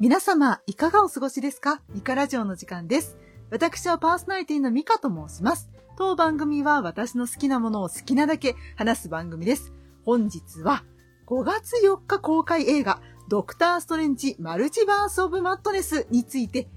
[0.00, 1.82] 皆様、いかがお過ごしですか？
[1.92, 3.18] ミカラジオの時間です。
[3.50, 5.70] 私はパーソナリティのミカと申します。
[5.96, 9.72] 当番組は私の好きなものを好きなだけ話す番組です。
[10.04, 10.84] 本日は
[11.26, 16.68] 5月4日公開映画、ドクターストレンジマルチバースオブマットネスについて、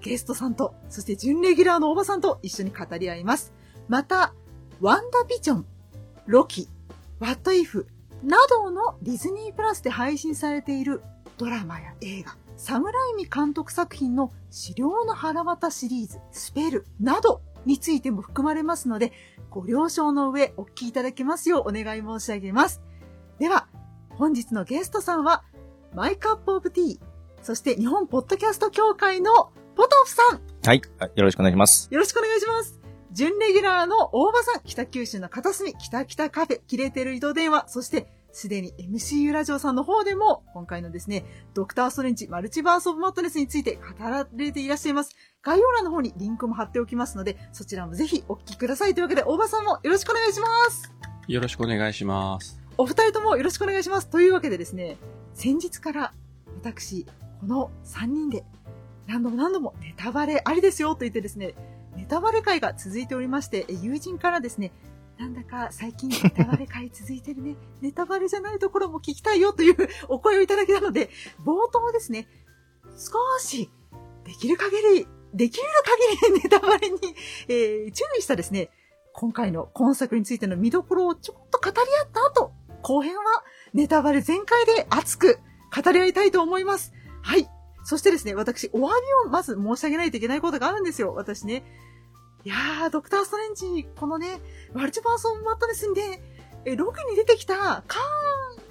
[0.00, 3.52] ゲストさんと、そして準レギュラーのおばさんと一緒に語り合います。
[3.86, 4.32] また、
[4.80, 5.66] ワンダビジョン、
[6.24, 6.70] ロキ、
[7.20, 7.86] ワットイフ
[8.24, 11.02] などのディズニープラスで配信されている
[11.36, 19.12] ドラマや映画、サムライミ監督作品の資料の腹渡シリーズ、スペルなどについても含まれますので、
[19.50, 22.80] ご了承の上お聞きいただけますようお願い申し上げます。
[23.38, 23.68] では、
[24.10, 25.44] 本日のゲストさんは、
[25.94, 27.00] マイカップオブティー、
[27.42, 30.80] そして日本ポッドキャスト協会のポトフさん、はい。
[30.98, 31.88] あよろしくお願いします。
[31.92, 32.80] よろしくお願いします。
[33.12, 45.16] 準レギュラーの大場さん、北九州の片隅、北北カフェ、切れてる移動電話、そして、すでに MCU ラジオさんの方でも、今回のですね、ドクターストレンジマルチバースオブマットネスについて語られていらっしゃいます。
[45.40, 48.94] 概要欄の方にリンクも貼っておきますので、そちらもぜひお聞きください。
[48.94, 50.92] というわけで、大場さんもよろしくお願いします。
[51.26, 52.60] よろしくお願いします。
[52.76, 54.08] お二人ともよろしくお願いします。
[54.08, 54.98] というわけでですね、
[55.32, 56.12] 先日から
[56.62, 57.06] 私、
[57.40, 58.44] この3人で
[59.06, 61.54] 何度も何度もネタバレありですよと言ってですね、
[61.96, 64.72] ネタバレ会が続いておりまして、え友人からですね、
[65.18, 67.56] なんだか最近ネタバレ会続いてるね。
[67.80, 69.76] ネタバレじゃないところも聞きたいよという
[70.08, 71.10] お声をいただけたので、
[71.44, 72.28] 冒頭ですね、
[72.96, 73.70] 少し
[74.24, 75.64] できる限り、できる
[76.20, 76.98] 限りネタバレに、
[77.48, 78.70] えー注意したですね、
[79.14, 83.22] 今回の今作についての見どころをちょっと語り合った後、後編は
[83.72, 85.38] ネタバレ全開で熱く
[85.74, 86.92] 語り合いたいと思います。
[87.22, 87.48] はい。
[87.84, 88.86] そしてですね、私、お詫び
[89.26, 91.14] をまず申し上げないといけないことがあるんですよ。
[91.14, 91.64] 私ね。
[92.46, 94.40] いやー、ドクターストレンジ、このね、
[94.72, 96.22] マルチバースオブマットネスにね、
[96.64, 98.62] え、ロケに出てきたカー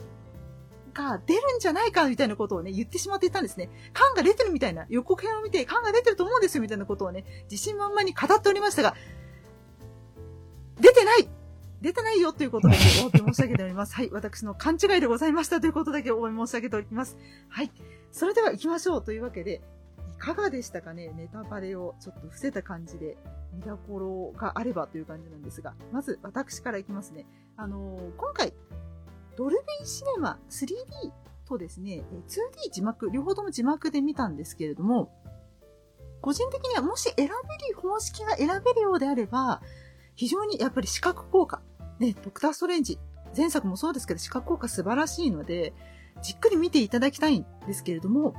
[0.91, 3.69] ンが出るんじゃないかみたいなことをね、言ってしまっていたんですね。
[3.91, 8.95] カーンが出てるみたいな、予告編を見て、カーンが出てると思うんですよ、みたいなことをね、自信満々に語っておりましたが、
[10.79, 11.27] 出てない
[11.81, 13.93] 出てないよということだけお詫び申し上げております。
[13.93, 14.09] はい。
[14.09, 17.17] 私の勘違いでございましたということだけお詫び申し上げております。
[17.49, 17.71] はい。
[18.13, 19.61] それでは行きましょうというわけで、
[20.17, 21.11] かがでしたかね？
[21.15, 23.17] ネタバレをちょっと伏せた感じで
[23.53, 27.25] 見どころがあればという感じなんですが、まず私からいきますね。
[27.57, 28.53] あのー今回、
[29.37, 31.11] ドルビーシネマ 3D
[31.47, 35.11] とですね、2D 字幕、両方とも字幕で見たんですけれども、
[36.21, 39.61] 個人的にはもし選べる方式が選べるようであれば、
[40.15, 41.61] 非常にやっぱり視覚効果、
[41.99, 42.97] ね、ドクターストレンジ、
[43.35, 45.73] 前作もそうですけど視覚効果素晴らしいので、
[46.21, 48.33] じっくり見ていただきたいんですけれども、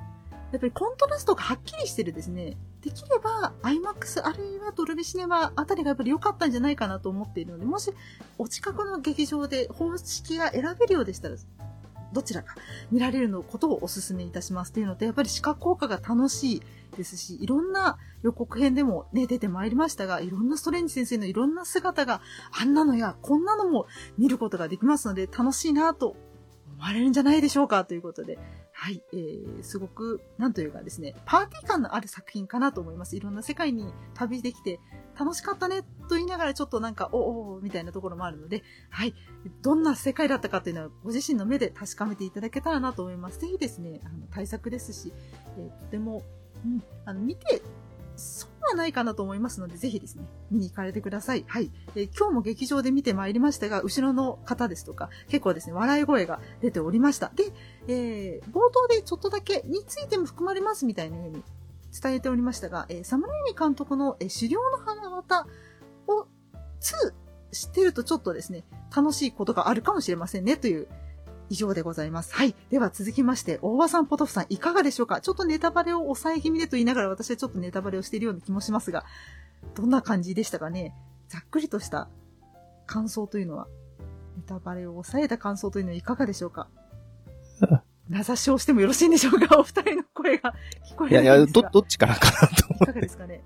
[0.53, 7.91] やっぱりコントラストがはっきりしてるですね、できれば IMAX あるいはドルビシネマあたりがやっぱり良かったんじゃないかなと思っているので、もし
[8.39, 11.37] お近くの劇場で方式が選べるようでしたら、
[12.12, 12.55] どちらか
[12.91, 16.63] 見られるのことをお勧めいたしますというのと、やっぱり視覚効果が楽しい
[16.97, 22.21] ですし、いろんな予告編でもね、出てまいりましたが、いろんなストレンジ先生のいろんな姿が
[22.59, 23.87] あんなのやこんなのも
[24.17, 26.17] 見ることができますので、楽しいなと
[26.77, 28.39] 思われるんじゃないでしょうかということで、
[28.78, 33.16] はい、えー、すごく、なんというかですね、パーティー感のある作品かなと思います。
[33.16, 34.81] いろんな世界に旅できて、
[35.19, 39.15] 楽しかったねと言いながらちょっとなんか、おおみたいなところもあるので、はい、
[39.62, 43.41] どんな世界だったかというのはご自身の目で確かめていただけたらなと思います。
[43.41, 45.10] ぜひですね、あの対策ですし、
[45.56, 46.22] えーとても、
[46.62, 47.62] うん、あの見て、
[48.15, 51.44] そはないかなと思いますので、ぜひですね、見に行かれてください。
[51.49, 51.71] はい。
[51.94, 57.31] えー今日も劇場で見てまいりましたが、後ろの方ですとか、結構ですね、笑い声が出ておりました。
[57.34, 57.53] で、
[57.88, 61.43] えー冒頭でちょっとだけについても含まれますみたいなように
[62.00, 65.47] 伝えておりましたが、えーサムライミ監督の、えー狩猟の花形
[66.09, 66.27] を
[66.81, 67.12] 2
[67.53, 70.88] 知ってるとちょっとですね、楽しいことがあるかもしれませんねという
[71.49, 72.34] 以上でございます。
[72.34, 72.55] はい。
[72.71, 75.21] では続きまして、大場さん、ポトフさん、いかがでしょうか？
[75.21, 79.05] ちょっとネタバレを抑え気味でと言いながら私はちょっとネタバレをしているような気もしますが、
[79.75, 80.95] どんな感じでしたかね？
[81.29, 82.09] ざっくりとした
[82.87, 83.67] 感想というのは、
[84.37, 86.69] ネタバレを抑えた感想というのはいかがでしょうか？
[88.09, 89.59] 名指しをしてもよろしいんでしょうか？
[89.59, 90.55] お二人の声が
[90.89, 91.71] 聞こえいやいや、ど、ないんですが。
[91.71, 93.16] どっちからかなとい思ってかがです。
[93.19, 93.42] かね？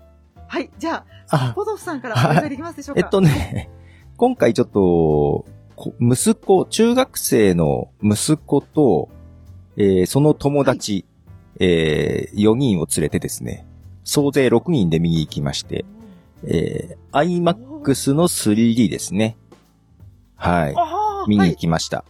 [0.47, 0.69] はい。
[0.77, 3.01] じゃあ、あ、ポトフさんからお願いできますでしょうか？
[3.01, 3.69] えっとね、
[4.17, 5.45] 今回ちょっと、こ
[5.99, 9.09] 息子、中学生の息子と、
[9.77, 11.05] えーその友達、
[11.59, 13.65] えー4人を連れてですね、
[14.03, 15.85] 総勢6人で見に行きまして、
[16.43, 19.37] えー、IMAX の 3D ですね。
[20.35, 20.75] はい。
[21.27, 22.03] 見に行きました。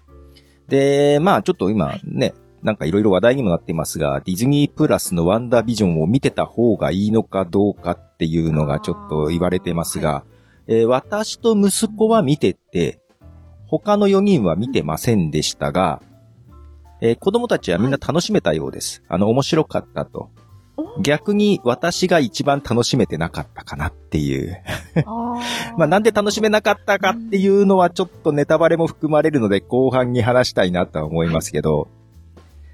[0.67, 2.33] で、まあちょっと今ね、
[2.63, 10.23] なんかいろいろ話題にもなっていますが、ディズニープラスのワンダービジョンを見てた方がいいのかどうかっていうのがちょっと言われてますが、
[10.67, 13.00] えー私と息子は見てて、
[13.71, 16.01] 他の4人は見てませんでしたが、
[16.99, 19.01] えー子供たちはみんな楽しめたようです。
[19.07, 20.29] あの、面白かったと。
[20.99, 24.57] 逆に私が一番楽しめてなかったかなっていう。
[25.77, 31.87] まあなんで楽しめなかったかっていうのはちょっとネタバレも含まれるので後半に話したいなとは思いますけど。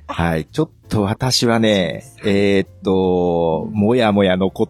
[0.07, 0.45] はい。
[0.45, 4.69] ちょっと私はね、えーっと、もやもや残っ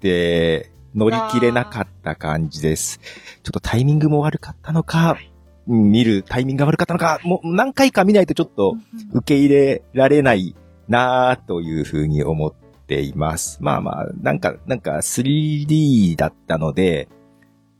[0.00, 2.98] て乗り切れなかった感じです。
[3.42, 5.27] ちょっとタイミングも悪かったのか、うん
[5.68, 8.74] 見るタイミングが悪かったのか、もう何回か見ないとちょっと
[9.12, 10.56] 受け入れられない
[10.88, 12.54] なぁというふうに思っ
[12.86, 13.58] ています。
[13.60, 17.08] まあまあ、なんか、なんか 3D だったので、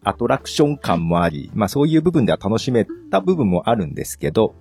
[0.04, 4.54] アトラクション感もあり、まあそういう部分では楽しめた部分もあるんですけど、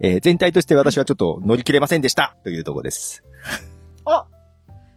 [0.00, 3.22] えー全体として私はちょっと乗り切れませんでしたというところです。
[4.04, 4.26] あ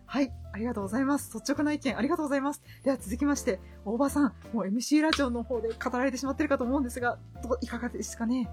[0.06, 1.38] はい、ありがとうございます。
[1.38, 2.62] 率直な意見ありがとうございます。
[2.86, 8.50] では続きまして、大場さん、もう MC ラジオの方で語られてしまってるかと思うんですが、どういかがですかね？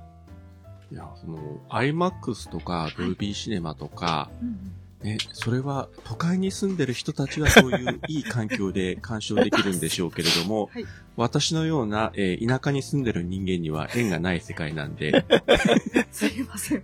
[0.90, 1.38] いや、その、
[1.70, 4.72] IMAX とか、ドルビーシネマとか、うん
[5.04, 10.84] ね、それは都会に住んでる人たちはそういういい環境で鑑賞できるんでしょうけれども、 はい
[11.14, 15.24] 私のような、えー田舎に住んでる人間には縁がない世界なんで、
[16.10, 16.82] すいません。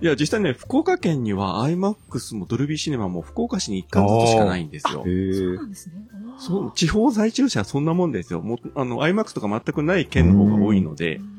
[0.00, 4.98] いや、実際ね、福岡県には IMAX もドルビーシネマも福岡市に一貫ずつしかないんですよ。
[4.98, 5.94] そうへなんですね。
[6.38, 8.42] そう、地方在住者はそんなもんですよ。
[8.42, 11.35] もう、あの、IMAX とか全くない県の方が多いのでう、ん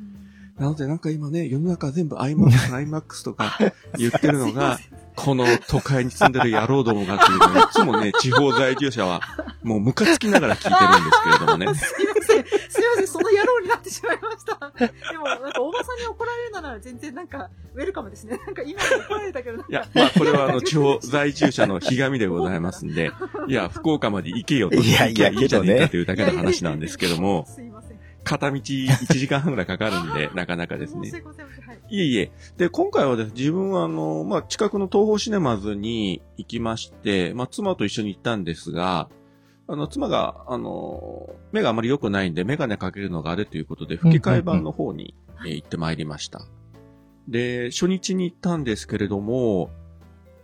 [0.59, 3.57] なのでなんか今ね、世の中全部 IMAX、IMAX とか
[3.97, 4.79] 言ってるのが、
[5.15, 9.21] この都会に住んでる野郎どもがっていうのをいつもね、地方在住者は
[9.63, 11.73] もうムカつきながら聞いてるんですけれどもね。
[11.75, 12.45] すいません。
[12.45, 13.07] すいません。
[13.07, 14.71] その野郎になってしまいました。
[15.11, 18.39] でも、なんか、大場さんに怒られるなら、全然なんか、ウェルカムですね。
[18.45, 23.11] なんか、今の怒られたけど、いや、まあこれはあの、地方在住者のひがみでございますんで、
[23.47, 24.75] いや、福岡まで行けよと。
[24.75, 27.76] いやいや行けじゃねえかというだけの話なんですけども、すいません。
[28.27, 31.45] 片道1時間半ぐらいかかるんで、なかなかですねいません。
[31.45, 31.79] はい。
[31.89, 32.31] いえいえ。
[32.57, 39.09] で、今回はですね、自分はあの、まあ、近くの東宝シネマズに行きまして、まあ、妻と一緒に行ったんですが、
[39.69, 45.13] あの、妻が、あの、目があまり良くないんで、メガネかけるのがあれということで、吹き替え版の方に、
[45.45, 46.41] えー行ってまいりました。
[47.27, 49.69] で、初日に行ったんですけれども、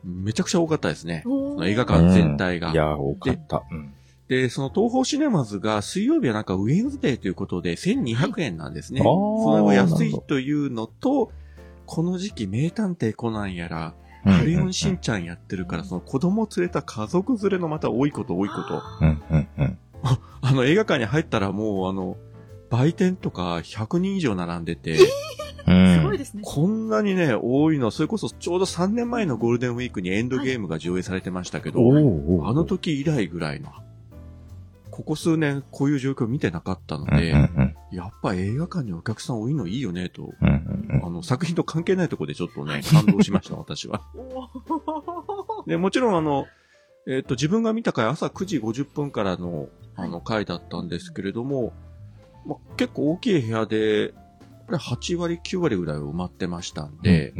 [0.04, 1.24] めちゃくちゃ多かったですね。
[1.64, 2.72] 映画館全体が。
[2.72, 3.64] いや、多かった。
[3.72, 3.94] うん
[4.28, 9.02] で、その東宝シネマズが水曜日はなんかウェンズデーということで1200円なんですね。
[9.02, 9.10] はい。
[9.10, 11.32] それは安いというのと、
[11.86, 14.04] この時期名探偵コナンやら、うん
[14.40, 18.82] クレヨンしんちゃんやってるから、その子供連れた家族連れのまた多いこと多いこと。
[20.42, 22.16] あの映画館に入ったらもうあの、
[22.70, 24.98] 売店とか100人以上並んでて、
[25.68, 25.96] うん。
[25.98, 26.42] すごいですね。
[26.46, 32.48] こんなにね、多いの、それこそちょうど3年前のゴールデンウィークにエンドゲームが上映されてましたけど、おーおー。
[32.48, 33.72] あの時以来ぐらいの、
[34.94, 37.76] ここ数年こういう状況見てなかったのうんうんで、うん。
[37.92, 41.06] やっぱ映画館にお客さん多いのいいよねと、うんうんうん。
[41.06, 44.04] あの作品と関係ないところでちょっとね、感動しました、私は。
[45.66, 46.46] で、もちろんあの、
[47.08, 51.74] えっ、と、自分が見た回朝9時50分からの、あの、回だったんですけれども、
[52.46, 54.10] ま、結構大きい部屋で、
[54.68, 57.34] これ8割、9割ぐらい埋まってましたんで、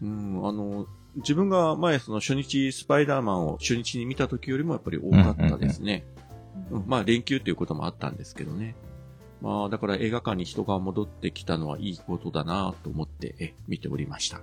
[0.00, 0.86] うんうん、あの、
[1.16, 6.06] 自分が前その初日スパイダーマンを初日に見た時よりもやっぱり多かったですね。
[6.12, 6.17] うん
[6.86, 8.74] まあ連休っていうこともあったんですけどね。
[9.40, 14.40] まあだから映画館に人が戻ってきたのはいいことだなと思ってえ見ておりました。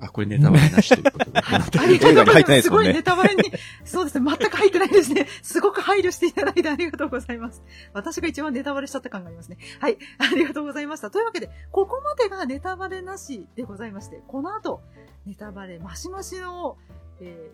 [0.00, 1.40] あ、これネタバレなしということで。
[1.40, 2.62] ありがとうございます。
[2.62, 3.42] すごいネタバレに、
[3.84, 5.26] そうですね、全く入ってないですね。
[5.42, 7.62] すごく配慮していただいてありがとうございます。
[7.92, 9.58] 私が一番ネタバレしちゃった感がありますね。
[9.80, 11.10] はい、ありがとうございました。
[11.10, 14.82] というわけで、ここまでがネタバレなしでございまして、この後、
[15.26, 16.76] ネタバレマシマシの、
[17.20, 17.50] え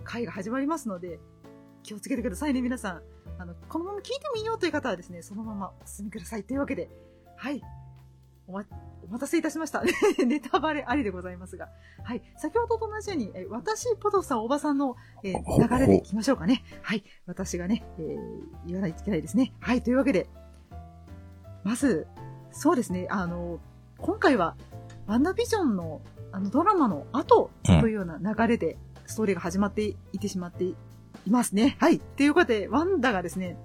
[0.00, 1.20] ー、回が始まりますので、
[1.84, 3.02] 気をつけてくださいね、皆さん。
[3.38, 6.42] あの、このまま聞いてみようという方はですね、そのままお進みください。
[6.42, 6.88] というわけで、
[7.36, 7.62] はい。
[8.46, 8.64] おま、
[9.06, 9.82] お待たせいたしました。
[10.26, 11.68] ネタバレありでございますが。
[12.02, 12.22] はい。
[12.38, 16.64] 先ほどと同じように、え私、ポトフさん、おばさんの、え流れでいきましょうかね。
[16.82, 17.04] はい。
[17.26, 19.52] 私がね、えー言わないといけないですね。
[19.60, 19.82] はい。
[19.82, 20.26] というわけで、
[21.64, 22.06] まず、
[22.50, 23.60] そうですね、あの、
[23.98, 24.56] 今回は、
[25.06, 26.00] ワンダービジョンの、
[26.32, 30.64] あの、ドラマの後というような流れで、ストーリーが始まっていてしまって
[31.26, 31.76] いますね。
[31.80, 31.98] はい。
[31.98, 33.56] ということで、ワンダがですね、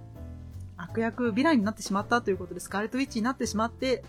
[0.78, 4.04] 悪役、ヴィランになってしまったということで、スカーレットウィッチになってしまって、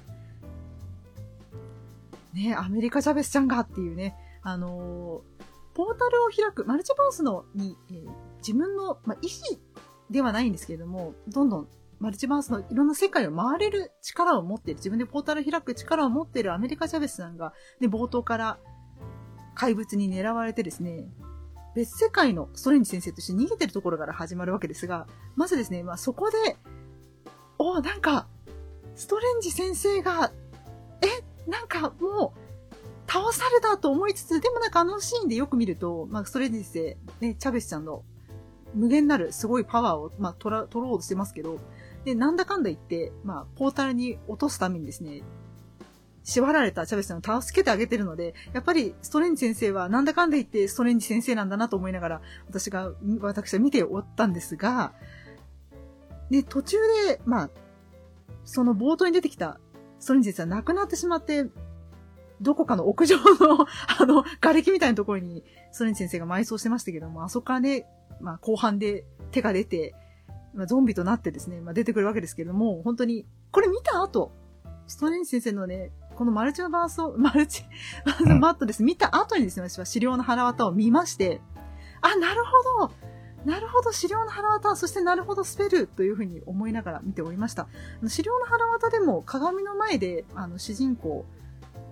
[2.33, 5.41] ね、アメリカ・チャベスちゃんがっていうね、あのー
[5.73, 9.61] ポータルを開く、マルチバースのに、えー自分の、まあ、意思
[10.11, 18.59] ではないんですけれども、どんどんマルチバースのいろんな世界を回れる力を持っている、自分でポータルを開く力を持っているアメリカ・チャベスさんが、で、冒頭から
[19.55, 21.11] 怪物に狙われてですね、
[21.75, 26.57] 別世界のストレンジ先生として逃げてるところから始まるわけですが、まずですね、まあ、そこで、
[27.59, 28.27] おなんか、
[28.97, 30.33] ストレンジ先生が、
[31.03, 38.05] え、なんかもう、倒されたと思いつつ、でもなんかあのシーンでよく見ると、まあ、それにして、ね、チャベスちゃんの
[38.75, 41.59] 無限なるすごいパワーを、まあ、取ら、取ろうとしてますけど、
[42.05, 45.23] で、なんだかんだ言って、まあ、ポータルに落とすためにですね、
[46.23, 54.93] 縛られたチャベスちゃんを助けてあげてるので、やっぱりストレンジ先生はなんだかんだ言ってストレンジ先生なんだなと思いながら、私が、私は見ておったんですが、
[56.31, 57.51] で、途中で、まあ、
[58.45, 59.59] その冒頭に出てきた
[59.99, 61.47] ストレンジ先生は亡くなってしまって、
[62.41, 63.67] どこかの屋上の、
[63.99, 67.87] あの、瓦礫みたいなところに、ストレンジ先生が埋葬してましたけども、あそこからね、
[68.21, 69.95] まあ、後半で手が出て、
[70.55, 74.33] まあ、ゾンビとなってですね、まあ、出てくるわけですけれども、本当に、これ見た後、
[74.87, 77.65] ストレンジ先生のね、このマルチバースを、 マルチ、
[78.39, 78.83] マットです。
[78.83, 81.41] 見た後にですね、私は資料の腹渡を見まして、
[82.03, 82.43] あ、なる
[82.79, 82.95] ほど
[83.47, 87.69] なるほど、資料の腹渡、そしてなるほど、スペルというふうに思いながら見ておりました。
[88.07, 91.25] 資料の腹渡でも鏡の前で、あの、主人公、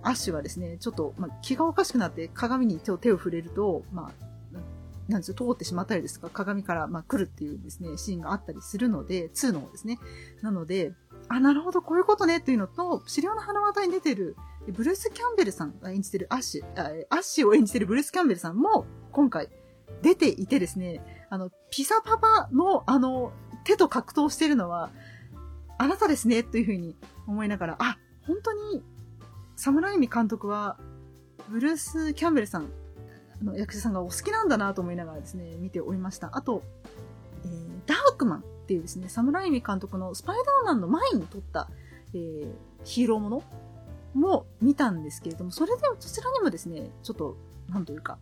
[0.03, 4.61] アッシュはですね、ちょっと、まあ、気がおかしくなって鏡に手を手を触れると、まあ、な
[5.07, 9.97] なんですよ、通ってしまったりですとか、鏡から、まあ、来るっていうですね、シーンがあったりするので、2の方ですね。
[10.43, 10.93] なので、
[11.29, 14.35] あ、なるほど、こういうことねっていうのと、資料の腹渡に出てる、
[14.67, 19.49] ブルース・キャンベルさんが演じてるアッシュ、アッシュを演じてるブルース・キャンベルさんも、今回、
[20.01, 23.31] 出ていてですね、あの、ピサパパの、あの、
[23.63, 24.89] 手と格闘してるのは、
[25.77, 26.95] あなたですね、というふうに
[27.27, 28.83] 思いながら、あ、本当に、
[29.55, 30.77] サムライミ監督は、
[31.49, 32.69] ブルース・キャンベルさん
[33.43, 36.29] の役者さんがお好きなんだなと思いながらですね、見ておりました。
[36.33, 36.63] あと、
[38.19, 41.69] クマンっていうですね、サムライミ監督のスパイダーマンの前に撮った、
[42.13, 42.51] えー
[42.83, 43.43] ヒーローもの
[44.13, 47.37] も見たんですけれども、それでも、そちらにもですね、ちょっと、
[47.69, 48.17] なんというか、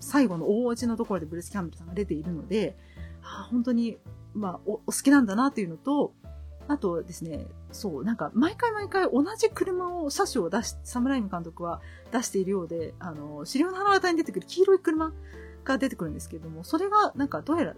[0.00, 2.76] 最後の大落ちのところでブルース・キャンベルさんが出ているので、
[3.22, 3.98] あ本当に、
[4.34, 6.12] まあお、お好きなんだなっていうのと、
[6.68, 11.80] あとですね、そう、なんか、毎回毎回同じ車を、車種を出し、サムライム監督は
[12.12, 15.12] 出しているようで、あの、資料の花形に出てくる黄色い車
[15.64, 17.74] が出てくるんですけれども、それが、なんか、どうやら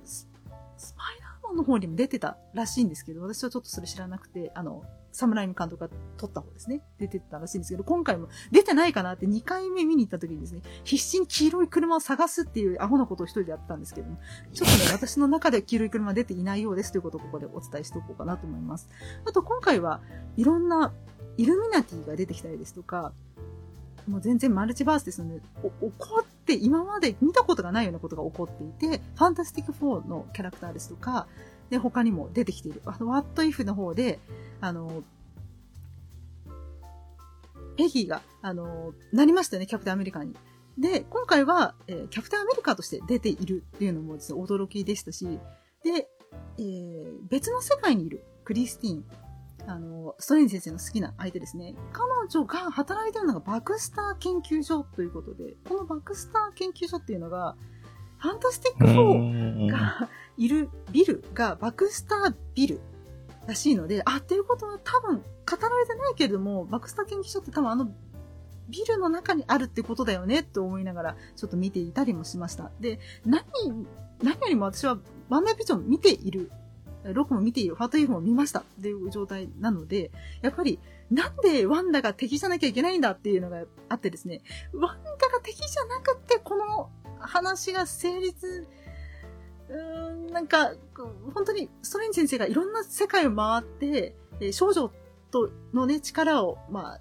[0.78, 6.82] ス、パイダーマンの方にも出てたらしいんですけど、私はちょっとそれ知らなくて、あの、サムライム監督が撮った方ですね。
[6.98, 14.18] 出てたらしいんですけど、今回も出てないかなって2回目見に行った時にですね、必死に黄色い車を探すっていうアホなことを一人でやったんですけども、
[14.52, 18.88] ちょっとね、 私の中で黄色い車出ていないようですということをここでお伝えしておこうかなと思います。
[19.26, 20.00] あと今回は
[20.36, 20.92] いろんな
[21.36, 23.12] イルミナティが出てきたりですとか、
[24.08, 31.26] もう全然マルチバースですので、起こって今まで見たことがないようなことが起こっていて、ファンタスティック4のキャラクターですとか、
[31.70, 32.82] で、他にも出てきている。
[32.86, 34.18] あの、What If の方で、
[34.60, 35.02] あの、
[37.76, 40.34] ペギーが、あの、なりましたよね、キャプテンアメリカに。
[40.78, 45.38] で、今回は、えーキャプテンアメリカとして出ているっていうのもですね、驚きでしたし、
[45.84, 46.08] で、
[46.58, 49.04] えー別の世界にいるクリスティーン、
[49.68, 51.74] あの、ストレンジ先生の好きな相手ですね。
[51.92, 57.54] 彼女が働いてるのがバクスター研究所ということで、このバクスター研究所っていうのが、
[58.16, 60.08] ファンタスティック4が
[60.38, 62.80] いるビルがバクスタービル
[63.46, 65.22] らしいので、あ、っていうことは多分語
[65.68, 67.90] られてないけれども、バクスター研究所って多分あの
[68.68, 72.70] ビルの中にあるってことだよねって思いながらちょっと見ていたりもしました。
[72.80, 73.44] で、何、
[74.22, 74.98] 何よりも私は
[75.28, 76.50] ワンダービジョン見ている、
[77.12, 80.10] ロクも見ている、ファートイフも見ましたっていう状態なので、
[80.42, 80.78] やっぱり
[81.10, 84.42] なんでワンダが敵じゃなきゃいけないんだっていうのがあってですね、
[84.74, 88.66] ワンダが敵じゃなくてこの話が成立、
[89.68, 90.72] うーん、なんか、
[91.34, 94.90] 本当にストレンジ先生がいろんな世界を回って、え少女
[95.30, 97.00] とのね、力を、まあ、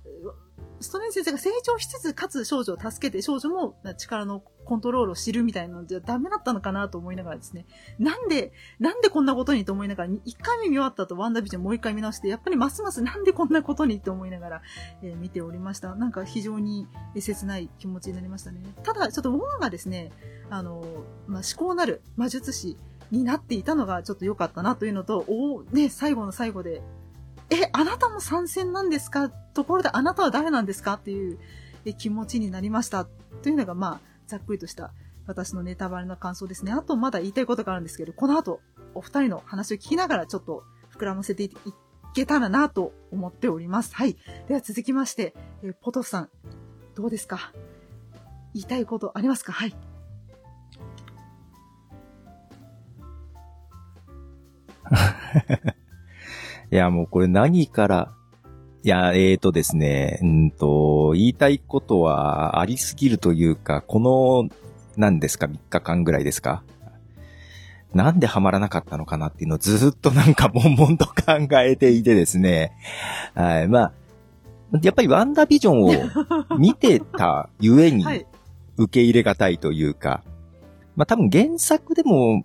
[0.79, 7.65] ストレン先生が成長しつつ、かつ少女を助けて、少女も力のコントロールを知るみたいなのじゃダメだったのかなと思いながらですね。
[7.99, 14.61] なんで、なんでこんなことにと思いながら、一回目見終わった後、ワンダービジョンもう一回見直して、やっぱりますますなんでこんなことにと思いながら、
[15.01, 15.95] えー見ておりました。
[15.95, 18.61] なんか非常に切ない気持ちになりましたね。
[18.83, 20.11] ただ、ちょっとウォンがですね、
[20.49, 20.83] あの、
[21.27, 22.77] まあ、思考なる魔術師
[23.11, 26.81] になっていたのがちょっと良かったなというのと、おね、最後の最後で、
[27.49, 29.29] え、あなたも参戦なんですか？
[29.29, 30.93] ところであなたは誰なんですか？
[30.93, 31.39] っていう
[31.97, 33.05] 気持ちになりました。
[33.41, 34.93] というのが、まあ、ざっくりとした
[35.25, 36.71] 私のネタバレの感想ですね。
[36.73, 38.59] あと、まだ言いたいことがあるんですけど、この後、
[38.93, 40.63] お二人の話を聞きながらちょっと
[40.97, 41.51] 膨らませてい
[42.13, 43.95] けたらなと思っております。
[43.95, 44.17] はい。
[44.47, 46.29] では続きまして、えポトフさん、
[46.95, 47.53] どうですか？
[48.53, 49.53] 言いたいことありますか？
[49.53, 49.75] はい。
[56.71, 58.11] いや、もうこれ何から、
[58.83, 64.49] いや、えーとですね、うんと、言いたいことはありすぎるというか、この、
[64.95, 66.63] 何ですか、3日間ぐらいですか？
[67.93, 72.73] なんでハマらなかったのかなっていうのをずっとなんか悶々と考えていてですね。
[73.33, 73.93] はい、まあ、
[74.81, 78.25] やっぱりワンダービジョンを見てたゆえにはい。
[78.79, 80.23] 受け入れがたいというか、
[80.95, 82.43] まあ多分原作でも、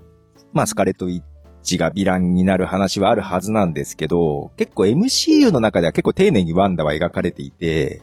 [0.52, 1.22] まあスカーレット・ウィッ
[1.62, 8.02] チがヴィランになる話はあるはずなんですけど、結構 MCU の中では結構丁寧にワンダは描かれていて、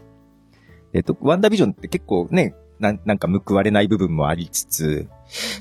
[0.93, 5.07] えっと、ワンダービジョンって結構ね、なんなんか報われない部分もありつつ、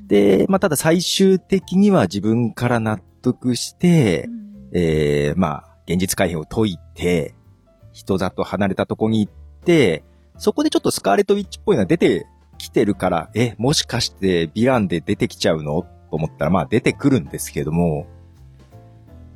[0.06, 4.38] で、まあただ最終的には自分から納得して、うん。
[4.72, 7.34] えー、まあ、現実改変を解いて、
[7.92, 9.32] 人里離れたとこに行っ
[9.64, 10.04] て、
[10.36, 12.26] そこでちょっとスカーレットウィッチっぽいのが出て
[12.58, 15.86] きてるから、え、もしかしてヴィランで出てきちゃうの？
[16.10, 18.06] と思ったら、まあ出てくるんですけども、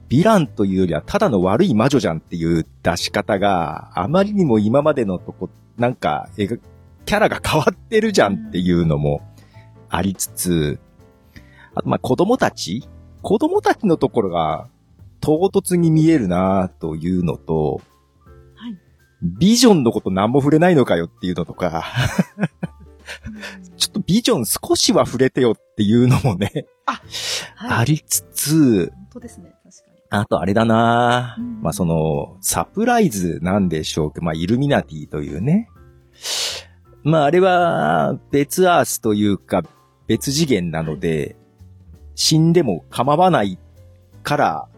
[0.08, 5.48] ヴィランというよりはただの悪い魔女じゃんっていう出し方があまりにも今までのとこ、
[5.78, 9.22] なんか、キャラが変わってるじゃんっていうのも
[9.88, 10.78] ありつつ、
[11.74, 12.88] あとまあ子供たち
[13.22, 14.68] 子供たちのところが
[15.20, 17.80] 唐突に見えるなというのと、
[18.56, 18.76] はい。
[19.22, 21.84] ビジョンのこと何も触れないのかよっていうのとか、
[23.76, 27.00] ちょっとビジョン少しは触れてよっていうのもね、はい。
[27.80, 29.54] ありつつ、本当ですね。
[29.64, 29.98] 確かに。
[30.10, 35.68] あとあれだな、うんまあその、サプライズなんでしょうけど、まあイルミナティというね。
[37.02, 39.62] まああれは別アースというか
[40.06, 41.36] 別次元なので、
[42.14, 43.58] 死んでも構わない
[44.22, 44.68] から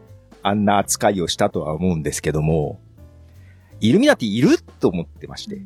[0.43, 2.81] あんな扱いをしたとは思うんですけども、
[3.81, 5.61] イルミナティいると思ってまして、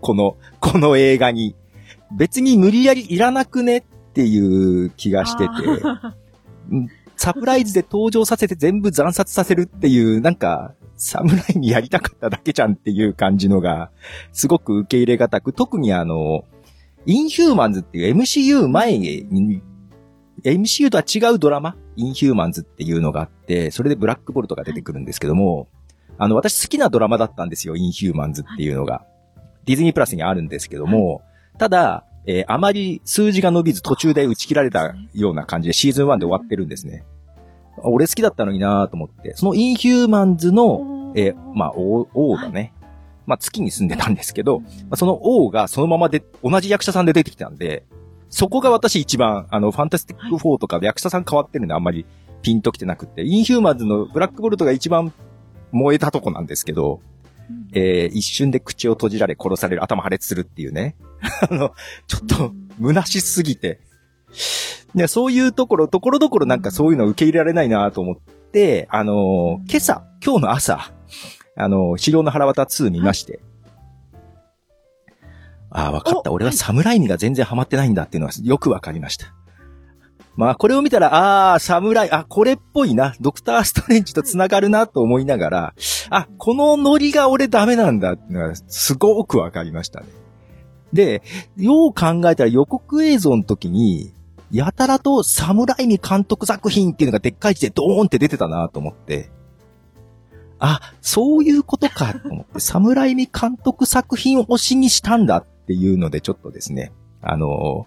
[0.00, 1.56] この、この映画に。
[2.12, 5.50] 別に無理やりいらなくねっていう気がしてて、
[5.84, 6.14] あ
[7.16, 13.90] サプライズで登場させて全部惨殺させるっていう、なんか、侍にやりたかっただけじゃんっていう感じのが、
[14.32, 16.44] すごく受け入れがたく、特にあの、
[17.04, 19.62] インヒューマンズっていう MCU 前に、
[20.44, 21.76] MCU とは違うドラマ？
[21.96, 25.68] インヒューマンズっていうのがあって、それでブラックボルトが出てくるんですけども、
[26.16, 29.04] あの、私好きなドラマだったんですよ、インヒューマンズっていうのが。
[29.66, 31.22] ディズニープラスにあるんですけども、
[31.60, 37.04] ただ、えーあまり数字が伸びず途中で打ち切られたような感じでシーズン1で終わってるんですね。
[37.76, 42.72] あ俺好きだったのになと思って、そのインヒューマンズの、えーまあ、王、王だね。
[43.26, 47.84] まあ、月に住んでたんですけど、まあその王がそのままで、同じ役者さんで出てきたんで、
[48.30, 52.06] そこが私一番、あの、ファンタスティック4とかで役者さん変わってるんであんまり
[52.40, 55.12] ピンときてなくて、インヒューマンズのブラックボルトが一番
[55.72, 57.02] 燃えたとこなんですけど、
[57.50, 60.96] うんえー一瞬で口を閉じられ殺される、頭破裂するっていうね。
[61.50, 61.72] あの、
[62.06, 63.80] ちょっと、虚しすぎて。
[64.94, 68.16] ね、そういうところ、ところどころなんかそういうの受け入れられないなと思っ
[68.52, 69.16] て、あのー
[69.70, 70.92] 今朝、今日の朝、
[71.56, 73.40] あのー、資料の腹渡2見まして。
[75.70, 76.30] ああ、わかった。
[76.30, 79.26] お俺は侍味が全然ハマってないんだっていうのはよくわかりました。
[80.36, 83.14] まあ、これを見たら、ああ、侍、あ、これっぽいな。
[83.20, 85.74] ドクターストレンジと繋がるなと思いながら、
[86.08, 90.06] あ、このノリが俺ダメなんだっていうのはすごくわかりましたね。
[90.92, 91.22] で、
[91.56, 94.12] よう考えたら予告映像の時に、
[94.50, 99.30] やたらと侍に監督作品っていうのがでっかい字でドーンって出てたなと思って、
[100.58, 107.86] あ、そういうことかと思って、 侍に監督作品を推しにしたんだっていうのでちょっとですね、あの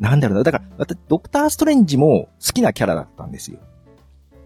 [0.00, 0.42] なんだろうな。
[0.44, 3.58] だから、私ドクターストレンジも好きなキャラだったんですよ。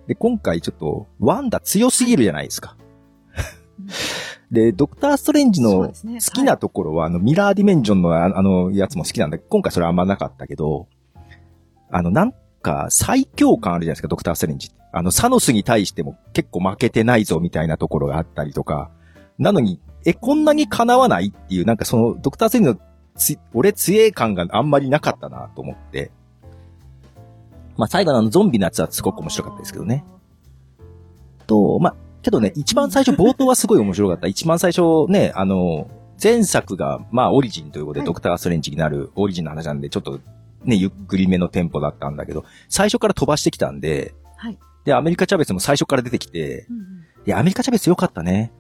[0.07, 2.77] で、今回ちょっと、ワンダ強すぎるじゃないですか。
[4.55, 5.93] で、ドクターストレンジの好
[6.33, 10.89] きなところは、あの、ミラーディメンジョンのああの、やつも好きなんだけど、今回それはあんまなかったけど、
[11.91, 14.71] あの、なんか、最強感あるじゃないですか、ドクターストレンジ。
[14.93, 18.91] あの、サノスに対しても結構負けてないぞ、みたいなところがあったりとか、
[19.39, 22.81] なのに、え、こんなに叶わないっていう、なんかその、ドクターストレンジの
[23.17, 26.11] つ、俺強え感があんまりなかったなと思って。
[27.77, 30.05] まあ、最後のあのゾンビのやつはすごく面白かったですけどね。。
[31.47, 34.27] と、まあ、けどね、一番最初、冒頭はすごい面白かった。
[34.27, 35.89] 一番最初ね、あの、
[36.23, 40.21] 前作が、まあ、オリジンということで、はいドクターストレンジになるオリジンの話なんで、ちょっと、
[40.65, 44.59] ね、ゆっくりめのテンポだったんだけど、最初から飛ばしてきたんで、はい。
[44.85, 46.85] で、アメリカチャベスも最初から出てきて、うんうん
[47.27, 48.53] いや、アメリカチャベス良かったね。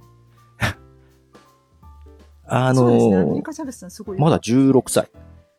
[2.47, 4.19] あのリカチャベスさんすごい。
[4.19, 5.11] まだ16歳。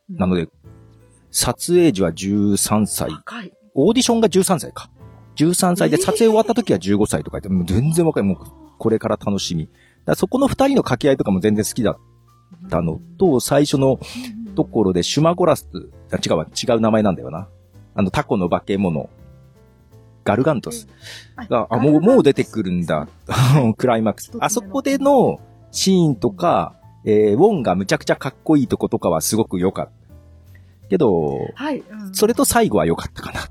[0.09, 0.47] うんなので、
[1.31, 3.09] 撮影時は13歳。
[3.73, 4.89] オーディションが13歳か。
[5.35, 8.23] 13歳でえー撮影終わった時は15歳とか言って、もう全然若い。
[8.23, 8.37] もう
[8.77, 9.69] これから楽しみ。
[10.05, 11.97] だそこの二人の掛け合いとかも全然好きだっ
[12.69, 13.99] たのと、最初の
[14.55, 15.67] ところでシュマゴラス、
[16.11, 17.47] あ違うわ、違う名前なんだよな。
[17.95, 19.09] あの、タコの化け物。
[20.23, 20.87] ガルガントス
[21.49, 23.07] が、あ、もう、もう出てくるんだ。
[23.77, 25.39] クライマックスあそこでの
[25.71, 26.73] シーンとか、
[27.05, 29.91] えー、ウォンがむちゃくちゃかっこいいとことかはすごく良かった。
[30.89, 31.79] けど、はい。
[31.79, 33.49] うんそれと最後は良かったかなっ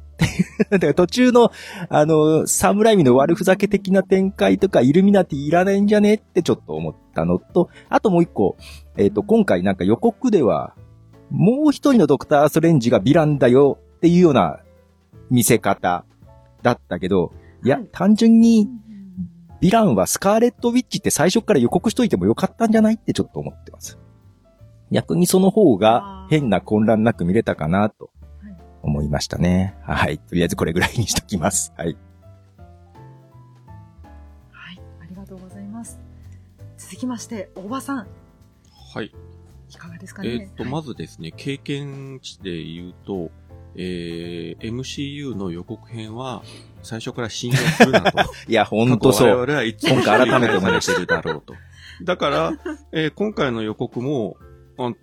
[0.70, 1.50] だから途中の、
[1.88, 8.56] あの、サムライミの悪ふざけ的な展開とか、イルミナティいらないんじゃねってちょっと思ったのと、あともう一個、
[8.96, 10.74] えっ、と、今回なんか予告では、
[11.30, 14.60] もう一人のドクター・ストレンジがヴィランだよっていうような
[15.30, 16.04] 見せ方
[16.62, 17.32] だったけど、
[17.64, 18.68] いやはい、単純に、
[19.60, 23.98] ヴィランはスカーレット・ウィッチって最初から予告しといてもよかったんじゃないってちょっと思ってます。
[24.90, 28.13] 逆にその方が変な混乱なく見れたかなとはい
[28.84, 29.74] 思いましたね。
[29.82, 30.18] はい。
[30.18, 31.72] とりあえずこれぐらいにしときます。
[31.76, 31.96] はい。
[34.50, 35.98] はい、ありがとうございます。
[36.76, 38.06] 続きまして、大場さん、
[38.94, 39.12] はい。
[39.70, 40.50] いかがですかえね。
[40.52, 43.30] っと、まずですね、経験値で言うと、
[43.74, 46.42] えー、MCU の予告編は、
[46.82, 48.18] 最初から信用するなと。
[48.46, 49.28] いや、ほんとそう。
[49.28, 51.54] 我々はいつも今回改めて思いましてるだろうと。
[52.02, 52.52] だから、
[52.92, 54.43] えー今回の予告も、うん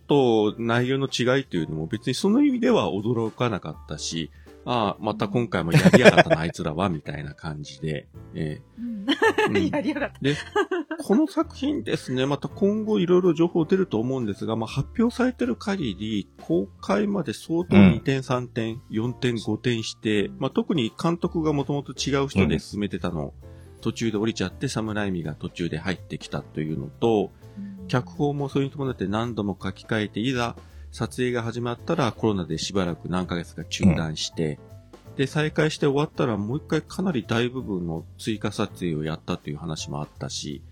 [0.07, 4.31] と、内容の違いというのも別にその意味では驚かなかったし、
[4.65, 9.05] ああ、また今回もやりやがったな、あいつらは、みたいな感じで、えうん。
[9.05, 9.67] ーうん。
[9.69, 10.19] やりやがった。
[10.21, 10.36] で、
[11.03, 23.34] この作品ですね、また今後いろいろ情報出ると思うんですが、まあ、発表されてる限り、公開まで相当2点、3点、4点、5点して、まあ、特に監督がもともと違う人で進めてたの、
[23.81, 27.31] 途中で降りちゃって、サムライミが途中で入ってきたというのと、
[27.91, 30.56] 脚本もそれに伴って何度も書き換えて、いざ
[30.93, 34.60] 撮影が始まったらコロナでしばらく何ヶ月か中断して、
[35.17, 40.63] で、再開して終わったらもう一回かなり大部分の追加撮影をやったという話もあったし、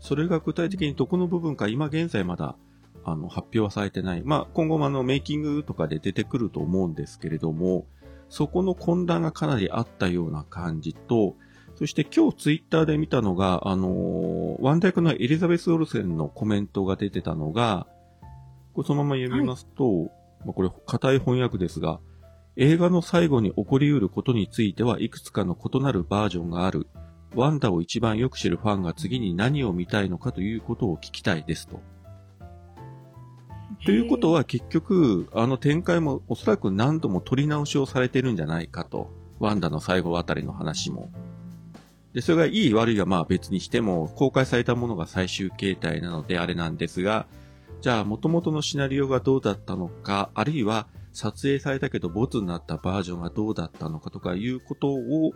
[0.00, 2.56] それが具体的にどこの部分か今現在まだ
[3.04, 4.22] あの発表はされてない。
[4.24, 7.84] まあ今後もあのメイキングとかで出てくると思うんですけれども、
[8.30, 11.36] そこの混乱がかなりあったような感じと、
[11.82, 17.88] そして今日ツイッターで見たのが、あのーワンダイクのエリザベス・オルセンのコメントが出てたのが、
[18.72, 20.12] これそのまま読みますと、
[20.46, 21.98] まあこれ、硬い翻訳ですが、
[22.54, 26.86] 映画の最後に起こり得ることについてはいくつかの異なるバージョンがある。
[27.34, 31.80] ワンダを一番よく知るファンが次に何を見たいのかということを聞きたいですと。
[33.84, 39.10] ということは結局、あの展開もおそらく何度も取り直しをされてるんじゃないかと。
[39.40, 41.10] ワンダの最後あたりの話も。
[42.14, 47.26] で、それがいい悪いはまあ別にしても、公開されたものが最終形態なのであれなんですが、
[47.80, 55.32] じゃあ元々のシナリオがどうだったのか、あるいは撮影されたけどボツになったバージョンがどうだったのかとかいうことを、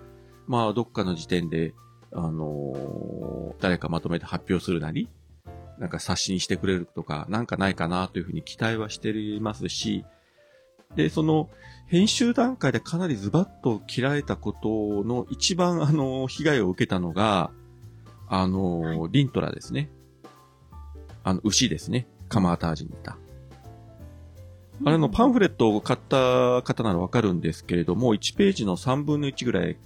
[0.46, 1.74] まあどっかの時点で、
[2.12, 5.08] あのー誰かまとめて発表するなり、
[5.78, 10.04] なんか刷新してくれるとか、なんかないかなというふうに期待はしていますし、
[10.94, 11.50] で、その、
[11.86, 17.50] 編集段階でかなりズバッと切られたことの一番あの、被害を受けたのが、
[18.28, 19.88] あの、リントラですね。
[21.22, 22.06] あの、牛ですね。
[22.28, 23.18] カマータージにいた。
[24.84, 29.76] あれのパンフレットを買った方ならわかるんですけれども、1ページの3分の1ぐらい、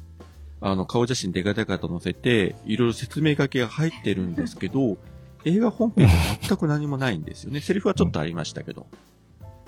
[0.60, 4.98] あの、顔写真デカデカと載せて、いろいろ説明書きが入ってるんですけど、
[5.44, 7.60] 映画本編は全く何もないんですよね。
[7.60, 8.86] セリフはちょっとありましたけど。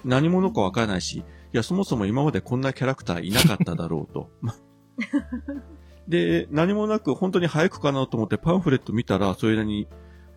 [0.05, 4.31] 何者かわからないし、いや、そもそも今までこんなキャラクターいなかっただろうと。
[4.41, 4.55] ま
[6.09, 9.89] で、何もなく本当に早くかなと思ってパンフレット見たら、それなりに、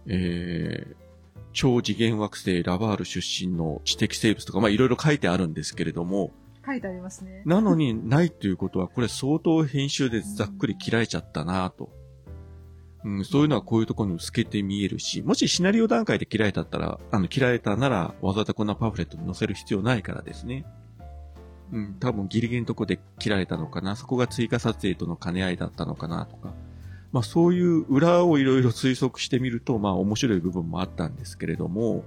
[0.07, 0.95] えー、
[1.53, 6.31] 超次元惑星ラバール出身の知的生物とか、まあいろいろ書いてあるんですけれども、
[6.65, 7.43] 書いてありますね。
[7.45, 11.89] なのにないということは、これ相当編集でざっくり切られちゃったなと。
[13.05, 20.65] うん、そういうのはこういうところに透けて見えるし、もしシナリオ段階で切られたったら、あの、切られたなら、わざわざこんなパンフレットに載せる必要ないからですね。
[21.71, 26.51] うん、多分ギリギリのとこで切られたのかな、そこが追加撮影との兼ね合いだったのかなとか。
[27.11, 32.03] まあそういう裏をいろいろ推測してみると、まあ面白い部分もあったんですけれども、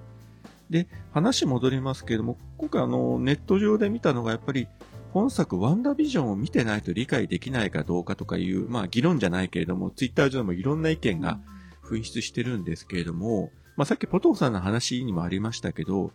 [0.68, 4.66] で、話戻りますけれども、今回あの、ネット上で見たのがやっぱり、
[5.12, 11.40] 本作ワンダービジョンを見てないと理解できないかどうかとかいう、まあ議論じゃないけれども、ツイッター上でもいろんな意見が
[11.84, 16.12] 噴出してるんですけれども、まあさっきポトフさんの話にもありましたけど、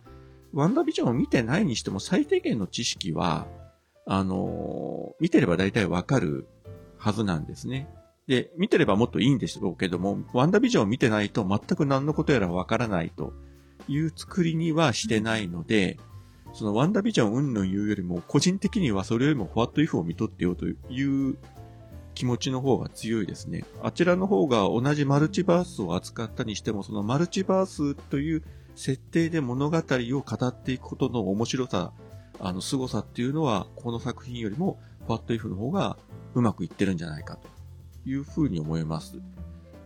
[0.52, 3.46] ワンダービジョンを見てないにしても最低限の知識は、
[4.06, 6.46] あの見てれば大体わかる
[6.98, 7.88] はずなんですね。
[8.26, 13.32] で、見てればもっといいんでしょうけども、ワンダービジョンを見てないと全く何のことやらわからないと
[13.88, 15.98] いう作りにはしてないので、
[16.54, 21.36] そのワンダービジョン云々言うよりも、個人的にはそれよりもファットイフを見とってよという
[22.14, 23.64] 気持ちの方が強いですね。
[23.82, 28.44] あちらの方が同じマルチバースを扱ったにしても、そのマルチバースという
[28.76, 31.92] 設定で物語を語っていくことの面白さ、
[32.38, 35.96] あの凄さっていうのは、この作品よりもファットイフの方が
[36.34, 37.48] うまくいってるんじゃないかと
[38.08, 39.18] いうふうに思います。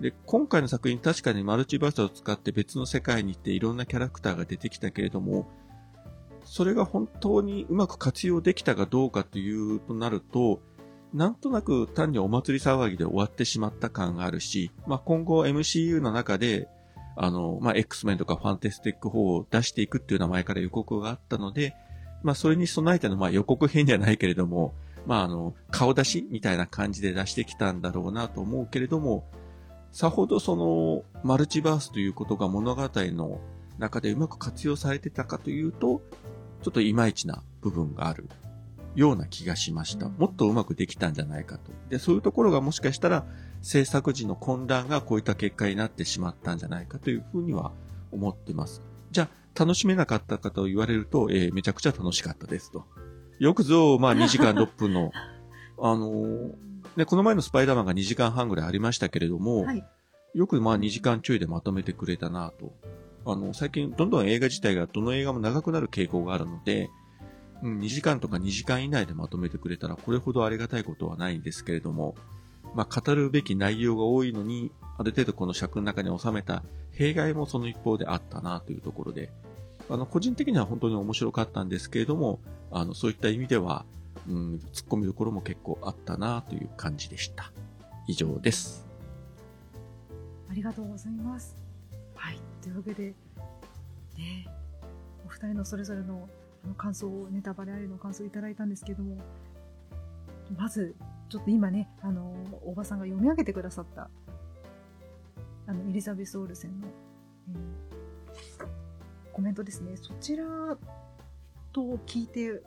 [0.02, 5.48] で、今回の作品確かにマルチバースを使って別の世界に行っていろんなキャラクターが出てきたけれども、
[6.50, 10.60] それが本当にうまく活用できたかどうかというとなると、
[11.12, 16.66] なんとなく単にお祭り騒ぎで終わってしまった感があるし、まあ、今後 MCU の中で、
[17.16, 21.76] あの、まあ、X メンとかファンテスティック4を出していくっていう名前から予告があったので、
[22.22, 24.74] まあ、それに備えての、まあ、予告編ではないけれども、
[25.06, 29.24] まあ、あの、顔出しみたいな感じで出してきたんだろうなと思うけれども、
[29.92, 33.38] さほどその、マルチバースということが物語の
[33.78, 36.02] 中でうまく活用されてたかというと、
[36.62, 38.28] ちょっといまいちな部分がある
[38.94, 40.08] ような気がしました。
[40.08, 41.70] もっとうまくできたんじゃないかと。
[41.88, 43.26] で、そういうところがもしかしたら
[43.62, 47.72] 制作時の混乱がこういった結果になってしまったんじゃないかというふうには
[48.10, 48.82] 思ってます。
[49.10, 52.86] じゃあ、楽しめなかったかと言われると、えー、めちゃくちゃ楽しかったですと。
[53.38, 55.12] よくぞ、まあ 2時間6分の、
[55.80, 56.54] あのー、
[56.96, 59.84] ね、この前のスパイダーマンが2時間半ぐらいありましたけれども、はい、
[60.34, 62.72] よくまあ2時間ちょいでまとめてくれたなと。
[63.32, 66.90] あの、最近どんどん映画自体がどの映画も長くなる傾向があるので、
[67.62, 72.14] うん、2時間とか2時間以内でまとめてくれたらこれほどありがたいことはないんですけれども、
[72.74, 76.62] まあ、語るべき内容が多いのに、ある程度この尺の中に収めた
[76.92, 79.30] 弊害もその一方であったなというところで、
[79.90, 83.84] あの、個人的には本当に面白かったんですけれども、あの、そういった意味では、
[84.28, 87.52] うん、突っ込みどころも結構あったなという感じでした。
[88.06, 88.86] 以上です。
[90.50, 91.57] ありがとうございます。
[92.68, 93.14] というわけで、
[94.18, 94.46] ね、
[95.24, 96.28] お二人のそれぞれの
[96.64, 99.16] あの感想を、ネタバレありの感想をいただいたんですけども、
[100.56, 100.94] まず、
[101.30, 104.10] ちょっと今ね、あの、おばさんが読み上げてくださった、
[105.66, 106.88] あの、エリザベス・オールセンの、
[107.48, 109.96] えー、コメントですね。
[109.96, 110.44] そちら
[111.72, 112.60] と聞いて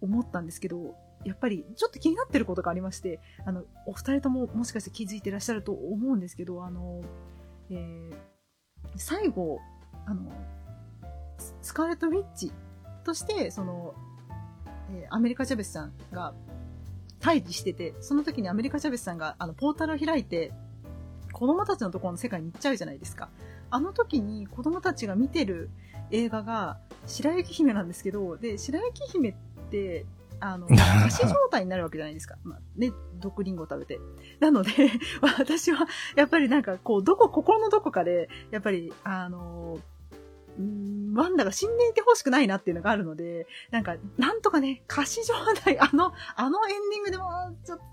[0.00, 7.00] 思ったんですけど、やっぱりちょっと気になってることがありまして、あの、お二人とももしかして気づいてらっしゃると思うんですけど、あの、
[7.70, 8.29] えー、
[8.96, 9.60] 最後、
[10.06, 10.30] あの、
[11.62, 12.52] スカーレット・ウィッチ
[13.04, 13.94] として、その、
[14.92, 16.34] え、アメリカ・チャベスさんが
[17.20, 20.52] 退治してて、その時にアメリカ・チャベスさんがあのポータルを開いて、
[21.32, 23.28] 子供たちのところの世界に行っちゃうじゃないですか。
[23.70, 25.70] あの時に子供たちが見てる
[26.10, 29.34] 映画が白雪姫なんですけど、で、白雪姫っ
[29.70, 30.06] て、
[30.40, 32.36] あの、 餓死状態になるわけじゃないですか。
[32.42, 34.00] まあ、ね、毒リンゴ食べて。
[34.40, 34.70] なので、
[35.20, 39.99] 私は、やっぱりなんか、こう、どこ、心のどこかで、やっぱり、あのん
[41.14, 47.24] ワンダが死んでいてほしくないなっていうのがあるので、なんか、なんとかね、歌詞状態、 あの、あのエンディングでも、
[47.64, 47.84] ちょっと、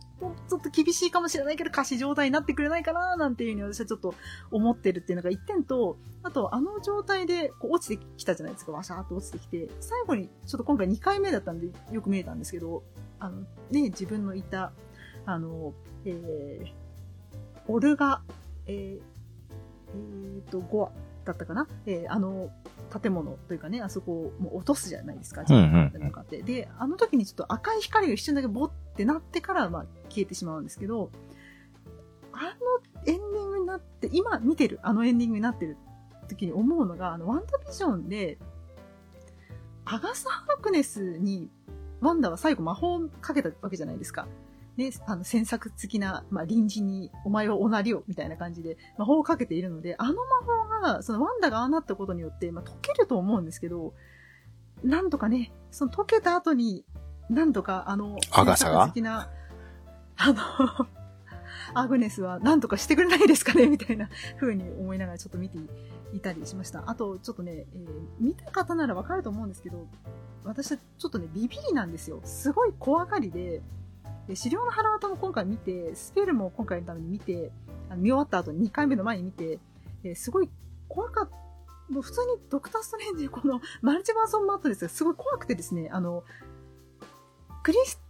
[0.50, 4.16] ちょっと厳しいかもしれないけど、歌詞状態になってくれないかななんていうふうに私はちょっと
[4.50, 12.84] 思ってるっていうのが一点と、あと、あの状態でこう落ちてきたじゃないですか、わしゃーっと落ちてきて、最後に、ちょっと今回2回目だったんでよく見えたんですけど、
[13.20, 14.72] あの、ね、自分のいた、
[15.26, 15.74] あの、
[16.06, 18.22] えー、オルガ、
[18.66, 19.18] えー、
[19.94, 20.92] えー、と、ゴア、
[21.28, 22.50] だったかな、えー、あの
[23.02, 26.42] 建物というかね、あそこをもう落とすじゃないですか、自分の向かって。
[26.42, 31.12] で、あの時にちょっと赤い光が一瞬だけボッってなってから、まあ、消えてしまうんですけど、
[32.34, 32.52] あの
[33.06, 35.78] エンディングになって、今見てる、あのエンディングになってる
[36.28, 38.38] 時に思うのが、あの、ワンダビジョンで、
[39.86, 41.50] アガサ・ハークネスに、
[42.02, 44.28] ワンダは最後魔法をかけたわけじゃないですか。
[44.76, 53.94] ね、あの、詮索的な、まあ、臨時に、お前はおなりを、みたいな感じで、魔法をかけているので、あの魔法が、そのワンダがああなったことによって、まあ、解けると思うんですけど、
[54.84, 56.86] なんとかね、その解けた後に、
[57.30, 58.88] なんとか、あの、アガサが？
[58.88, 59.30] 的な、
[60.18, 60.88] あの
[61.74, 63.68] アグネスは何とかしてくれないですかね？
[63.70, 64.10] みたいな
[64.40, 65.58] 風に思いながらちょっと見て
[66.14, 66.84] いたりしました。
[66.90, 67.88] あと、ちょっとね、えー、
[68.20, 69.88] 見た方ならわかると思うんですけど、
[70.44, 72.22] 私はちょっとね、ビビりなんですよ。
[72.24, 73.62] すごい怖がりで、
[74.28, 77.52] で、資料の腹渡も今回見て、スペルも今回のために見て、
[77.90, 79.60] あの見終わった後に2回目の前に見て、
[80.04, 80.50] えすごい
[80.88, 81.38] 怖かった。
[81.92, 86.24] もう普通にドクターストレンジ、このマルチバーソンマットですが、すごい怖くてですね、あの、
[87.64, 88.02] クリス、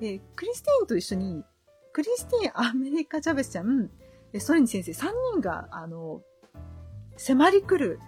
[0.00, 1.44] えー、クリスティーンと一緒に、
[1.92, 3.90] クリスティーン、アメリカ・ジャベスちゃん、
[4.38, 6.20] ストレンジ先生、3人が、あの、
[7.16, 7.98] 迫り来る、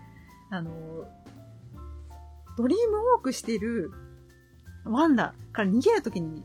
[0.51, 0.73] あの、
[2.57, 3.91] ドリームウォークしている
[4.85, 6.45] ワンダから逃げるときに、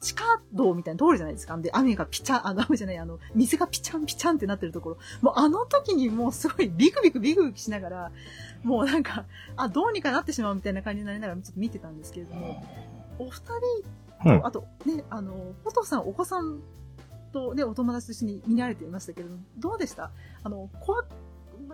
[0.00, 1.56] 地下道みたいな通るじゃないですか。
[1.58, 4.96] で、雨がピチャン、 あの、雨じゃない、あの、水がピチャンピチャンってなってるところ。
[5.22, 8.12] もうあの時にもうすごいビクビクビクビクしながら、
[8.62, 9.24] もうなんか、
[9.56, 12.64] あ、どうにかなってしまうみたいな感じになりながらちょっと見てたんですけれども、
[13.18, 13.42] お二
[14.24, 16.60] 人と、あと、ね、あの、ポトさん、お子さん
[17.32, 20.10] とね、お友達と一緒に見られていましたけれども、どうでした？
[20.44, 21.02] あの、怖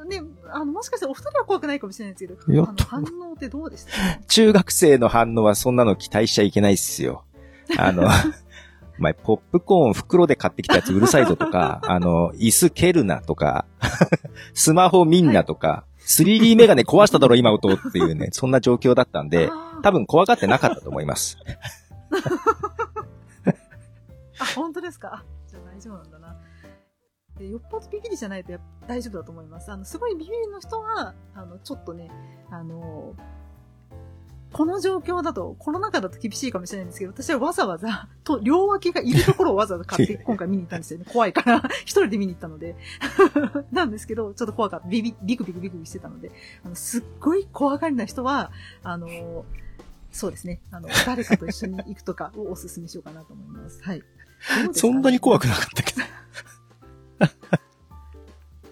[0.09, 3.93] ね、あの、もしかしたらお二人は怖くないかもしれないですけど、あの、反応ってどうでした？
[4.27, 7.25] 中学生の反応はそんなの期待しちゃいけないっすよ。
[7.79, 8.05] あの、
[8.99, 13.67] お前、ポップコーン袋で買ってきたやつうるさいぞとか、 あの、椅子蹴るなとか、
[14.55, 19.51] スマホ見んなとか、3D メガネ壊しただろ、今音っていうね、そんな状況だったんで、
[19.83, 21.39] 多分怖がってなかったと思います。
[24.39, 25.09] あ、本当ですか？
[25.15, 26.37] あじゃあ大丈夫なんだな。
[27.39, 28.53] でよっぽどビビりじゃないと
[28.87, 29.71] 大丈夫だと思います。
[29.73, 32.11] あの、すごいビビりの人は、あの、ちょっとね、
[32.51, 33.15] あの、
[34.55, 41.07] この状況だと、コロナ禍だと厳しいかもしれないんですけど、私はわざわざ、と、両脇がいるところをわざわざ買って、今回見に行ったんですよね。
[41.13, 42.77] 怖いから、一人で見に行ったので。
[43.73, 44.89] なんですけど、ちょっと怖かった。
[44.89, 46.31] ビビ、ビクビクビクビクしてたので、
[46.65, 48.53] あの、すっごい怖がりな人は、
[48.85, 49.45] あの、
[50.13, 50.61] そうですね。
[50.71, 53.83] あの、誰かと一緒に行くとかをお勧めしようかなと思います。
[53.83, 53.99] はい。
[54.01, 54.75] どうですか？
[54.75, 56.03] そんなに怖くなかったけど。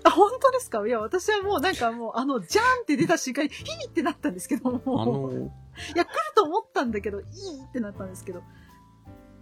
[0.05, 0.87] あ、本当ですか？
[0.87, 4.81] いや、私はもうなんかもう、あの、じゃーんって出た瞬間に、ヒーってなったんですけども。
[4.87, 5.33] あの、
[5.95, 7.27] いや、来ると思ったんだけど、いい
[7.69, 8.43] ってなったんですけど。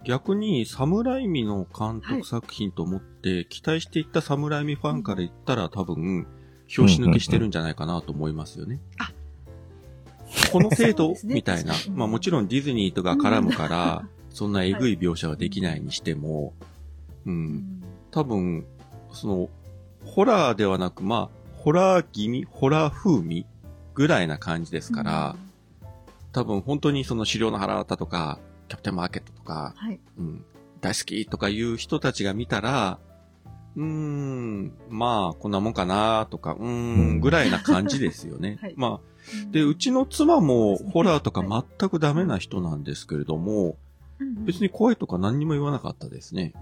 [0.03, 6.27] 逆に、サムライミの監はい督作品と思って、期待していったサムライミファンから言ったら多分、
[6.67, 8.79] 拍子抜けしてるんじゃないかなと思いますよね。
[8.97, 9.11] あ。
[10.51, 11.73] この程度ねみたいな。
[11.89, 16.53] まあもちろんディズニーとか絡むから、そんなえぐい描写はできないにしても、
[17.25, 17.83] う、うんん。
[18.11, 18.65] 多分、
[19.11, 19.49] その、
[20.05, 23.45] ホラーではなく、まあ、ホラー気味、ホラー風味
[23.93, 25.35] ぐらいな感じですから、
[26.31, 29.99] 多分本当にその資料の腹渡とか、キャプテンマーケットとか、はい。
[30.17, 30.45] うん、
[30.79, 32.99] 大好きとかいう人たちが見たら、
[33.75, 37.11] うーん、まあ、こんなもんかなとか、うーうん。
[37.17, 38.57] ん、ぐらいな感じですよね。
[38.61, 38.73] はい。
[38.75, 41.41] まあ、で、うちの妻もホラーとか
[41.79, 43.77] 全くダメな人なんですけれども、
[44.19, 46.53] うん別に怖いとか何にも言わなかったですね。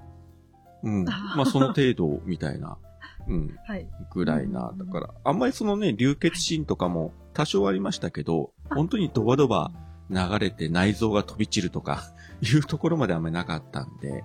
[0.81, 1.03] うん。
[1.03, 2.77] まあ、その程度みたいな、
[3.29, 3.87] うん、はい。
[4.11, 4.73] ぐらいな。
[4.75, 9.71] だから、あんまりそのね、流血シーンとかも多少ありましたけど、本当にドバドバ
[10.09, 12.03] 流れて内臓が飛び散るとか、
[12.41, 14.23] いうところまであんまりなかったんで、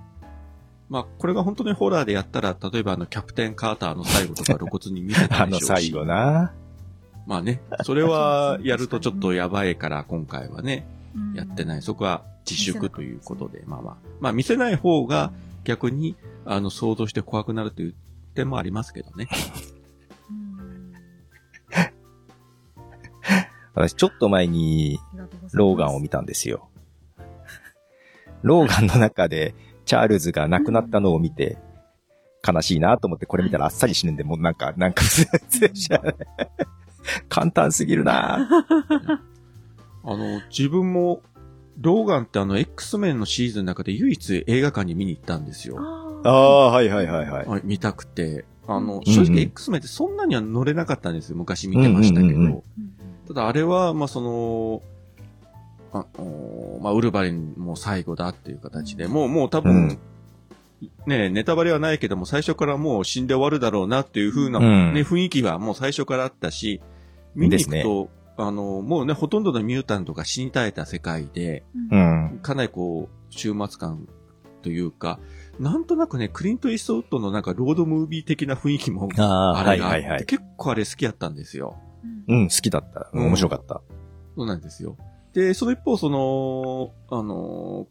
[0.88, 5.68] まあ、これが本当にホラーでやったら、例えばあの、キャプテン・カーターの最後とか露骨に見せたあでしょうし。
[5.70, 6.52] の最後な。
[7.26, 11.82] まあね、それはやるとちょっとやばいから、今回はね、うんやってない。
[11.82, 13.96] そこは自粛ということで、まあまあ。
[14.20, 15.32] まあ見せない方が
[15.64, 17.94] 逆に、あの、想像して怖くなるという
[18.34, 19.28] 点もありますけどね。
[20.30, 20.92] う ん
[23.74, 25.00] 私ちょっと前に
[25.52, 26.68] ローガンを見たんですよ。
[28.42, 31.58] ローガンの中でチャールズが亡くなったのを見て、
[32.46, 35.02] 悲しいなと思ってこれ見たらあっさり死ぬんで、もうなんか、なんか、
[37.28, 38.48] 簡単すぎるな
[40.04, 41.22] あの、自分も、
[41.80, 45.76] ローガンってあの、X メンのシーズンの中で唯一映画館に見に行ったんですよ。
[45.78, 47.46] あああ、はいはいはいはい。
[47.46, 48.44] はい、見たくて。
[48.66, 51.36] あの、うん正直 X メンってそんなには乗れなかったんですよ。
[51.36, 52.26] 昔見てましたけど。
[52.26, 52.62] うんうんうんうんー
[53.26, 54.82] ただあれは、まあその、
[55.94, 59.98] あおまあ、ウルヴァリンも最後だっていう形で、もう、もう多分、うん
[61.06, 66.82] ねネタバレはないけども、最初からもう死んで終わるだろうなっていう風な、うんね、雰囲気はもう最初からあったし、
[67.34, 71.96] 見に行くと、あの、もうね、ほとんどのミュータントが死に絶えた世界で、う。
[71.96, 72.40] ん。
[72.42, 74.08] かなりこう、終末感
[74.62, 75.20] というか、
[75.60, 80.24] なんとなくね、クリント・イーストウッドのなんかロードムービー的な雰囲気も、あれがあって、はいはい。
[80.26, 81.76] 結構あれ好きやったんですよ。
[82.28, 83.10] うんうん、好きだった。
[83.12, 83.82] うん面白かった。
[84.36, 84.96] そうなんですよ。
[85.32, 87.86] で、その一方、その、あの、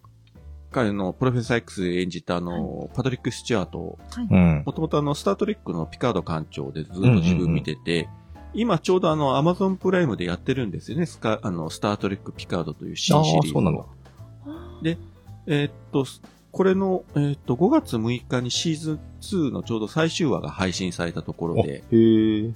[0.72, 4.28] 彼のプロフェッサー X 演じたあの、パトリック・スチュアート、はい。
[4.30, 4.64] うん。
[4.66, 8.10] もともとあの、スタートレックのピカード館長でずっと自分見てて、
[8.54, 11.06] 今ちょうどあの、アマゾンプライムでやってるんですよね。
[11.06, 13.50] スカ、あの、スタートレック・ピカードという新シリーズを。
[13.50, 14.98] あーそうなので、
[15.48, 16.06] えーっと、
[16.52, 22.54] これの、えーっと、5月6日にシーズン2のちょうど最終話が配信されたところで、へえ。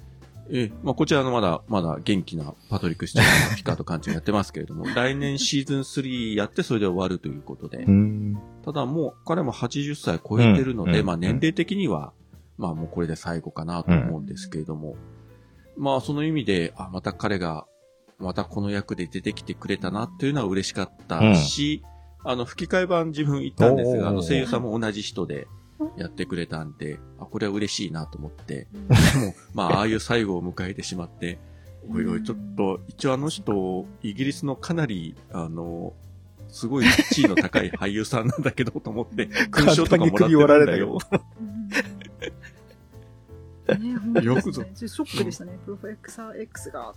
[0.50, 8.38] えーまあ、こちらのまだ、まだ元気なパトリック・スチュアートのピカード館長やってますけれども、 来年シーズン3やってそれで終わるということでう、ん。
[8.64, 12.14] ただもう彼も80歳超えてるので、うんまあ年齢的には、
[12.58, 14.96] まあもうこれで最後かなと思うんですけれども、
[15.78, 17.66] まあその意味で、あ、また彼が、
[18.20, 21.84] またこの役で出てきてくれたなっていうのは嬉しかったし、
[22.24, 25.48] あの吹き替え版自分行ったんですが、あの声優さんも同じ人で
[25.98, 28.88] やってくれたんで、あ、これは嬉しいなと思って、うん。
[28.88, 28.94] で
[29.28, 31.40] も、まあああいう最後を迎えてしまって、
[31.90, 35.94] おいおい、ちょっと、一応あの人、イギリスのかなり、あの、
[36.50, 40.98] すごい地位の高い俳優さんなんだけど、と思って、勲章とかもらってるんだよ。
[43.76, 45.58] ね、本当ですねよくぞショックでしたね。
[45.66, 46.94] プロフェクサー X が。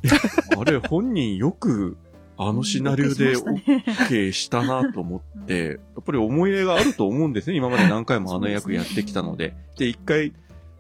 [0.58, 1.96] あれ、本人よく、
[2.36, 7.56] あのシナリオで OK したなと思って、やっぱり思い入れがあると思うんですね。
[7.56, 9.54] 今まで何回もあの役やってきたので。
[9.76, 10.32] で、一回、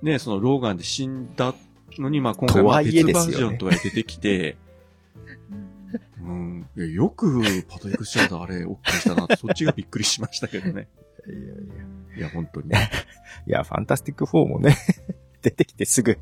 [0.02, 1.54] ね、そのローガンで死んだ
[1.98, 4.56] のに、まあ今回は別バージョンとかで出てきて、
[6.22, 10.88] うん、いやよくパトリック・シャードあれ OK したなって、そっちがびっくりしましたけどね。
[11.26, 11.54] いやいや
[12.16, 12.68] いや、本当に。
[13.46, 14.76] いや、ファンタスティック4もね、
[15.42, 16.18] 出てきてすぐ、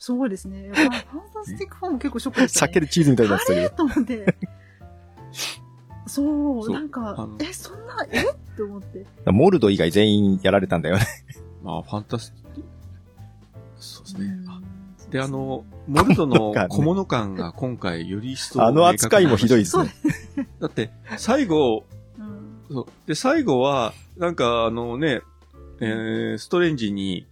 [0.00, 0.70] そうですね。
[0.72, 0.90] まあファン
[1.34, 2.70] タスティックファンも結構ショックでしたね。
[2.70, 3.68] 避けるチーズみたいになってたけど。
[3.68, 4.36] と思って。
[6.06, 8.22] そう、そうなんかえ、そんな、え？
[8.22, 9.06] って思って。
[9.26, 11.06] モルド以外全員やられたんだよね。
[11.62, 12.64] まあ、ファンタスティ
[13.76, 14.38] そうですね。
[15.10, 19.92] で、あの、モルドの小物感が今回より一層 あの扱いもひどいですそうね
[20.36, 20.46] で。
[20.60, 21.84] だって、最後、
[22.18, 25.20] うんそうで、最後は、なんかあのね、
[25.80, 27.26] えー、ストレンジに、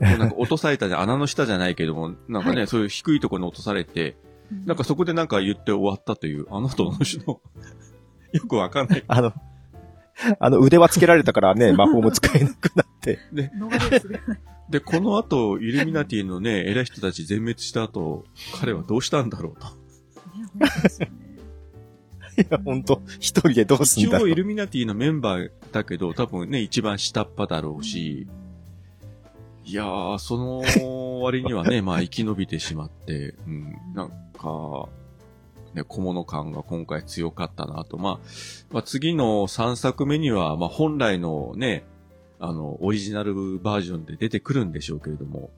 [0.00, 4.16] なんか落とされたじゃん、穴の下じゃないけども、なんかね、はいそういう低いところに落とされて、
[4.64, 7.40] なんかそこでなんか言って終わったという、あの人の人の、
[8.32, 9.04] よくわかんない。
[9.06, 9.32] あの、
[10.38, 13.18] あの腕輪つけられたからね、 魔法も使えなくなって。
[13.32, 14.18] 逃れるすぐ
[14.68, 18.24] で、この後、イルミナティのね、偉い人たち全滅した後、
[18.60, 19.68] 彼はどうしたんだろうと。
[22.42, 24.34] いや、ほんと、一人でどうす一応、イんだろう。
[24.34, 28.26] ルミナティのメンバーだけど、多分ね、一番下っ端だろうし、
[29.68, 34.88] いやー、その割にはね、 まあ生き延びてしまって、うん、なんか、
[35.74, 37.98] ね、小物感が今回強かったなと。
[37.98, 38.18] まあ、
[38.70, 41.84] まあ次の3作目には、まあ本来のね、
[42.38, 45.50] あの、オリジナルバージョンで出てくるんでしょうけれども、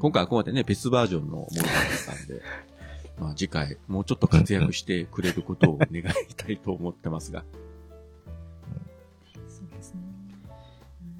[0.00, 2.42] 今回はここまでね、別バージョンのものだったんで、
[3.20, 7.44] まあ次回、もうちょっと活躍してくれることを願いたいと思ってますが。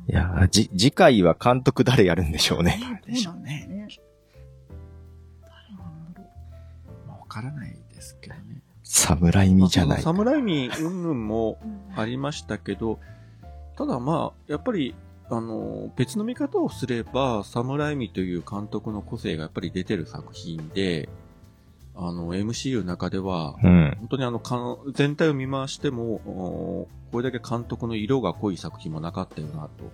[0.09, 2.79] いやー、じ、次回は監督誰やるんでしょうね。
[2.81, 3.67] どうなんでしょうね。
[3.69, 3.83] 誰
[5.77, 6.29] なんだろ
[7.07, 8.63] まあわからないですけどね。
[8.85, 10.03] 侍味じゃない。
[10.03, 11.59] サムライミうんぬんも
[11.97, 13.01] ありましたけど、
[13.77, 14.95] ただまあ、やっぱり、
[15.29, 21.09] あの、別の見方をすれば、サムライミという監督の個性がやっぱり出てる作品で、
[21.97, 23.97] あの、MCU の中では、うん。
[23.99, 24.41] 本当にあの、
[24.93, 29.85] 全体を見回しても、おこれだけ監督の色が濃い作品もなかったよなと。
[29.85, 29.91] うん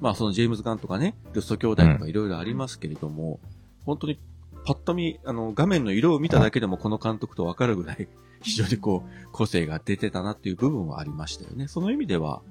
[0.00, 3.40] まあ、そのジェームズ・ガンとかね、ルスト兄弟とかいろいろありますけれども、
[3.84, 4.18] 本当に
[4.64, 8.08] パッと見、あの、画面の色を見ただけでもこの監督とわかるぐらい、
[8.42, 11.68] 非常にこう、個性が出てたなっていう部分はありましたよね。
[11.68, 12.42] その意味では、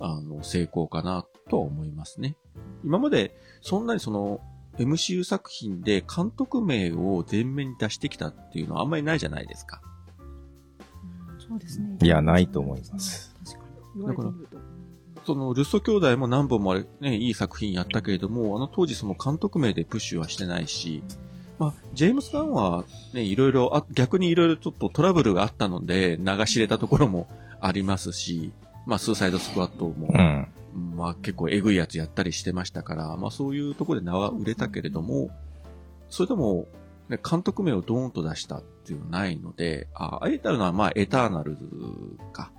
[0.00, 2.36] あの、成功かなとは思いますね。
[2.84, 4.40] 今まで、そんなにその、
[4.78, 9.80] MCU 作品で監督名を前面に出してきたっていうのはあんまりないじゃないですか。
[9.86, 9.92] うん
[11.52, 11.98] そうですね。
[12.00, 14.00] いやないと思います確かに。
[14.00, 14.56] 言われてみると。
[15.24, 21.02] その、ルッソ兄弟も何本もあれ、ね、いい作品やったけれども、あの当時その監督名でプッシュはしてないし、
[21.58, 27.28] まあ、ジェームス・ガンはね、いろいろ、あ逆にいろいろちょっとトラブルがあったので、流し入れたところも
[27.60, 28.52] ありますし、
[28.86, 30.48] まあ、スーサイドスクワットも、うん。
[30.96, 35.30] まあ結構エグいやつやったりしてましたから、まあそういうところで名は売れたけれども、
[36.08, 36.66] それでも、
[37.08, 41.66] ね、監督名をドーンと出したっていうのはないので、あ、あえたのはまあエターナルズ
[42.32, 42.50] か、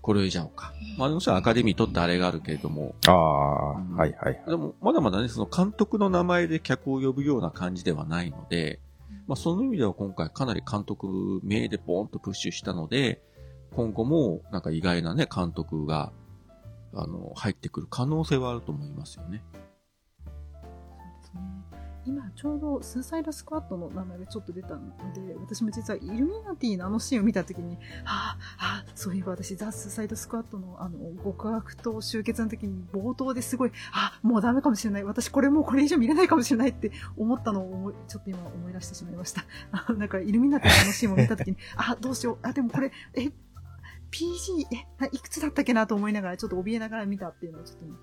[0.00, 0.72] これじゃおうか。
[0.96, 4.42] まあもちろんアカデミー取ってあれがあるけれども、ああ、はいはい。
[4.46, 8.80] でもまだまだね、その監督の名前で客を呼ぶような感じではないので、
[9.26, 13.22] まあその意味では今回かなり監督名でボーンとプッシュしたので、
[13.76, 16.12] 今後もなんか意外なね、監督が、
[16.94, 19.42] あの、入ってくる可能性はあると思いますよね。
[22.06, 24.80] 今ちょうどスーサイドスクワットの名前がちょっと出たの
[25.14, 35.04] で、私も実はイルミナティのあのシーンを見たときに、ああ、そういえば私ザ・スーサイドスクワットのあの極悪と集結の時に冒頭ですごい、あもうダメかもしれない。
[35.04, 39.42] 私これもうこれ以上見れないかもしれないって思ったのを、ちょっと今思い出してしまいました。
[39.94, 42.38] なんかイルミナティのあのシーンを見たときに、あ、どうしよう。
[42.42, 43.30] あ、でもこれ、え、
[44.14, 47.96] PG、え、ないくつだったっけなと思いながら、ちょっと怯えながら見たっていうのをちょっと今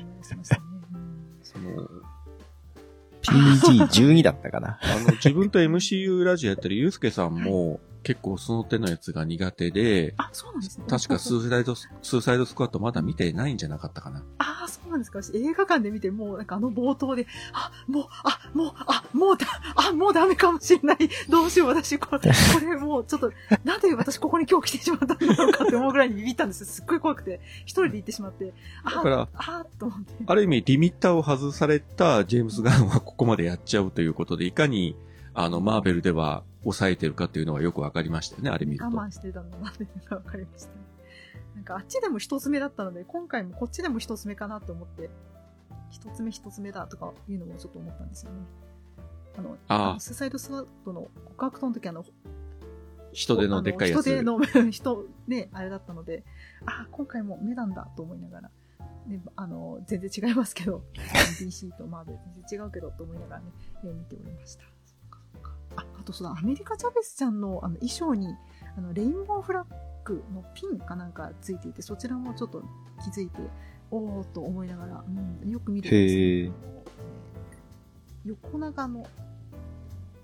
[0.00, 0.62] 思い出しましたね。
[0.94, 1.88] うんその、
[3.22, 4.78] PG12 だったかな。
[4.80, 10.84] あの、自分と MCU ラジオやってるゆうすけさんも、結構その手のやつが苦手で、あ、そうなんですね。
[10.88, 14.22] 確かスーサイドス、スーサイドスクワットまだ見てないんじゃなかったかな。
[14.38, 15.20] ああ、そうなんですか。
[15.20, 20.98] 私映画館で見て、もうなんかあの冒頭で、あ、もう、あ、もう、あ、もうだ、あ、もうダメかもしれない。
[21.28, 23.32] どうしよう、私、これ、これもうちょっと、
[23.64, 26.66] なんで私ここに今日来てしまったんだろうかって思うぐらいにビビったんですよ。
[26.66, 28.54] すっごい怖くて、一人で行ってしまって、
[28.84, 30.14] あ、だからあーと思って。
[30.24, 34.94] ある意味、リミッターを外されたジェームス・ガンはここまでやっちゃうということで、いかに、
[35.38, 38.86] あの、マーベルでは抑えてるかっていうのがよくわかりましたよね、あれ見ると。
[38.86, 40.70] 我慢してたんだなっていうのが分かりました、
[41.54, 45.10] なんかあっちでも一つ目だったので、今回もこっちでも一つ目かなと思って、
[45.90, 48.38] 一つ目一つ目だとかいうのもちょっと思ったんですよね。
[49.38, 52.02] あの、ああのスーサイドスワットの告白との時あの、
[53.12, 54.02] 人手のでっかいやつ。
[54.02, 54.40] 人手の
[54.72, 56.24] 人、ね、あれだったので、
[56.64, 58.50] あ、今回も目なんだと思いながら、
[59.06, 60.82] ね、あの、全然違いますけど、
[61.40, 62.18] DC とマーベル
[62.48, 63.50] 全然違うけどと思いながらね、
[63.84, 64.75] えー見ておりました。
[65.76, 68.34] あ、あとそうだ、アメリカ・チャベスちゃんのあの衣装に、
[68.76, 69.66] あの、レインボーフラッ
[70.04, 72.62] グのピンかなんかついていて、そちらもちょっと
[73.02, 73.40] 気づいて、
[73.90, 75.04] おーっと思いながら、
[75.42, 76.52] うん、よく見るんです
[78.24, 79.06] 横長の、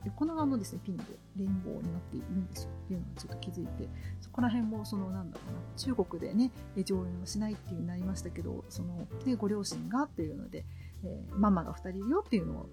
[0.04, 1.04] 横長のですね、ピンで
[1.36, 3.88] レインボーになっているんですよっていうのをちょっと気づいて、
[4.20, 6.50] そこら辺も、その、なんだろうな、中国でね、
[6.84, 10.64] 上演をしないっていうになりましたけど、その、ね、ご両親がっていうので、
[11.04, 12.68] えーママが2人いるよっていうのを、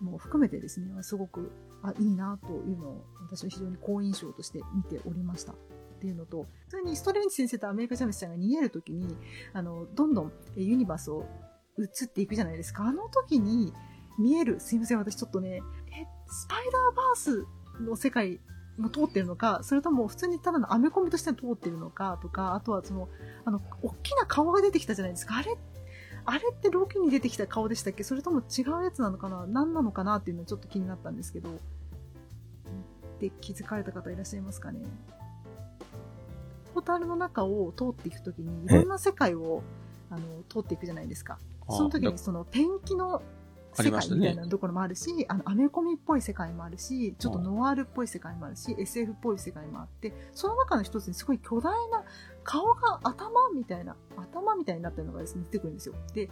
[0.00, 1.50] も含めてですね、すごく、
[1.82, 5.52] あ、いいなというのを、私は非常に好印象として見ておりました。
[5.52, 5.56] っ
[6.00, 9.16] ていうのと、普通にストレンジ先生とアメリカジャムスちゃんが逃げるときに、
[9.52, 11.26] あの、どんどんユニバースを
[11.78, 12.84] 移っていくじゃないですか。
[12.84, 13.72] あの時に
[14.18, 17.46] 見える、すいません、私ちょっとね、え、スパイダーバース
[17.82, 18.40] の世界
[18.78, 23.08] も通ってるのか、それとも普通にただのアメコミとして通ってるのかとか、あとはその、
[23.44, 25.36] あの、大きな顔が出てきたじゃないですか。
[25.36, 25.56] あれ、
[26.24, 28.04] あれってロケに出てきた顔でしたっけ？
[28.04, 29.46] それとも違うやつなのかな？
[29.46, 31.50] 何なのかなっていうのはちょっと気になったんですけど、
[33.20, 34.80] で気づかれた方いらっしゃいますかね？
[36.74, 39.62] ポータルの中を通っていくときに、いろんな世界を、
[40.08, 41.38] あの、通っていくじゃないですか。
[41.68, 43.22] あその時にそのペンキの
[43.82, 52.04] 世界みたいなところもあるし、あの、アメコミっぽい世界もあるし、ちょっとノワールっぽい世界もあるし、SF っぽい世界もあって、その中の一つにすごい巨大な
[52.44, 55.94] 顔が頭みたいな、頭みたいになってるのがですね、出てくるんですよ。
[56.14, 56.30] で、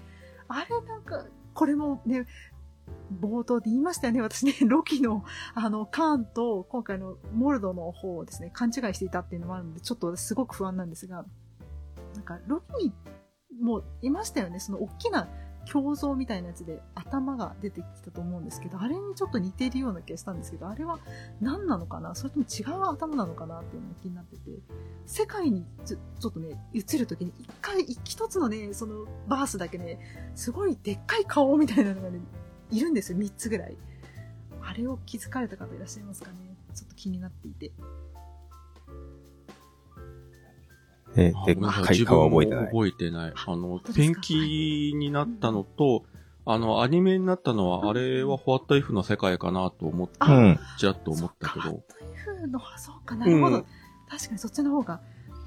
[0.49, 2.27] あれなんか、これもね、
[3.21, 5.25] 冒頭で言いましたよね、私ね、 ロキの、
[5.55, 11.25] あの、カーンと、今回のモルドの方をですね、勘違いしていたっていうのもあるので、ちょっとすごく不安なんですが、
[12.15, 12.93] なんか、ロキ
[13.61, 15.29] もいましたよね、その大きな
[15.67, 20.99] 胸像みたいなやつで頭が出てきたと思うんですけど、あれにちょっと似ているような気がしたんですけど、あれは
[21.41, 22.15] 何なのかな？
[22.15, 24.43] それとも違う頭なのかなっていうのが気になってて、
[25.07, 29.99] 世界にちょちょっとね、映るときに一回、一つのね、そのバースだけね、
[30.35, 32.21] すごいでっかい顔みたいなのがね、
[32.71, 33.77] いるんですよ、3つぐらい。
[34.63, 36.57] あれを気づかれた方いらっしゃいますかね？
[36.75, 37.73] ちょっと気になっていて。
[41.19, 42.67] えー、でっあごめんなさいかい顔は覚えてない。
[42.67, 43.33] 覚えてない。
[43.35, 46.05] あのペンキになったのと、
[46.47, 50.59] あの、アニメになったのは、あれはホワットイフの世界かなと思って、あうん。
[50.79, 53.57] ちらっと思ったけど、そっかという風のは、そうかなるほど。
[53.57, 53.65] うん
[54.09, 55.01] 確かにそっちの方が。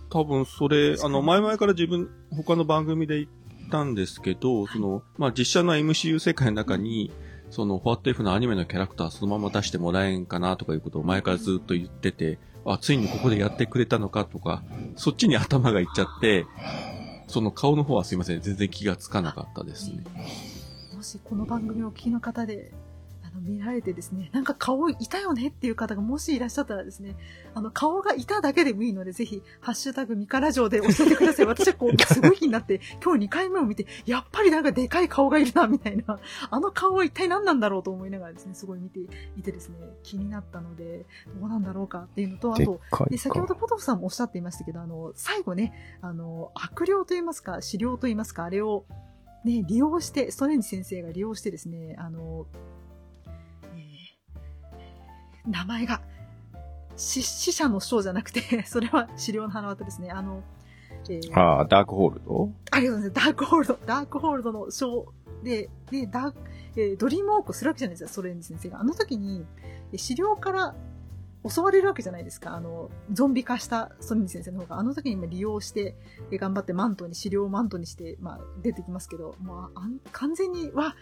[0.09, 7.11] 多分それ、あの、前々から自分、他の番組で言ったんですけど、その、まあ、実写の MCU 世界の中に、
[7.49, 14.63] その、ホワットイフのアニメのキャラクターそのまま出してもらえんかなとかいうことを前からずっと言ってて、あ、ついにここでやってくれたのかとか、
[14.95, 16.45] そっちに頭がいっちゃって、
[17.27, 20.03] その顔の方はすいません、全然気がつかなかったですね。
[20.95, 22.71] もしこの番組をお聞きの方で、
[23.33, 27.15] あの、見られてですね、なんか顔いたよねっていう方がもしいらっしゃったらですね、
[27.53, 31.45] あの、顔がいただけでもいいので、ぜひ、ハッシュタグミカラジオで教えてください。
[31.47, 36.19] 私はこう、すごい気になって、今日2回目を見て、やっぱりなんかでかい顔がいるな、みたいな、
[36.49, 38.99] あの顔は一体何なんだろうと思いながらですね、すごい見て
[39.37, 41.05] いてですね、気になったので、
[41.39, 43.61] どうなんだろうかっていうのと、あと、で先ほど顔。
[43.61, 48.85] ポトフさんもおっしゃっていましたけど、あの、最後ね、あの、悪霊と言いますか、資料と言いますか、あれを、
[49.45, 52.80] ね、利用して、ストレンジ先生が利用してですね、あの、えー
[55.47, 56.01] 名前が、
[56.95, 60.11] 死死者の章じゃなくて、 それは資料の花形ですね。
[60.11, 60.43] あの、
[61.09, 62.49] えーああ、ダークホールド？
[62.71, 63.25] ありがとうございます。
[63.25, 65.13] ダークホールド、ダークホールドの章
[65.43, 66.37] で、で、ダーク、
[66.75, 68.79] えードリームウォークをするわけじゃないですか、ソレンジ先生が。
[68.81, 69.45] あの時に、
[69.91, 70.75] え資料から
[71.47, 72.53] 襲われるわけじゃないですか。
[72.53, 75.95] あの、ゾンビ化したソレンジ先生の方が、あの時に今利用して、
[76.29, 80.95] え頑張ってマントに、資料をマントにして、まあ、出てきますけど、まあ、あん完全には、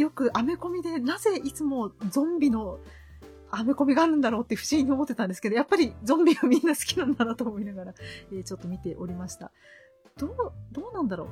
[0.00, 2.78] よくアメコミで、なぜいつもゾンビの
[3.50, 7.94] アメコミがあるんだろうって不思議に思ってたんですけど、やっぱりゾンビがみんな好きなんだなと思いながら、
[8.32, 9.52] えーちょっと見ておりました。
[10.16, 10.36] どう、
[10.72, 11.28] どうなんだろう。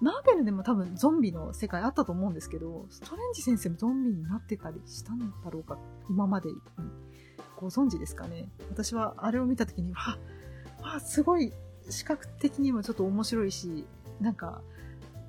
[0.00, 5.78] マーベルでも多分ゾンビの世界あったと思うんですけど、ストレンジ先生もゾンビになってたりしたんだろうか、
[6.08, 6.56] 今までに。
[7.56, 10.18] ご存知ですかね私はあれを見た時に、わ、
[10.80, 11.52] わ、すごい
[11.90, 13.86] 視覚的にもちょっと面白いし、
[14.20, 14.62] なんか、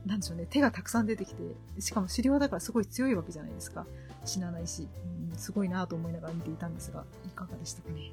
[0.06, 1.44] なんでしょうね、手がたくさん出てきて、
[1.80, 3.86] しかも狩猟だからすごい強いわけじゃないですか。
[4.26, 4.88] 死なないし、
[5.32, 8.12] うん、すごいなと思いながら見ていたんですが、いかがでしたかね？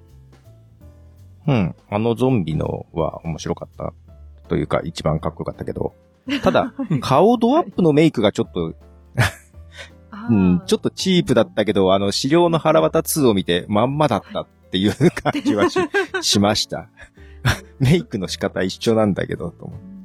[1.47, 1.75] うん。
[1.89, 3.93] あのゾンビのは面白かった。
[4.49, 5.95] というか、一番かっこよかったけど。
[6.43, 8.75] ただ、 顔ドアップのメイクがちょっと、
[10.11, 15.79] あうん、ちょっっとチープだったけど、あの、資料の腹渡2を見て、まんまだったっていう感じはし
[16.23, 16.89] しました。
[17.79, 19.96] メイクの仕方一緒なんだけど、と思って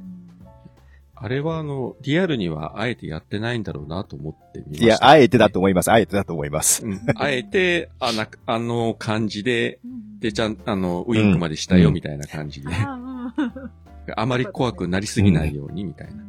[1.24, 4.84] あれはあの、リアルにはあえてやってないんだろうなと思ってみました。
[4.84, 5.92] いや、あえてだと思います。
[5.92, 6.84] あえてだと思います。
[6.84, 7.00] うん。
[7.14, 12.68] あえて、あな、あの感じで、うんで、ちゃん、あの、ウインクまでしたよ、うんみたいな感じで。
[12.72, 13.70] あー
[14.16, 16.24] あまり怖くなりすぎないように、みたいな。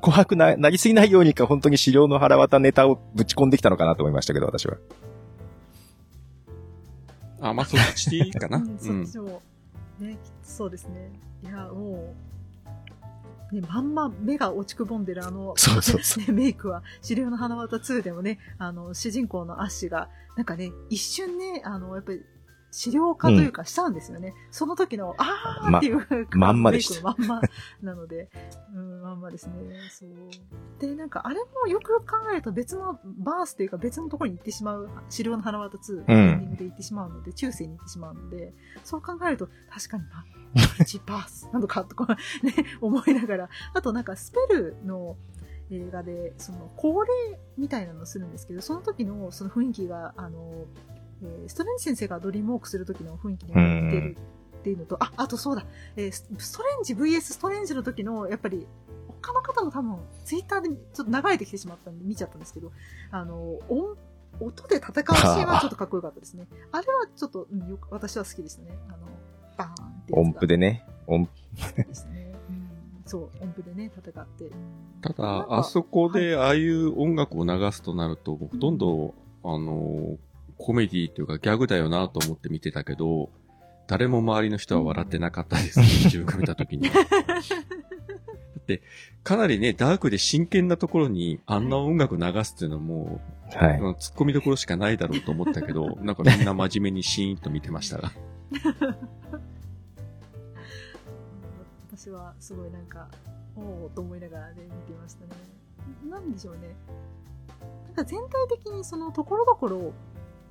[0.00, 4.76] 怖くな、なりすぎないようにか、本当に資料の腹渡ネタをぶち込んできたのかなと思いましたけど、私は。
[7.40, 8.58] あ、まあ、そっちかな。
[8.58, 9.26] う、うんんそっ。
[9.26, 9.42] ちも、
[9.98, 11.10] ね、きっとそうですね。
[11.44, 12.27] いや、もう、
[13.52, 22.22] ね、まんま目が落ちくぼんでるあの、そうそうそね、メイクは、資料の花形2でもね、あの、主人公のアッシュが、なんかね、一瞬ね、あの、やっぱり、
[22.70, 24.34] 資料化というかしたんですよね。
[24.50, 27.40] その時の、あーっていう、まんまでしたまんま
[27.82, 28.28] なので、
[28.74, 29.54] うん、まんまですね。
[29.90, 30.10] そう。
[30.78, 38.52] で、なんか、あれもよくよく考えると別のバースというか別のところに行ってしまう、資料の花形2、エンディングで行ってしまうので、中世に行ってしまうので、
[38.84, 40.24] そう考えると、確かに、まあ、
[40.82, 42.06] 1バースなのかとか、
[42.42, 45.16] ね、思いながら、あとなんか、スペルの、
[45.70, 47.10] 映画で、その、恒例
[47.56, 50.66] みたいなのをするんですけど、その時のその雰囲気が、あの、
[51.22, 54.16] えーストレンジ先生がドリームウォークする時の雰囲気に似てる
[54.58, 55.64] っていうのと、あ、あとそうだ、
[55.96, 58.66] えースストレンジ VS ストレンジの時の、やっぱり、
[59.20, 62.72] 他の方も多分、ツイッターでちょっと流れてきてしまったんで見ちゃったんですけど、
[63.10, 63.96] あの、音、
[64.40, 66.46] 音で戦うシーンはちょっとかっこよかったですね。
[66.70, 68.78] あれはちょっと、うん、よく、私は好きでしたね。
[68.88, 68.98] あの、
[69.56, 70.12] バーンって。
[70.12, 70.84] 音符でね。
[71.06, 71.28] 音
[71.76, 72.32] ですね。
[72.48, 72.68] うん、
[73.04, 74.44] そう、音符でね、戦って。
[74.44, 79.14] うんただ、あそこでああいう音楽を流すとなると、ほとんど、
[79.44, 80.16] あの、
[80.58, 83.30] コメディというかギャグだよなと思って見てたけど、
[83.86, 86.90] 誰も周りの人は笑ってなかったですね、自分が見たときに。
[86.90, 87.00] だ
[88.60, 88.82] って、
[89.24, 93.20] かなりね、ダークで真剣なところにあんな音楽流すっていうのはも
[93.54, 93.80] う、はい。
[93.80, 98.12] 突っ込みどころしかないだろうと思ったけど、 なんかみんな真面目にシーンと見てましたが。
[101.90, 103.08] 私はすごいなんか、
[103.56, 105.30] おおと思いながらね、見てましたね。
[106.10, 106.76] なんでしょうね。
[107.86, 109.92] なんか全体的にそのところどころ、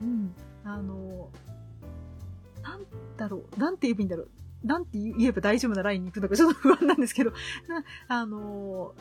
[0.01, 0.33] うん、
[0.63, 1.29] あの、
[2.61, 2.85] なん
[3.17, 4.29] だろう、なんて言えばいいんだろう。
[4.63, 7.31] なんて言えば大丈夫なラインに行くのかちょっと不安なんですけど、
[7.67, 8.95] な あの、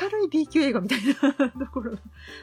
[0.00, 1.98] 明るい B 級映画みたいなところが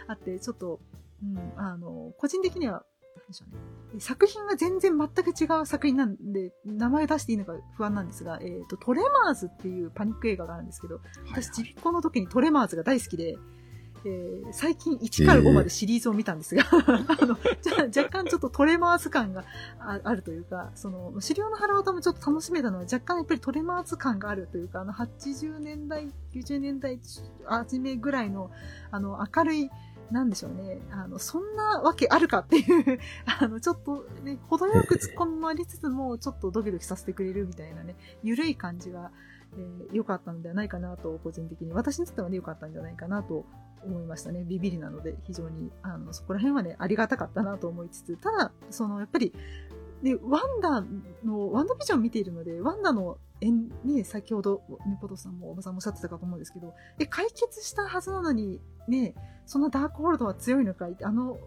[0.08, 0.80] あって、ちょっと、
[1.24, 2.86] うん、あの、個人的には、
[3.18, 3.56] なんでしょう
[3.96, 4.00] ね。
[4.00, 13.38] 作品が全然全く違う作品なんで、名前出していいのか不安なんですが、えっ、と、トレマーズっていうパニック映画があるんですけど、私、ちびっこの時にトレマーズが大好きで、
[14.06, 19.44] えー最近1から5までシリーズを見たんですが、 あの、じゃ若干ちょっとトレマーズ感が
[19.80, 27.00] ああるというか、その、資料の腹渡もちょっと楽しめたのは若干やっぱりトレマーズ感があるというか、あの、80年代、90年代
[27.46, 28.52] 初めぐらいの、
[28.92, 29.70] あの、明るい、
[30.12, 30.82] なんでしょうね。
[30.92, 33.00] あの、そんなわけあるかっていう、
[33.40, 39.35] あの、ちょっとね、程よく突っ込まりつつも、ちょっとドキドキさせてくれるみたいなね、ゆるい感じが、えー
[39.92, 41.74] 良かったのではないかなと、個人的に。
[41.74, 43.46] 私にとってはね、かったんじゃないかなと
[43.84, 44.44] 思いましたね。
[44.44, 49.34] ビビりなので、非常に、あの、そこら辺はね、ありがたかったなと思いつつ、ただ、その、やっぱり、
[50.04, 50.82] で、ワンダ
[51.24, 61.40] の、ワンダビジョン見ているので、ワンダの縁に、先ほど、ネポトさんもおばさんもおっしゃってたかと思うんですけど、え、解決したはずなのに、ね、そんなダークホールドは強いのかいあの、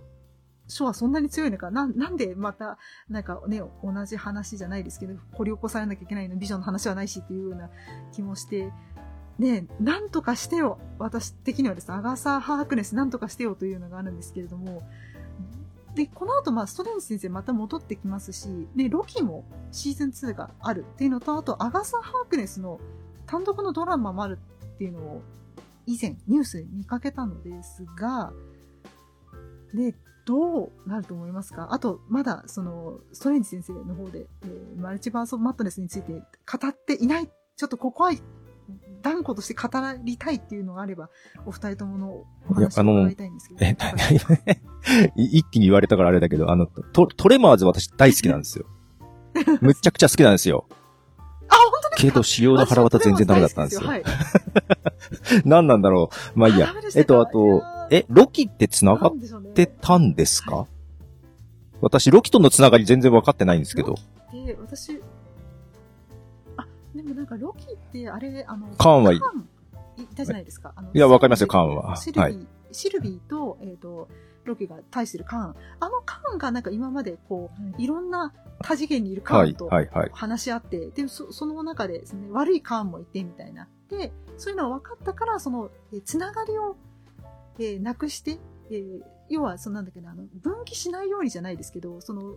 [0.68, 7.70] 書はそんなに強いのかななんでまた、なんかね、同じ話じゃないですけど、掘り起こされなきゃいけないの、ビジョンの話はないしっていうような
[8.12, 8.72] 気もして、
[9.38, 10.78] ね、なんとかしてよ。
[10.98, 14.82] 私的にはです、アガサ・ハークネスなんとかしてよというのがあるんですけれども、
[15.94, 22.80] で、この後、まあ、ストレンジ先生また戻ってきますし、で、ロキもシーズン2があるっていうのと、あと、アガサ・ハークネスの
[23.26, 24.38] 単独のドラマもある
[24.74, 25.22] っていうのを、
[25.86, 28.32] 以前、ニュースで見かけたのですが、
[29.74, 29.94] で、
[30.28, 31.68] どうなると思いますか？
[31.72, 36.20] あと、まだ、その、ストレンジ先生の方で、えーマルチバース・オブ・マットネスについて語
[36.68, 37.28] っていない。
[37.56, 38.12] ちょっとここは、
[39.00, 39.68] 断固として語
[40.04, 41.08] りたいっていうのがあれば、
[41.46, 42.10] お二人ともの
[42.50, 43.64] お話を伺いたいんですけど。
[43.64, 44.52] え、な、な、
[45.16, 48.66] い一気に言われたからあれだけど、あの、トトレマーズ私大好きなんですよ。
[49.62, 50.66] むっちゃくちゃ好きなんですよ。
[51.48, 52.08] あ、本当ですか？
[52.08, 53.88] けど、仕様の腹渡全然ダメだったんですよ。
[53.88, 54.04] はい。
[55.46, 56.38] 何なんだろう。
[56.38, 59.12] まあいいやえっと、あと、え、ロキって繋がっ
[59.54, 60.66] てたんですか？
[61.80, 63.94] 私、ロキとの繋がり全然分かってないんですけど。
[64.32, 65.00] で、私、
[66.56, 69.48] あ、でもなんかロキって、あれ、あの、カーンはいカーン
[70.02, 70.74] いたじゃないですか。
[70.92, 74.08] いやわかりますよカーンはシルビー、はいシルビーと、えっ、と、
[74.44, 75.54] ロキが対してるカーン。
[75.80, 80.10] あのカーンがなんか今までこう、いろんな多次元にいるカはい、ーンとはい、はい。
[80.12, 83.68] 話し合って、で、そその中でですね、悪いカーンもいてみたいな。
[83.88, 86.76] で、そういうのが分かったから、その、えーつながりを、
[87.58, 88.38] えーなくして、
[88.70, 92.36] えー要は、そのなんだっけな、あの、分岐しないようにじゃないですけど、その、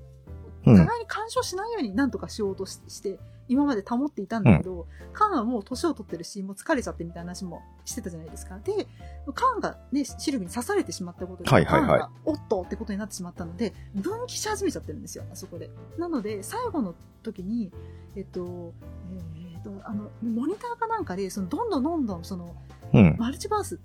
[0.65, 0.75] うん。
[0.77, 3.17] 互いに干渉しないようになんとかしようとしして、
[3.47, 8.59] 今まで保っていたんだけど、カーンはもう年を取ってるし、もう疲れちゃってみたいな話もしてたじゃないですか。
[8.59, 8.87] で、
[9.33, 15.69] カーンがね、シルビーに刺されてしまったことで、はいはいはいカーンがおっとってことになってしまったので、分岐し始めちゃってるんですよ、あそこで。
[15.97, 17.71] なので、最後の時に、
[18.15, 18.73] えっと、
[19.35, 22.55] えーっと、あの、モニターかなんかで、その、どんどんどんどん、その、
[22.93, 23.15] うん。
[23.17, 23.79] マルチバース、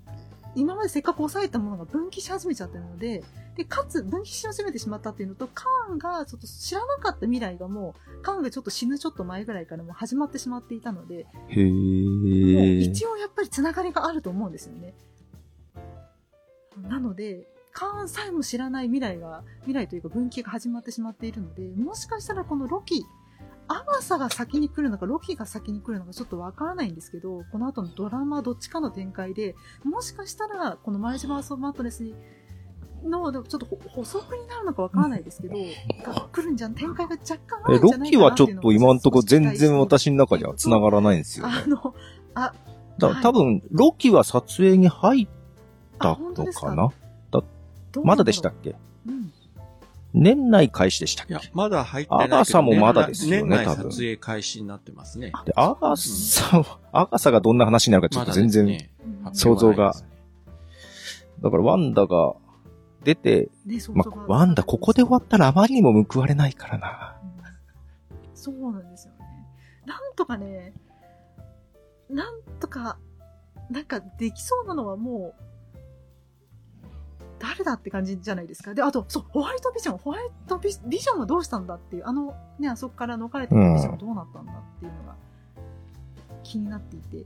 [0.57, 3.23] 今までせっかく抑えたものが分岐し始めちゃってるので、
[3.55, 12.79] で、かつ分岐し始めてしまったっていうのと、カーンがちょっと知らなかった未来がもう、カーンがちょっと死ぬちょっと前ぐらいからもう始まってしまっていたので、へもうえ。
[12.79, 14.95] 一応やっぱりつながりがあると思うんですよね。
[16.81, 23.05] なので、カーンさえも知らない未来が、未来というか分岐が始まってしまっているので、もしかしたらこのロキ、
[23.69, 32.15] アガサが先に来るのか、ロキが先に来るのかちょっとわからないんですけど、この後のドラマどっちかの展開で、もしかしたらこのマイジバース・オブ・マットネスに、
[33.03, 35.55] の、ちょっとほ補足になるのかわからないですけど、
[36.03, 41.67] が来るんじゃん、展開が若干あえ、るんロじゃないかなッキーはちょっと今んとこ全然私の中ででは繋がらないんですよね あ。
[41.67, 41.95] の、
[42.35, 42.53] あ、
[42.97, 45.27] だはい多分、ロキは撮影に入っ
[45.99, 46.89] あたのかな？
[47.91, 48.75] どうなんまだでしたっけ？
[49.07, 49.31] うん。
[50.21, 51.33] 年内開始でしたっけ？
[51.33, 52.35] いや、まだ入ってないけど。
[52.35, 55.31] アガサもまだですよね年内多分撮影開始になってますね。
[55.45, 58.89] で、アガサは、アガサがどんな話になるかちょっと全然、
[59.33, 59.93] 想像が
[61.41, 62.33] だからワンダが
[63.03, 63.49] 出て、
[63.93, 67.15] まワンダここで終わったらあまりにも報われないからな。
[67.21, 67.27] うん
[68.33, 69.25] そうなんですよね。
[69.85, 70.73] なんとかね、
[72.09, 72.97] なんとか、
[73.69, 75.43] なんかできそうなのはもう、
[77.39, 78.73] 誰だって感じじゃないですか。
[78.73, 85.15] で、あと、そう、ホワイトビジョン、ホワイトビビジョンはどうしたんだっていう、あの、ね、あそこから逃れてるビジョンはどうなったんだっていうのが
[86.43, 87.25] 気になっていて。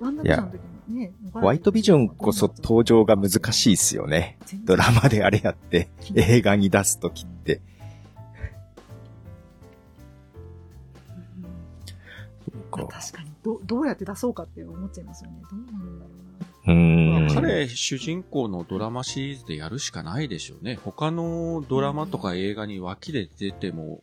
[0.00, 4.38] ワンダービジョンの時にね、ホワイトビジョンこそ登場が難しいっすよね。
[4.64, 7.60] ドラマであれやって、 映画に出すときって。
[12.76, 15.40] うん確かにど、どうやって出そうかって思っちゃいますよね。
[15.50, 17.26] どうなんだろうーん。
[17.26, 20.78] まあ彼、主人公のドラマシリーズでやるしかないでしょうね。
[20.82, 24.02] 他のドラマとか映画に脇で出ても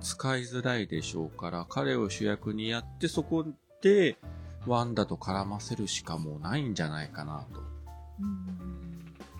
[0.00, 3.46] 使いづらいでしょうから、彼を主役にやって、そこ
[3.82, 4.16] で、
[4.66, 7.60] ワンダと絡ませるしかもうないんじゃないかなと。
[8.20, 8.85] うん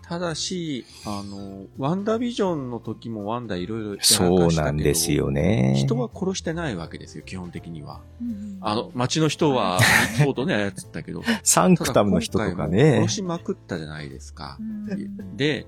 [0.09, 5.75] ただし、あの、ワンダビジョンの時もワンダいろいろやらかしたけどそうなんですよね。
[5.77, 8.03] 人は殺してないわけですよ、基本的には。
[8.21, 9.81] うんあの、街の人は、
[10.19, 11.23] そうとね、操ったけど。
[11.43, 13.15] サンクタムの人とかねも殺。
[13.15, 14.63] しまくったじゃないですかう。
[14.63, 15.67] んで、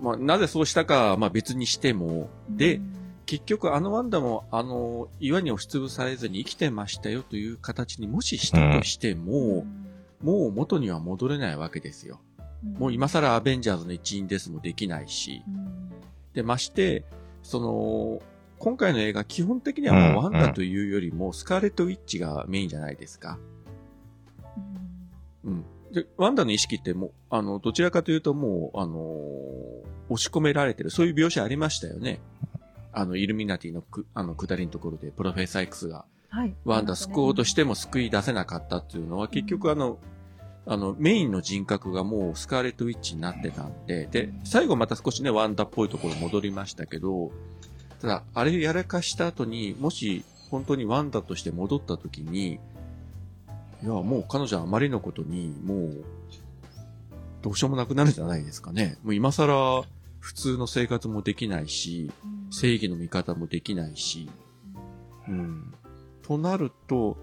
[0.00, 2.96] まあ、なぜそうしたかは、まあ別にしても、でうん
[3.30, 9.64] 結局あのワンダも、あの、岩に押しつぶされずに生きてましたよという形にもししたとしても、
[10.20, 12.20] もう元には戻れないわけですよ。
[12.62, 15.42] もう今更アベンジャーズの一員ですもできないし。
[15.46, 15.80] うん
[16.34, 17.04] で、まして、
[17.42, 18.22] その、
[18.58, 23.38] 今回の映画基本的にはもうワンダというよりもスカーレット・ウィッチがメインじゃないですか。
[25.44, 25.64] うん。
[25.92, 32.20] で、ワンダの意識ってもう、あの、どちらかというともう、あのー押し込められてる、そういう描写ありましたよね。
[32.92, 36.54] あの、イルミナティのく、あの、下りのところで、プロフェッサー X が、はい。
[36.64, 39.98] ワンダ救おうとしても救い出せなかったっていうのは、結局あの、
[40.66, 47.32] あの、メインの人格がもうスカーレット・ウィッチになってたんで、で、最後また少しね、ワンダっぽいところ戻りましたけど、
[48.00, 52.58] ただ、あれやらかした後に、もし、本当にワンダとして戻った時に、
[53.82, 56.04] いや、もう彼女はあまりのことに、もう、
[57.42, 58.98] どうしようもなくなるんじゃないですかね。
[59.02, 59.84] もう今更、
[60.18, 62.10] 普通の生活もできないし、
[62.50, 64.28] 正義の味方もできないし、
[65.28, 65.74] うん。
[66.22, 67.16] となると、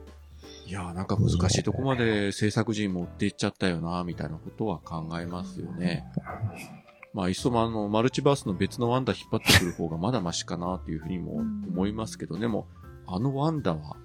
[0.68, 6.04] いやー、なんか難しいとこまで制作陣持っていっちゃったよな、みたいなことは考えますよね。
[7.14, 12.68] まあ、いっそもあの、マルチバースの別のワンダ引っ張ってくる方がまだマシかな、っていうふうにも思いますけど、でも、
[13.08, 13.96] あのワンダは、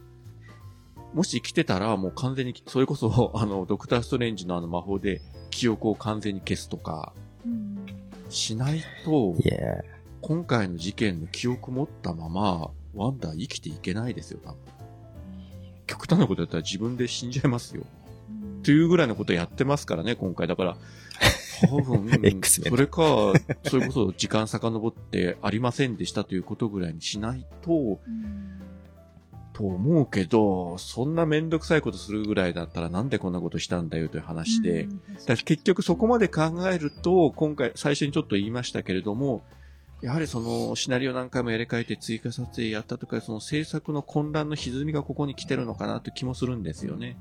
[1.14, 7.12] もし生きてたらもう完全に、それこそ、 あの、ドクターストレンジのあの魔法で記憶を完全に消すとか、
[7.44, 7.86] うん
[8.28, 9.34] しないと、
[10.22, 14.82] 今回の事件の記憶持ったまま、ワンダー生きていけないですよ、多分。
[15.87, 17.85] 極端なことやったら自分で死んじゃいますよ。
[18.62, 20.47] というぐらいのことやってますからね、今回。
[20.47, 20.76] だから、
[21.68, 22.09] 多分
[22.45, 23.33] それか、
[23.64, 27.72] それこそ時間遡ってありませんでしたということぐらいにしないと、
[28.07, 28.62] うん。
[29.53, 39.43] と思うけど、そんなめんどくさいことするぐらいだったらなんでこんなことしたんだよという話で、うんだ結局そこまで考えると、今回最初にちょっと言いましたけれども、
[40.03, 47.16] やはりそのシナリオ何回もやり替えて追加撮影やったとか、その制作の混乱の歪みがここに来てるのかなという気もするんですよね。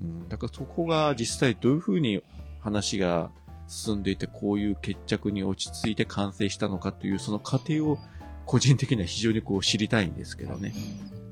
[0.00, 2.22] うん、だからそこが実際どういうふうに
[2.60, 3.30] 話が
[3.66, 7.98] 進んでいて、こういう決着に落ち着いて完成したのかという、その過程を
[8.44, 10.72] 個人的には非常にこう知りたいんですけどね。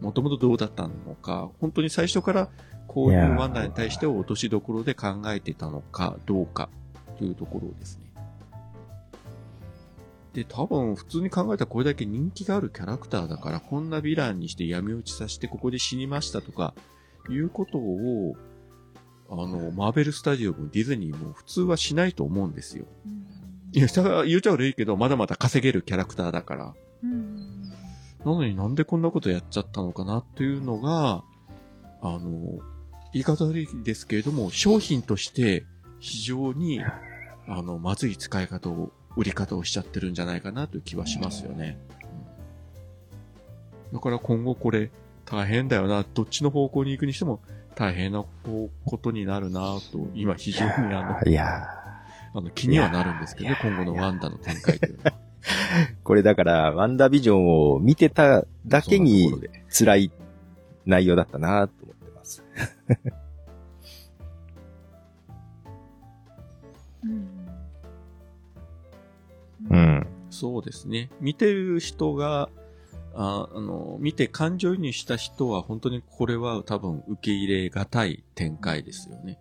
[0.00, 2.48] もともとどうだったのか、本当に最初から
[2.88, 6.68] こういうワンダに対して落としどころで考えてたのかどうか
[7.16, 8.03] というところですね。
[10.34, 16.74] で、多分普通に考えたらこれだけ人気があるキャラクターだから、こんなヴィランにして闇落ちさせてここで死にましたとか、
[17.30, 18.36] いうことを
[19.30, 22.86] あの、マーベルスタジオもディズニーも普通はしないと思うんですよ。
[23.06, 23.24] うん
[23.76, 23.88] いや、
[24.24, 26.74] 言うちゃ悪いけど、まだまだ稼げるキャラクターだから。
[27.02, 27.72] うん
[28.24, 31.24] なのになんでこんなことやっちゃったのかなっていうのが、
[32.00, 32.60] あの、
[33.12, 35.66] 言い方悪いですけれども、商品として
[35.98, 36.80] 非常に、
[37.48, 41.78] あの、まずい使い方を、売り方をしちゃってるんじゃないかなという気はしますよね。
[41.98, 42.04] うん
[43.94, 44.90] だから今後これ
[45.24, 47.40] 大変だよな、どっちの方向に行くにしても
[47.76, 48.24] 大変な
[48.84, 51.64] ことになるなと、今非常にあの、いや
[52.34, 55.10] あの気にはなるんですけどね、今後のワンダの展開というのは。
[55.12, 55.14] ー
[56.02, 59.32] これだから、ワンダービジョンを見てただけに
[59.70, 60.12] 辛い
[60.84, 62.42] 内容だったなと思ってます。
[69.74, 70.06] うん。
[70.30, 71.10] そうですね。
[71.20, 72.48] 見てる人が、
[73.14, 79.38] ああの、見て感情移入した人は本当にこれは多分受け入れがたい展開ですよね。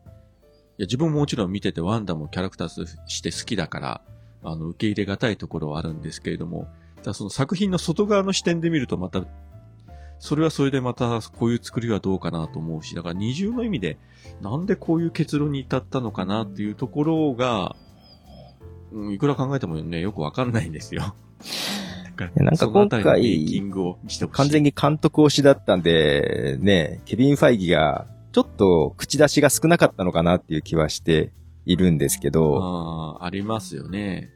[0.77, 4.01] いや、自分ももちろん見ててワンダもキャラクターとして好きだから、
[4.43, 6.67] あの、受け入れがたいところはあるんですけれども、
[6.97, 9.23] ただその作品の外側の視点で見るとまた、
[10.19, 13.97] それはそれでまたこういう作りはどうかなと思うし、だから二重の意味で、
[14.41, 17.75] なんでこういう結論に至ったのかなっていうところが、
[18.93, 21.15] うんいくら考えてもね、よくわかんないんですよ。
[22.35, 23.03] なんか今回。
[24.31, 31.31] 完全に監督推しだったんで、ね、ケビン・ファイギが、ちょっと口出しが少なかったのかなっていう気はして
[31.65, 34.29] いるんですけど、ああ、ありますよね。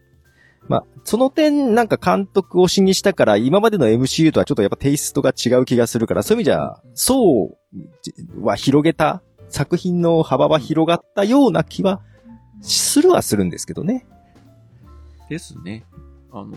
[0.67, 7.57] まあ、その点、なんか監督推しにしたから、今までの MCU とはちょっとやっぱテイストが違う気がするから、そういう意味じゃ、層
[8.41, 12.01] は広げた、作品の幅は広がったような気は
[12.61, 14.05] するはするんですけどね。
[15.29, 15.85] ですね。
[16.31, 16.55] あの、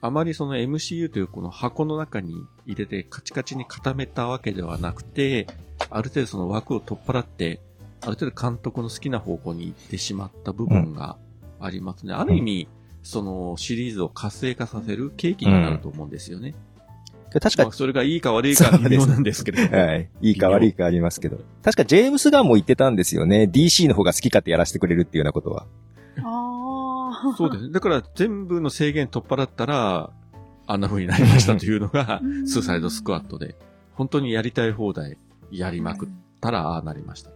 [0.00, 2.34] あまりその MCU というこの箱の中に
[2.66, 5.46] 入れてカチカチに固めたわけではなくて、
[5.90, 7.60] ある程度その枠を取っ払って、
[8.02, 11.16] ある程度監督の好きな方向に行ってしまった部分が
[11.60, 12.14] ありますね。
[12.14, 12.68] ある意味、
[13.02, 16.54] そのシリーズを活性化させる契機になると思うんですよね。
[17.30, 19.82] 確かまあ、それがいいか悪いか微妙なんですけれども。
[19.82, 20.08] はい。
[20.22, 21.38] いいか悪いかありますけど。
[21.62, 23.50] 確かジェームス・ガンも言ってたんですよね。
[23.52, 25.66] DC の方が好き勝手やらせてくれるっていうようなことは。
[26.22, 26.87] ああ。
[27.36, 27.72] そうですね。
[27.72, 30.10] だから全部の制限取っ払ったら、
[30.66, 33.56] あんな風になりましたというのが う、んスーサイドスクワットで、
[33.94, 35.16] 本当にやりたい放題
[35.50, 36.08] やりまくっ
[36.40, 37.30] たら、ああなりました。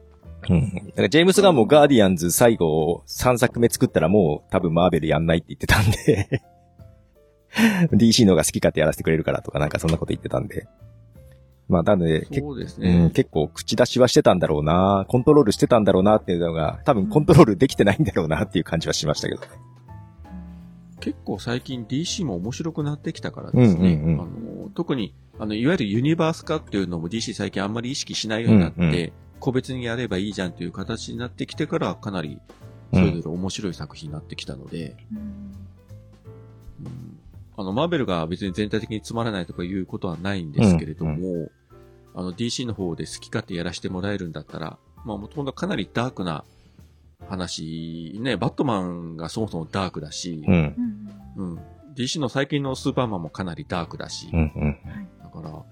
[0.49, 0.75] うん。
[0.75, 6.43] だからジェームス・ガンもガーディアンズ最後3作目作ったらもう多分マーベルやんないって言ってたんで
[7.97, 10.67] DC の方が好き勝手やらせてくれるからとかなんかそんなこと言ってたんで。
[11.73, 13.11] まあ、なので、結そうですうん、ね。
[13.15, 19.41] 結構口出しはしてたんだろうな、コントロールしてたんだろうなっていうのが、多分コントロールできてないんだろうなっていう感じはしましたけど。
[19.41, 19.49] ね。
[21.01, 23.95] 結構最近 DC も面白くなってきたからですね。
[23.95, 24.21] うんうんうん。
[24.21, 29.13] あの特に、あの、いわゆるユニバース化っていうのも DC 最近あんまり意識しないようになって、うんうん。
[29.41, 32.39] 個別にやればいいじゃんという形になってきてから、かなり、
[32.93, 35.19] それぞれ面白い作品になってきたので、うん。
[35.19, 37.19] うん。
[37.57, 41.51] あの、マーベルが別に全体的につまらないとかいうことはないんですけれども、
[42.15, 46.45] あの、DC の方で好き勝手やらせてもらえるんだったら、まあ、もともとかなりダークな
[47.29, 50.55] 話、ね、バットマンがそもそもダークだし、うん。
[51.37, 51.61] うんうん。
[51.95, 54.79] DC の最近のスーパーマンもかなりダークだし、うん、うん。
[55.23, 55.63] だから、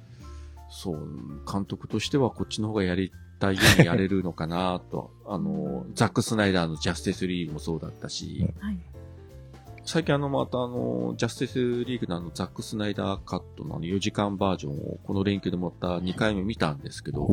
[0.70, 8.78] そう、監督としてはこっちの方がやりたいようにやれるのかなと、 あの、ザック・スナイダーのジャスティスリーグもそうだったし、はい。
[9.84, 17.28] 最近あの、またあの、ジャスティスリーグのあの、ザック・スナイダーカットのあの4時間バージョンをこの連休でまた2回目見たんですけど、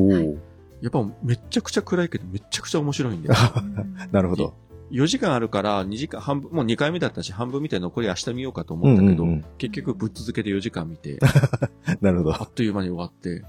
[0.80, 3.28] やっぱめっちゃくちゃ暗いけどめっちゃくちゃ面白いんで。
[4.12, 4.54] なるほど。
[4.90, 11.18] 4時間あるから2時間半分、もう2回目だったし半分見て残り明日見ようかと思ったけど、うんうんうん結局ぶっ続けて4時間見て、
[12.00, 12.34] なるほど。
[12.34, 13.44] あっという間に終わって、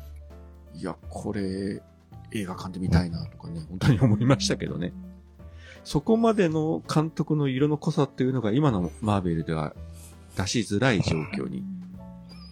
[0.75, 1.81] いや、これ、
[2.31, 4.93] 映画館で見たいなとかね、本当に思いましたけどね。
[5.89, 9.73] そこまでの監督の色の濃さっていうのが今のマーベルでは
[10.37, 11.63] 出しづらい状況に。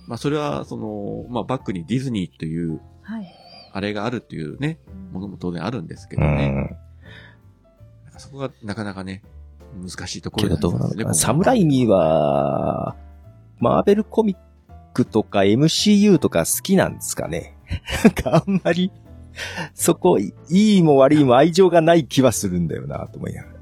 [0.07, 3.27] まあそれは、その、まあバックにディズニーという、はい。
[3.71, 4.79] あれがあるっていうね、
[5.13, 6.79] ものも当然あるんですけうどね。
[8.17, 9.21] そこがなかなかね、
[9.79, 11.03] 難しいとこけろどどうなのかな？
[11.03, 12.95] なんですねサムライミは、
[13.59, 14.37] マーベルコミッ
[14.95, 17.55] クとか MCU とか好きなんですかね？
[18.03, 18.91] なんかあんまり、
[19.73, 23.57] そこ、いいも悪いも愛情がない気はするんだよな、と思いながら。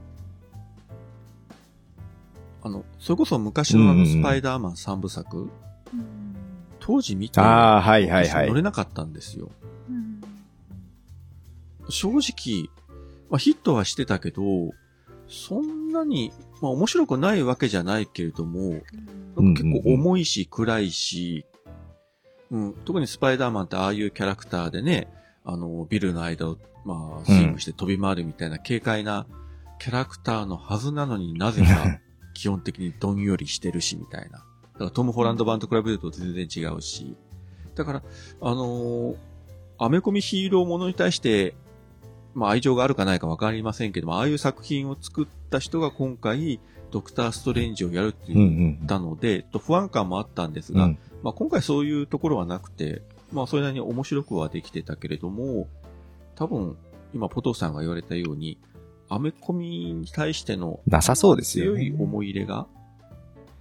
[2.64, 5.50] あの、それこそ昔のあのスパイダーマン3部作、うん。
[6.80, 8.48] 当時見て、ああ、はいはいはい。
[8.48, 8.56] 乗。
[8.56, 9.52] れなかったんですよ。
[9.90, 10.22] うん。
[11.90, 12.70] 正直、
[13.30, 14.42] まあ、ヒットはしてたけど、
[15.28, 18.82] そんなに、まあ、面白くないわけじゃないけれども、
[19.36, 19.54] うん。
[19.54, 21.46] 結構重いし、暗いし、
[22.52, 25.08] うん、特にスパイダーマンってああいうキャラクターでね、
[25.46, 29.26] あの、ビルの間を、まあ、スイングして飛び回るみたいな軽快な
[29.80, 32.00] キャラクターのはずなのになぜか
[32.34, 34.40] 基本的にどんよりしてるし、みたいな。
[34.40, 34.46] だか
[34.86, 37.16] らトム・ホランド版と比べると全然違うし。
[37.76, 38.04] だから、
[38.42, 39.16] あのー
[39.78, 41.54] アメコミヒーローものに対して、
[42.34, 48.88] まあ愛情があるかないかわかりませんけども、ああいう作品を作った人が今回、ドクター・ストレンジをやるってうんう言っん。
[48.88, 50.98] たので、ちょっと不安感もあったんですが、うん。
[51.24, 55.68] まあ今回そういうところはなくて、まあそれなりに面白くはできてたけれども、
[56.36, 56.78] 多分、
[57.14, 58.60] 今ポトフさんが言われたように、
[59.10, 61.82] アメコミに対してのなさそうですよね。
[61.82, 62.68] 強い思い入れが、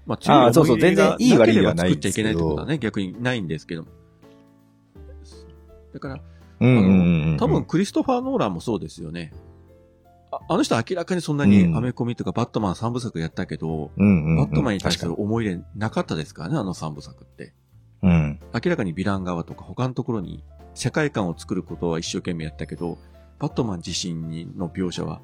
[0.06, 3.86] まあ強い思い入れがそうそう全然いい悪いではない作っちゃいけないってことはね、逆にないんですけど。
[5.92, 6.20] だから、
[6.60, 7.36] うんうんうんうん。
[7.38, 9.32] 多分、クリストファー・ノーランもそうですよね。
[10.32, 17.54] ああの人明らかにそんなにアメコミとかバットマン3部作やったけど、うんうんうん、バットマンに対する思い入れなかったですからね、あの3部作って。
[18.04, 18.40] にうん。
[18.52, 20.44] 明らかにヴィラン側とか他のところに
[20.74, 22.98] 世界観を作ることは一生懸命やったけど、
[23.38, 25.20] バットマン自身の描写は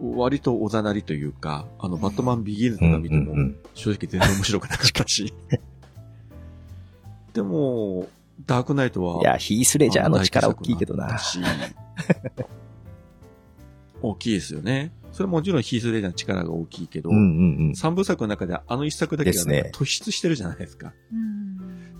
[0.00, 3.34] 割とおざなりというか、あのバットマンビギンズとか見ても
[3.74, 5.32] 正直全然面白くなかったし。
[7.32, 8.08] でも、
[8.44, 11.18] ダークナイトは、いや、ヒースレジャーの力大きいけどな。
[14.02, 14.92] 大きいですよね。
[15.12, 17.76] それはもちろんヒースレジャーの力が大きいけど、うんうんうん。
[17.76, 20.92] 三部作の中であの一作だけが突出してるじゃないですか。
[21.12, 21.51] うん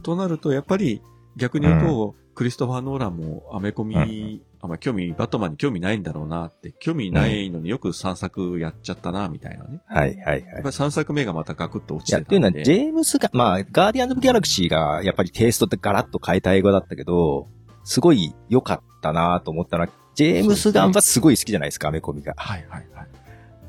[0.03, 1.03] となると、やっぱり
[1.37, 9.81] 逆に言うと、クリストファー・ノーランもアメコミ、あんま興味、バットマンに興味ないんだろうなって、興味ないのによく3作やっちゃったな、みたいなね。
[9.87, 12.65] はいはいはいやっぱり3作目がまたガクッと落いや、ちてっていうのは、たんで。
[12.65, 17.49] ジェームスが、まあ、ガーディアンズ・オブ・ギャラクシーが、やっぱりテイストってガラッと変えた英語だったけど、
[17.85, 22.35] すごい良かったなと思ったのは、ジェームス・ガンはすごい好きじゃないですか、アメコミが。
[22.37, 23.02] はいはいはい。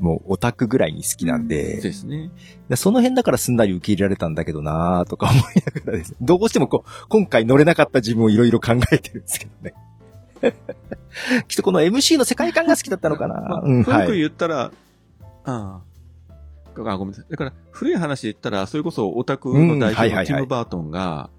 [0.03, 2.29] もう、オタクぐらいに好きなんで、ですね。
[2.67, 6.17] でその辺だからすんなり受け入れられたんだけどなとか思いながらですね。
[6.19, 9.73] どうしてもこう、今回乗れなかった自分をいろいろ考えてるんですけどね。
[11.47, 14.17] きっとこの MC の世界観が好きだったのかまな、あ、うん、古くはい。
[14.17, 14.71] 言ったら、あ
[15.45, 15.81] あ。
[16.75, 17.31] あ、ごめんなさい。
[17.31, 21.29] だから、古い話で言ったら、それこそオタクの代うんはいはいはい表のティム・バートンが、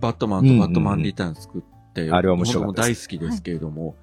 [0.00, 3.94] バットマンとバットマン・リターン作って、あれは面白かった僕も大好きですけれども、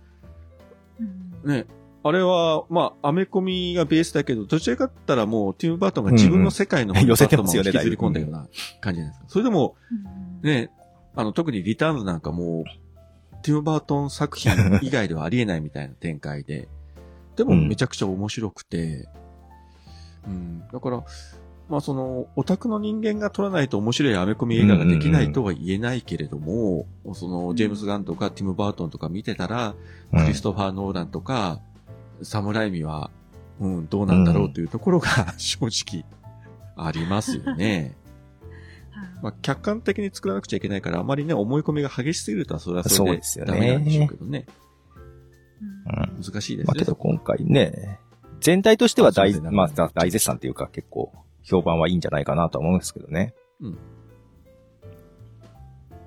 [1.44, 1.66] うんね、
[2.08, 7.08] あれは、まあ、アメコミがベースだけど、どちらかって言ったらもう、ティム・バートンが自分の世界のうんうん。
[7.08, 8.48] 寄せてますよね引きずり込んだような
[8.80, 9.26] 感じじゃないですか。
[9.28, 9.76] それでも、
[10.44, 10.48] うん。
[10.48, 10.70] ね、
[11.16, 12.64] あの、特にリターンズなんかもう、
[13.42, 14.54] ティム・バートン作品
[14.84, 16.68] 以外ではありえないみたいな展開で、
[17.38, 17.68] でもうん。
[17.70, 19.10] めちゃくちゃ面白くて、
[20.28, 21.04] うん、だから、
[21.70, 26.86] まあその、オタクの人間が撮らないと面白いアメコミ映画ができないとは言えないけれども、
[27.16, 29.74] その、ジェームス・ガンとかティム・バートンとか見てたら、
[30.14, 30.22] うん。
[30.22, 31.62] クリストファー・ノーランとか、
[32.22, 33.12] サムライミは、
[33.60, 36.06] うん、どうなんだろうというところが 正直
[36.76, 37.96] ありますよね。
[39.22, 44.46] まあ、客観的に作らなくちゃいけないから、あまりね、思い込みが激しすぎるとはそれはそれでそうですよねダメなんでしょうけどね。
[44.50, 44.66] うん
[46.22, 46.64] 難しいですね。
[46.68, 48.00] まあけど今回ね、
[48.40, 51.14] 全体としては大、ねまあ大絶賛っていうか結構
[51.44, 53.34] 評判はいいんじゃないかなとは思うんですけどね。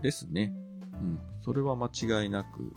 [0.02, 0.52] ですね。
[0.94, 1.18] うん。
[1.42, 2.72] それは間違いなく。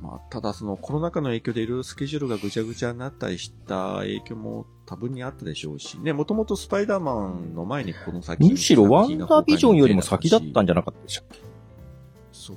[0.00, 11.40] まあ、ただそのコロナ禍の影響でいろいろスケジュールがぐちゃぐちゃになったりした影響も多分にあったでしょうしね、もともとスパイダーマンの前にこの先むしろワンダービジョンよりも先だったんじゃなかったでしたっけ
[12.30, 12.56] そう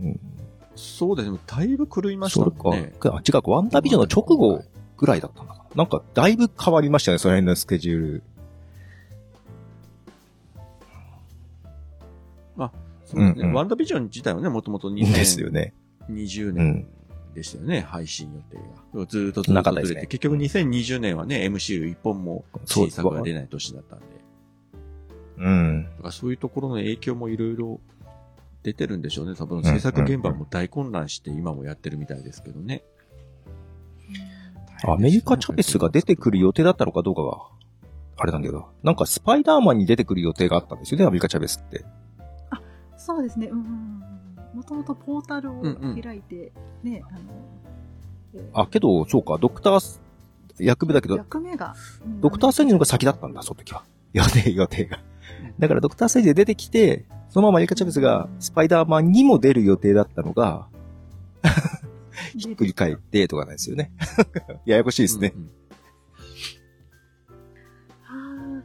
[0.00, 0.20] うん。
[0.76, 1.38] そうですね。
[1.46, 2.92] だいぶ狂いましそれたもんね。
[2.98, 3.14] か。
[3.16, 4.62] あ、違うか、ワンダービジョンの直後
[4.96, 5.64] ぐらいだったのかな。
[5.76, 8.22] なんか、だいぶ変わりましたね、その辺のスケジュール。
[12.56, 12.70] そう
[13.14, 15.74] ですねうんうんワンダービジョン自体はね、もともとですよね。
[16.10, 16.86] 20年うん。
[17.34, 18.56] でしたよね、配信予定
[18.94, 19.06] が。
[19.06, 24.06] ずーっとずっとずれて、結局2020年はね、MCU 一本もそう新作が出ない年だったんで。
[25.38, 25.84] うん。
[25.84, 27.80] だからそういうところの影響もいろいろ
[28.62, 29.34] 出てるんでしょうね。
[29.36, 32.82] 多分制作現場も大混乱して今もやってるみたいですけどね。
[34.86, 37.38] アメリカ・チャベスが出てくる予定だったのかどうかが、
[38.16, 41.84] あれなんだけど、なんかスパイダーマンに出てくる予定があったんですよね、アメリカ・チャベスって。
[43.04, 43.48] そうですね。
[43.48, 44.56] うんうんうん。
[44.56, 46.52] もともとポータルをうんうん開いて、
[46.82, 47.20] ね、あの、
[48.34, 50.00] えーあ、けど、そうか、ドクター、
[50.58, 51.74] 役目だけど、役目が、
[52.06, 53.84] うんドクター・ストレンジの方が先だったんだ、その時は。
[54.14, 55.00] 予定、 予定が。
[55.58, 60.68] だからドクター・ストレンジで出てきて、そのままアメリカ・チャベスがスパイダーマンにも出る予定だったのが、
[62.38, 63.92] ひっくり返ってとかなんですよね。
[64.64, 65.32] ややこしいですね。
[65.34, 65.50] うんうん
[68.06, 68.62] あ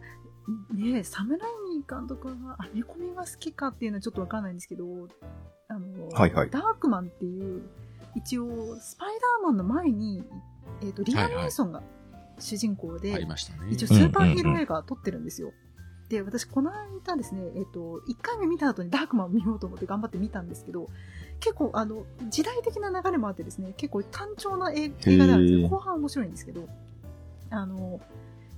[0.75, 1.58] ーねえ、サムライミー
[1.89, 4.85] 監督がアメコミが好きかっていうのはちょっとわかんないんですけど、
[5.67, 7.63] あの、はいはいダークマンっていう、
[8.15, 10.23] 一応、スパイダーマンの前に、
[10.81, 11.81] えっ、と、リアム・はいはいネイソンが
[12.39, 13.71] 主人公で、ありましたね。
[13.71, 15.51] 一応スーパーヒーロー映画撮ってるんですよ。
[16.09, 16.71] で、私この
[17.05, 20.87] 間ですね、えっ、と、1回目見た後にダークマンを見ようと思って頑張って見たんですけど、
[21.39, 25.59] 結構あの、時代的な流れもあってですね、結構単調な映映画なんですよ。
[25.59, 26.67] へー後半面白いんですけど、
[27.51, 28.01] あの、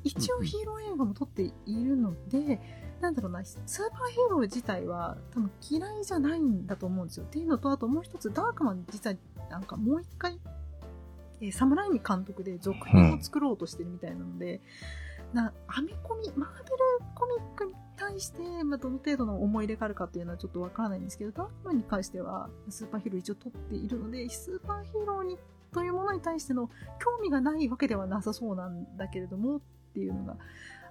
[0.04, 2.60] 一応ヒーロー映画も撮っているので、
[3.02, 7.26] なんだろうな、スーパーヒーロー自体は多分嫌いじゃないんだと思うんですよ。
[7.26, 9.16] っていうのと、あともう一つ、ダークマン実は
[9.50, 10.40] なんかもう一回、
[11.42, 14.62] えー、サムライミ監督で続編を作ろうとしてるみたいなので、
[15.34, 16.78] な、アメコミ、マーベル
[17.16, 25.38] コミックに対して、まあ、どの程度の思い入れがあるかっていうのはちょっとわからないんですけど、ダークマンに関しては、スーパーヒーロー一応撮っているので、スーパーヒーローに、
[25.74, 29.62] というものに対しての興味がないわけではなさそうなんだけれども、
[29.92, 30.38] っていうのが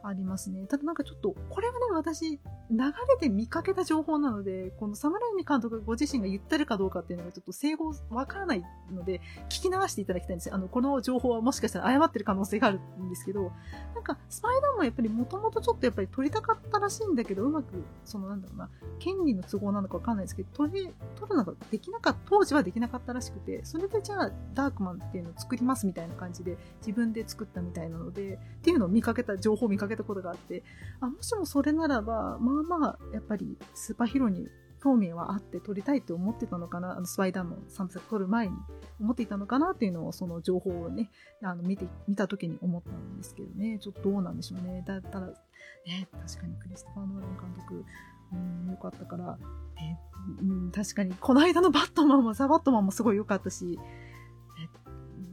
[0.03, 0.67] ありますね。
[0.67, 2.39] ただなんかちょっと、これはね、私、流
[2.71, 10.55] れで見かけた情報なので、このサムライミ監督ご自身が言ってるかどうかっていうのがちょっと整合わからないので、聞き流していただきたいんですよ。
[10.55, 13.53] あの、この情報はもしかしたら誤ってる可能性があるんですけど、
[13.95, 30.63] なんか、スパイダーマンやっぱりもともとちょっとやっぱり撮りたかったらしいんだけど、うまく、そのなんだろうな、権利の都合なのかわかんないですけど、撮り、撮るのができなかった、当時はできなかったらしくて、それでじゃあ、ダークマンっていうのを作りますみたいな感じで、自分で作ったみたいなので、っていうのを見かけた、情報を見かけたことがあって、
[31.01, 34.49] あ、もしもそれならば、まあまあ、やっぱりスーパーヒーローに
[34.83, 38.55] 興味はあって撮りたいって思ってたのかな、あのスパイダーマン3作撮る前に
[39.01, 41.11] 思っていたのかなっていうのを、その情報をね、
[41.43, 44.83] あの見て、見た時に思ったんですけどね、ちょっとどうなんでしょうね。
[44.87, 47.85] だったら、ね、確かにクリストファー・ノーラン監督、
[48.33, 49.37] うん、よかったから、
[49.77, 49.99] ね
[50.41, 53.79] うん、確かに、この間のバットマンも、ザ・バットマンもすごい良かったし、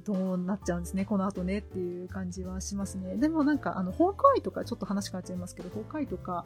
[0.07, 3.17] どうなっちゃうんですね、この後ねっていう感じはしますね。
[3.17, 6.45] でもなんか、あの、ホークアイとか、ちょっと話変わっちゃいますけど、ホークアイとか、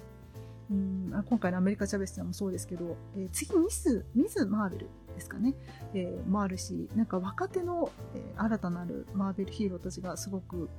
[0.72, 5.54] うん、今回のアメリカ・チャベスさんもそうですけど、えー次、ミス、ミズ・マーベルですかね、
[5.94, 10.70] えーもあるし、なんか若手の、えー新たなるマーベルヒーローたちがすごく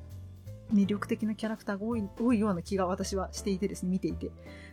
[0.73, 4.31] 魅力的なキャラクターが多い多いような気が私はしていてですね、見ていて。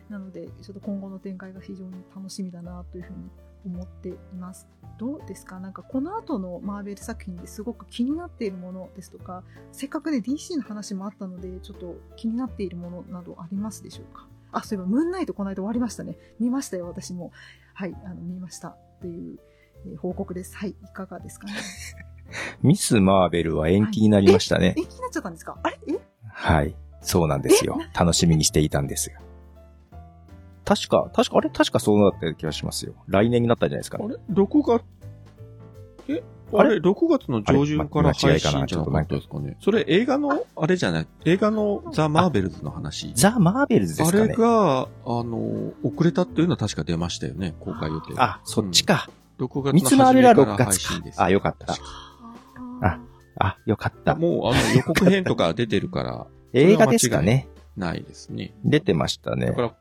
[0.08, 3.30] なので、ちょっと今後の展開が非常に楽しみだなというふうに
[3.64, 4.68] 思っています。
[4.98, 5.60] どうですか？
[5.60, 9.42] なんかこの後のマーベル作品ですごく気になっているものですとか、
[9.72, 14.26] せっかくね DC の話もあったので、ちょっと気になっているものなどありますでしょうか？
[14.52, 16.16] あ、そういえばムーンナイトこの間終わりましたね。
[16.38, 17.30] 見ましたよ、私も。
[17.74, 18.76] はい、あの、見ました。
[19.00, 19.38] という、
[19.86, 20.54] えー報告です。
[20.56, 21.54] はい、いかがですかね？
[22.62, 24.80] ミス・マーベルは延期になりましたねえ、。
[24.80, 25.56] 気になっちゃったんですか？
[25.62, 25.78] あれ？
[25.88, 25.98] え？
[26.28, 26.76] はい。
[27.00, 27.78] そうなんですよ。
[27.98, 29.16] 楽しみにしていたんですが。
[30.70, 32.94] 確か、確か、あれ確かそうなった気がしますよ。
[33.08, 34.04] 来年になったんじゃないですかね。
[34.06, 34.82] あれ ?6 月、
[36.08, 36.22] え？
[36.52, 36.80] ああれ？
[36.80, 39.56] れ ?6 月の上旬から配信じゃなかったですかね。
[39.60, 41.06] それ映画の、あれじゃない？
[41.24, 43.12] 映画のザ・マーベルズの話。
[43.16, 44.34] ザ・マーベルズですあれかね。
[44.36, 44.86] が、あ
[45.24, 48.14] の、遅れたっていうのは確か出ましたよね、公開予定。
[48.16, 49.08] あ、そっちか。
[49.40, 51.20] 6月ミス・マーベルは6の初めから配信です。。
[51.22, 51.74] あ、よかった。
[52.82, 52.98] あ
[53.42, 54.14] あ、よかった。
[54.14, 57.48] もう、あの、予告編とか出てるから、 映画ですかね。
[57.76, 58.52] ないですね。
[58.64, 59.62] 出てましたねだか。
[59.62, 59.74] ら、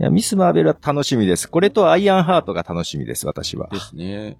[0.00, 1.48] いや、ミス・マーベルは楽しみです。
[1.48, 3.68] これとアイアンハートが楽しみです、私は。
[3.70, 4.36] ですね。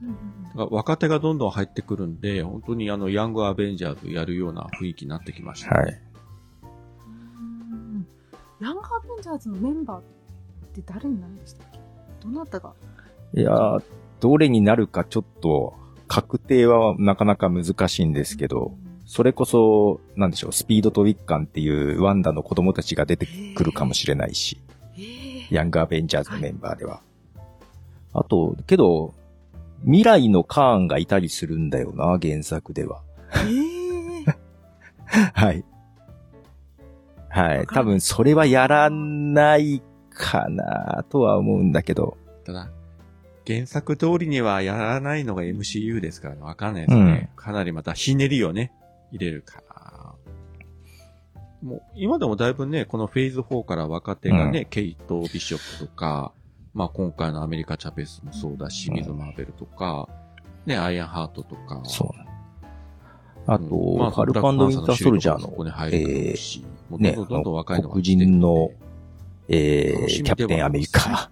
[0.55, 5.81] 若手がどんどん入ってくるんで、本当にあの、ヤングアベンジャーズやるような雰囲気になってきましたね。
[5.83, 6.03] はい。
[6.63, 8.07] うん
[8.61, 10.03] ヤングアベンジャーズのメンバーっ
[10.73, 11.79] て誰になるんでしたっけ？
[12.23, 12.73] どなたが？
[13.35, 13.83] いやー
[14.21, 15.75] どれになるかちょっと、
[16.09, 18.75] 確定はなかなか難しいんですけど、
[19.05, 24.72] それこそ、なんでしょう、スピードとウィッカンっていうワンダの子供たちが出てくるかもしれないし、えー、
[25.53, 27.01] ヤングアベンジャーズのメンバーでは。
[28.15, 29.15] あと、けど、
[29.85, 33.03] 未来のカーンがいたりするんだよな、原作では。
[33.35, 34.25] えー、
[35.35, 35.65] はい。
[37.29, 37.67] はい。
[37.67, 42.17] 多分それはやらないかなとは思うんだけど。
[42.45, 42.71] ただ、
[43.47, 47.31] 原作通りにはやらないのが MCU ですからね、わかんないですね。
[47.37, 48.73] かなりまたひねりをね、
[49.11, 49.72] 入れるから。
[51.63, 56.33] もう、今でもだいぶね、このフェーズ4から若手がね、ケイト・ビショップとか、
[56.75, 60.09] まあ今回のアメリカ・チャペスもそうだし、うんミズ・マーベルとか、
[60.67, 61.81] ね、アイアンハートとか。
[61.85, 62.09] そう。
[63.47, 68.71] あと、うんまあファルコンウィンターソルジャーそこにの、入ると思うし、もうねどんどんどんどん若いのが黒来てるんで人の、
[69.49, 71.31] えー、楽しみキャプテンアメリカ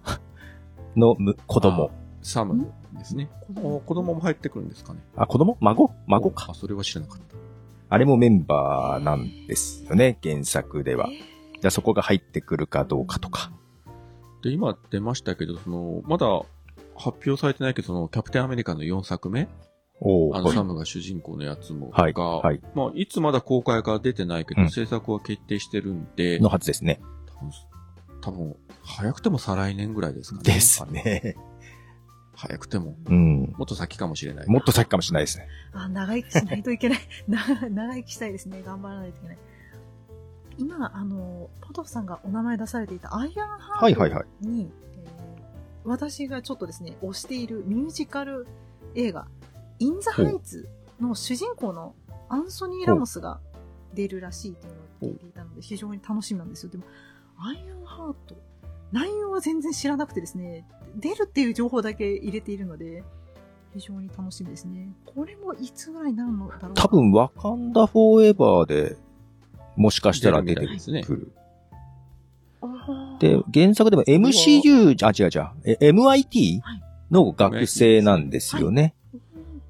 [0.95, 1.91] のむ子供。
[2.21, 3.29] サムですね。
[3.55, 4.99] お子供も入ってくるんですかね。
[5.15, 5.57] あ、子供？
[5.59, 5.91] 孫？
[6.07, 6.53] 孫かあ、。
[6.53, 7.35] それは知らなかった。
[7.91, 11.09] あれもメンバーなんですよね、原作では。
[11.09, 13.51] じゃあそこが入ってくるかどうかとか。
[14.41, 16.25] で、今出ましたけど、その、まだ
[16.95, 19.49] 発表されてないけど、その、キャプテンアメリカの4作目？
[19.99, 27.01] おあの、サムが主人公のやつも、はいが、はいまあ、いつまだ公開が出てないけど、うん制作は決定してるんで、のはずですね。
[27.27, 27.51] 多分、
[28.21, 30.43] 多分、早くても再来年ぐらいですかね。
[30.43, 30.85] です。
[30.85, 31.35] ね。
[32.33, 33.53] 早くても、うん。
[33.57, 34.47] もっと先かもしれない。
[34.47, 35.47] もっと先かもしれないですね。
[35.73, 36.99] あ、長生きしないといけない。
[37.27, 37.39] な
[37.69, 38.61] 長生きしたいですね。
[38.63, 39.37] 頑張らないといけない。
[40.57, 44.27] 今、あの、ポトフさんがお名前出されていたアイアンハートに、はいはいはい。
[44.43, 44.69] えー
[45.83, 48.47] 私がちょっとですね、推しているミュージカル
[48.95, 49.27] 映画、
[49.79, 51.95] インザハイツの主人公の
[52.29, 53.39] アンソニー・ラモスが
[53.93, 56.71] 出るらしいというのを聞いていたので、非常に楽しみなんですよ。
[56.71, 56.83] でも、
[57.37, 58.35] アイアンハート、
[58.91, 63.03] 内容は全然知らなくてですね、出るっていう情報だけ入れているので、
[63.73, 64.93] 非常に楽しみですね。
[65.05, 68.97] これもいつぐらいになるのだろう多分、ワカンダフォーエバーで、
[69.75, 70.67] もしかしたら出て
[71.03, 71.31] くる。
[73.19, 78.95] で、原作でも MCU、あ、違う違う、え MIT はいの学生なんですよね。
[79.13, 79.21] うん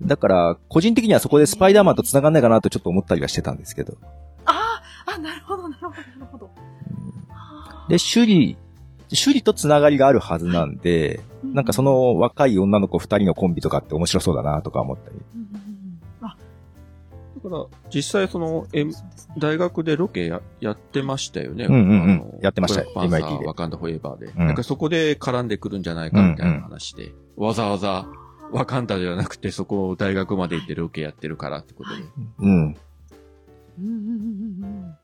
[0.03, 3.98] だから、個人的にはそこでスパイダーマンと繋がんないかなとちょっと思ったりはしてたんですけど。
[4.45, 6.49] あーあ、なるほど、なるほど、なるほど。
[7.88, 15.16] で、シュリ、シュリと繋がりがあるはずなんで、なんかそ、の若い女の子二人のコンビとかって面白そうだなとか思ったり。
[15.36, 15.56] うんうんうん
[16.22, 16.38] うんあ、
[17.44, 18.86] だから、実際その、え
[19.38, 21.66] 大学でロケややってましたよね。
[21.66, 23.10] うんうんうんあのやってましたよ MIT
[23.40, 24.26] でーワカンダフォーエバーで。
[24.28, 28.08] うんなんかそこで絡んでくるんじゃないかみたいな話で、わざわざ
[28.52, 32.04] ワカンダじゃなくてそこを大学まで行ってロケやってるからってことで。
[32.40, 32.50] うん。
[32.50, 32.76] うん
[33.80, 34.98] うんうんうん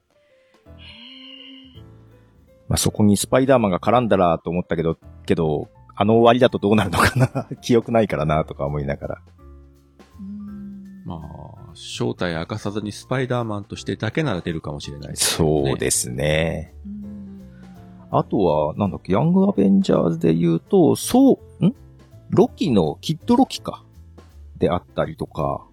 [2.68, 9.22] まあ、そこにスパイダーマンが絡んだらと思ったけど、けど、あの終わりだとどうなるのかな 記憶ないからなとか思いながら。
[11.06, 15.48] まあ、正体明かさずにスパイダーマンとしてだけなら出るかもしれないですね。
[15.48, 16.74] そうですね。
[16.86, 16.98] うん
[18.10, 21.76] あとは、なんだっけ、ヤングアベンジャーズで言うと、そう、ん？
[22.30, 23.84] ロキの、キッドロキか。
[24.58, 25.66] であったりとか、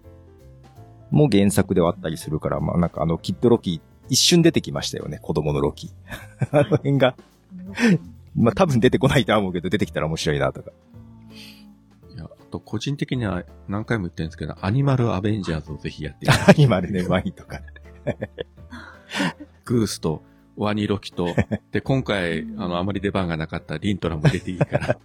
[1.11, 5.91] も原作ではあったりするから、まあなんかあの、キッドロキ、一瞬出てきましたよね、子供のロキ。
[6.51, 7.15] あの辺が、
[8.35, 10.71] まあ多分出てこないとは思うけど、出てきたら面白いなとか。
[12.13, 17.61] いや、あと個人的には何回も言ってるんですけど、アニマルアベンジャーズをぜひやってみて アニマルね、 ワインとか。
[19.65, 20.21] グースと
[20.57, 21.35] ワニロキと、
[21.71, 24.97] で、今回、あの、あまり出番がなかったリントラも入れていいから、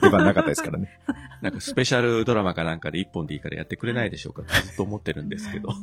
[0.00, 0.98] 出番なかったですからね。
[1.40, 5.74] なんかスペシャルドラマかなんかで一本でいいからやってくれないでしょうかってずっと思ってるんですけど。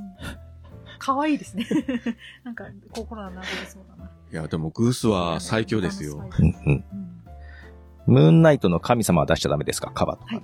[1.02, 1.66] うん可愛いですね。
[2.44, 4.12] なんか、心が流れそうだな。
[4.32, 6.24] いや、でもグースは最強ですよ。
[8.06, 9.92] ムーンナイトの神様は出しちゃダメですか？
[9.92, 10.44] カバとかね。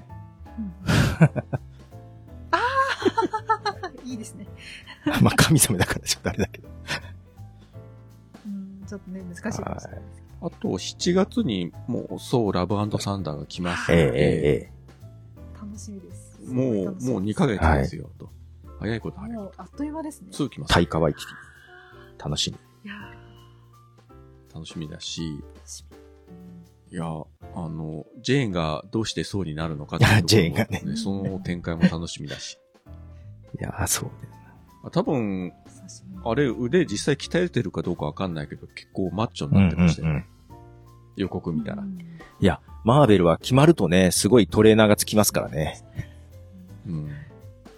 [0.57, 0.73] うん
[2.51, 4.47] ああいいですね。
[5.21, 6.69] まあ神様だからちょっとあれだけど。
[8.45, 10.47] うん、ちょっとね、難しいかもしれないですけど。
[10.47, 14.71] あと、7月にもう、そう、ラブサンダーが来ますええので、ええ
[15.61, 16.39] 楽しみです。
[16.51, 16.93] もう、もう
[17.23, 18.29] 2ヶ月ですよ、と。
[18.79, 20.31] 早いこと早いこもう、あっという間ですね。
[20.31, 20.37] と。
[20.37, 20.73] すぐ来ます。
[20.73, 22.25] タイカワイキティ。
[22.25, 22.89] 楽しみ。
[22.89, 22.93] いや
[24.53, 25.97] 楽しみだし、しみ
[26.97, 32.57] いや、あの、ジェーンがどうしてそうになるのかっていうところもジェーンがねその展開も楽しみだし。
[33.59, 34.33] いやー、そうだよ
[34.83, 40.11] あ多分、うん久しぶりあれ腕実際鍛えてるかどうかわかんないけど、結構マッチョになってましたよね。
[40.11, 40.37] うんうん
[41.17, 41.85] 予告見たらう。
[41.85, 41.97] ん
[42.39, 45.83] いや、マーベルは決まるとね、すごいトレーナーがつきますからね。
[46.85, 47.11] うん。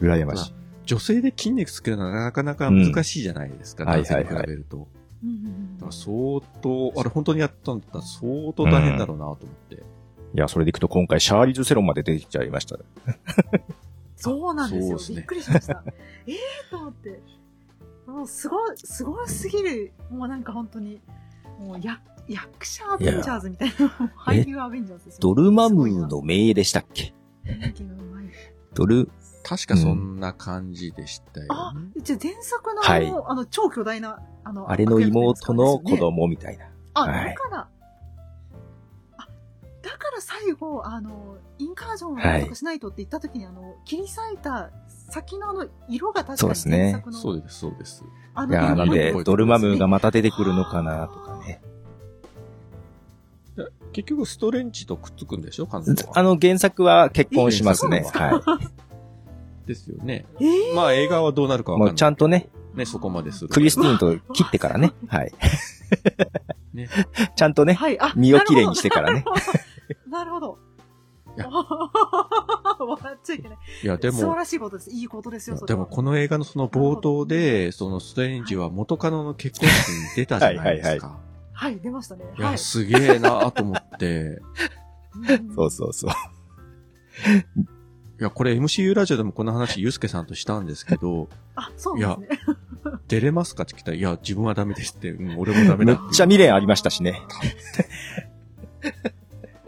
[0.01, 0.58] 羨ましい。
[0.89, 4.87] 女性で筋肉つけるのはなかなか難しいじゃないですか、うん男性に比はいはいはいべると。
[5.23, 9.37] うんうんだから相当、あれ本当にやったんだったら相当大変だろうなと思っ
[9.69, 9.75] て。
[9.75, 9.79] い
[10.33, 12.77] や、それでいくと今回シャーリーズ・セロンまで出てきちゃいました。
[14.15, 14.97] そうなんですよ。
[14.97, 15.83] すねびっくりしました。
[16.25, 16.37] ええ
[16.71, 17.21] と思って。
[18.07, 19.91] もうすごい、すごすぎる。
[20.09, 20.99] もうなんか本当に、
[21.59, 27.13] もうや役者アベンジャーズみたいな、俳優アベンジャーズですよドルマムーの名でしたっけ？
[27.45, 28.25] 演技がうまい。
[28.73, 29.09] ドル、
[29.49, 35.97] 確かそんな感じでしたよあね。、じゃあ前作のあの、はいあの超巨大な、あの、あれの妹の子。
[35.97, 36.67] 供みたいな。
[36.93, 37.67] あ、はいだから、
[39.17, 39.27] あ、
[39.81, 44.69] だから最後、あの、インカージョンをはいとかしないとって言った時に、あの、切り裂いた
[45.09, 48.03] 先のあの、色が確かにそうですね前作の、そうです、そうです。
[48.35, 51.59] あいやー、なんでドルマムーがまた出てくるのかなとかね。
[53.93, 56.19] 結局ストレンチとくっつくんでしょ彼女は。
[56.19, 58.03] あの原作は結婚しますね。
[58.05, 58.59] えそうは
[59.69, 60.25] ですよね。
[60.39, 61.73] えーまあ映画はどうなるかい。
[61.73, 61.91] わかんない。
[61.91, 63.49] もうちゃんとね、ね、そこまでする。
[63.49, 64.93] クリスティーンと切ってからね。
[65.07, 65.31] はい。
[66.73, 66.89] ね
[67.35, 69.23] ちゃんとね、はい、あ、身をきれいにしてからね。
[70.09, 70.57] なるほど。
[71.37, 71.47] いや
[72.79, 73.57] 笑っちゃいけない。
[73.83, 74.89] いや、でも、素晴らしいことです。
[74.89, 81.19] いいことですよ、それはでもこの映画のその冒頭で、そのストレンジは元カノの結婚式に出たじゃないですか。
[81.53, 82.25] はい、出ましたね。
[82.37, 82.57] いや、はい。
[82.57, 84.41] すげえなと思って。
[85.27, 86.11] うんそうそうそう。
[88.19, 92.57] いや、これ MCU ラジオでもこの話、ゆうすけさんとしたんですけど、あ、そうなんですね。
[93.07, 96.15] 出れますかって聞いたら、いや、自分はダメですって、うん、俺もダメめっだって。
[96.15, 97.21] ちゃ未練ありましたしね。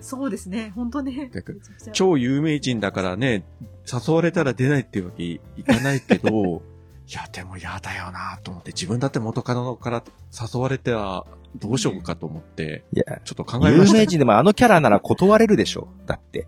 [0.01, 0.73] そうですね。
[0.75, 1.29] 本当ね。
[1.33, 3.45] だからめちゃくちゃ超有名人だからね、
[3.91, 6.61] 誘われたら出ないっていうわけいかないけど、
[7.07, 11.25] いや、でも嫌だよなと思って、自分だって元カノから誘われては
[11.55, 15.87] どうしようかと思って、いや、ちょっと考えました名人でもあのキャラなら断れるでしょ。
[16.05, 16.47] だって。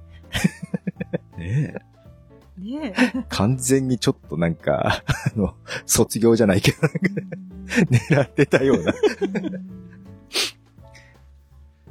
[1.37, 1.75] ね
[2.63, 2.93] ね
[3.29, 7.81] 完全にちょっとなんか、あの、卒業じゃないけど、え。
[8.15, 8.93] 狙ってたような。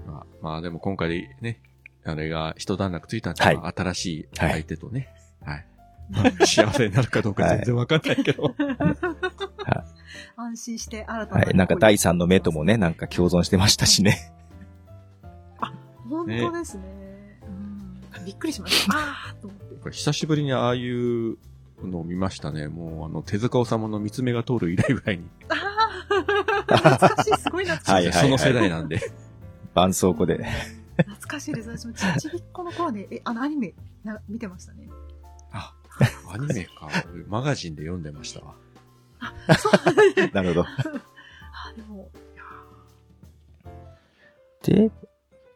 [0.07, 1.61] まあ、まあでも今回ね、
[2.05, 5.09] あれが一段落ついたんで、はいまあ新しい相手とね、
[5.45, 5.67] はい。
[6.11, 8.55] まあ幸せになるかどうか全然わかんないけど。
[10.37, 11.41] 安心して新たな。
[11.41, 11.55] はい。
[11.55, 14.33] なんか第三の目ともね、なんか共存してましたしね。
[16.09, 16.85] 本当ですね。
[17.47, 18.97] うんびっくりしました。
[18.97, 19.57] あーと思
[19.91, 21.39] 久しぶりにああいう
[21.83, 22.69] のを見ましたね。
[22.69, 25.29] もうあの、手塚治虫の三つ目が通る以来ぐらいに。
[25.49, 27.93] あー懐かしい、すごい懐かしい。
[27.93, 29.01] はいはいその世代なんで。
[29.75, 30.45] 絆創膏で。
[30.97, 31.71] 懐かしいです。
[31.71, 34.89] 私もちちびっこの頃ね、え、あのアニメな見てましたね。
[35.51, 35.75] あ、
[36.31, 36.89] アニメか。
[37.13, 38.55] 俺マガジンで読んでましたわ。
[39.59, 40.65] そうなるほど。
[40.65, 40.67] あ、
[41.77, 42.11] でも、
[43.65, 44.91] いやで、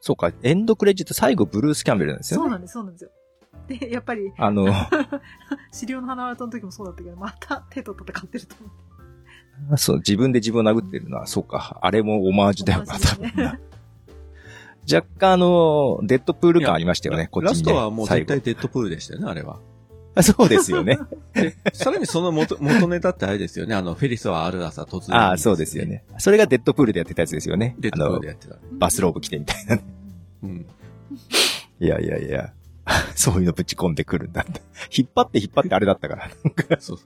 [0.01, 2.45] そうか、エンドクレジット最後ブルース・キャンベルなんですよね。
[2.45, 3.11] そうなんです、そうなんですよ。
[3.69, 4.67] で、やっぱり、あの、
[5.73, 8.73] 資料の花形の時もそうだったけど、また手と戦ってると思っ
[9.71, 9.77] て。
[9.77, 13.59] そう、自分で自分を殴ってるのは、そうか、あれもオマージュだよな、多。
[14.93, 17.51] 若干あの、デッドプール感ありましたよね、ラこっちに、ね。
[17.51, 19.59] ラストはもう絶対デッドプールでしたよね、あれは。
[20.17, 20.99] あそうですよね。
[21.35, 23.75] で、さらにその元元ネタってあれですよね。
[23.75, 25.85] あの、フェリスはある朝突然、ああ、そうですよ。
[25.85, 26.05] ね。
[26.17, 27.77] それがデッドプールでやってたやつですよね。
[27.79, 28.55] デッドプールでやってた。
[28.55, 29.85] あのバスローブ着てみたいなね。
[30.43, 30.67] うん。
[31.81, 32.53] いやいやいや。
[33.17, 34.63] そういうのぶち込んでくるんだって。
[34.97, 36.31] 引っ張って引っ張ってあれだったから。
[36.79, 36.99] そう。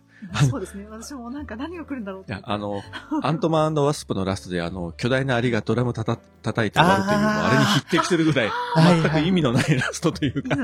[0.48, 0.86] そうですね。
[0.90, 2.82] 私もなんか何が来るんだろういや、あの、
[3.22, 10.56] アントマンワスプのラストであの、巨大なアリがドラムたた、叩いて終わるという、もうあれに匹敵するぐらい、はい全く意味のないラストというか。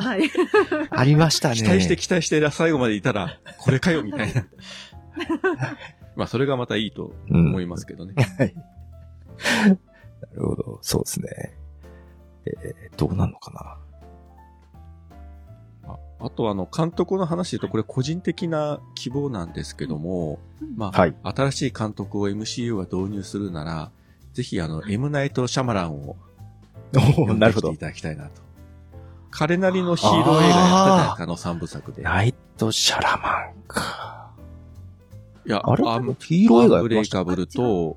[0.90, 1.56] ありましたね。
[1.56, 4.46] 期待して期待して最後までいたら、これかよ、みたいな。
[6.14, 8.14] まあ、それがまたいいとうん思いますけどね。
[8.38, 8.54] はい。
[9.64, 9.74] な
[10.34, 10.78] るほど。
[10.82, 11.56] そうですね。
[12.46, 13.85] えー、どうなんのかな。
[16.18, 20.38] ああとあの、監督の話で言うと、これ個人的な希望なんですけども、
[20.76, 23.90] まあ、はい新しい監督を MCU が導入するなら、
[24.32, 26.16] ぜひあの、M ナイト・シャマランを
[26.94, 27.78] お読ーなるほどい。
[27.78, 28.42] ただきたいなと。
[29.30, 32.02] 彼なりのヒーロー映画やったじゃないですか、あの三部作で。
[32.02, 34.30] ナイト・シャラマンか。
[35.46, 35.88] いや、あれ？
[35.88, 37.96] アンヒーロー映画やブレイカブルと、はい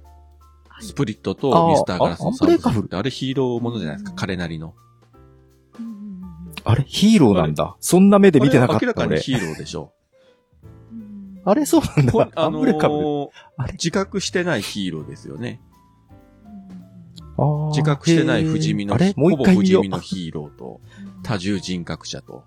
[0.81, 4.73] スプリットあとーミスターガラスの三部作って、あれヒーローものじゃないですか、うん彼なりの。
[6.71, 6.83] あれ？
[6.87, 7.75] ヒーローなんだ。
[7.79, 9.07] そんな目で見てなかっあれ明ら。
[9.07, 9.93] かにヒーローでしょ。
[10.91, 11.65] う んあれ？
[11.65, 12.29] そうなんだ。
[12.35, 12.61] あの。
[12.63, 13.73] ーあれ？
[13.73, 15.61] 自覚してないヒーローですよね。
[17.71, 20.81] 自覚してない不死身の、もうほぼ一回見よう不死身のヒーローと、
[21.23, 22.43] 多重人格者と。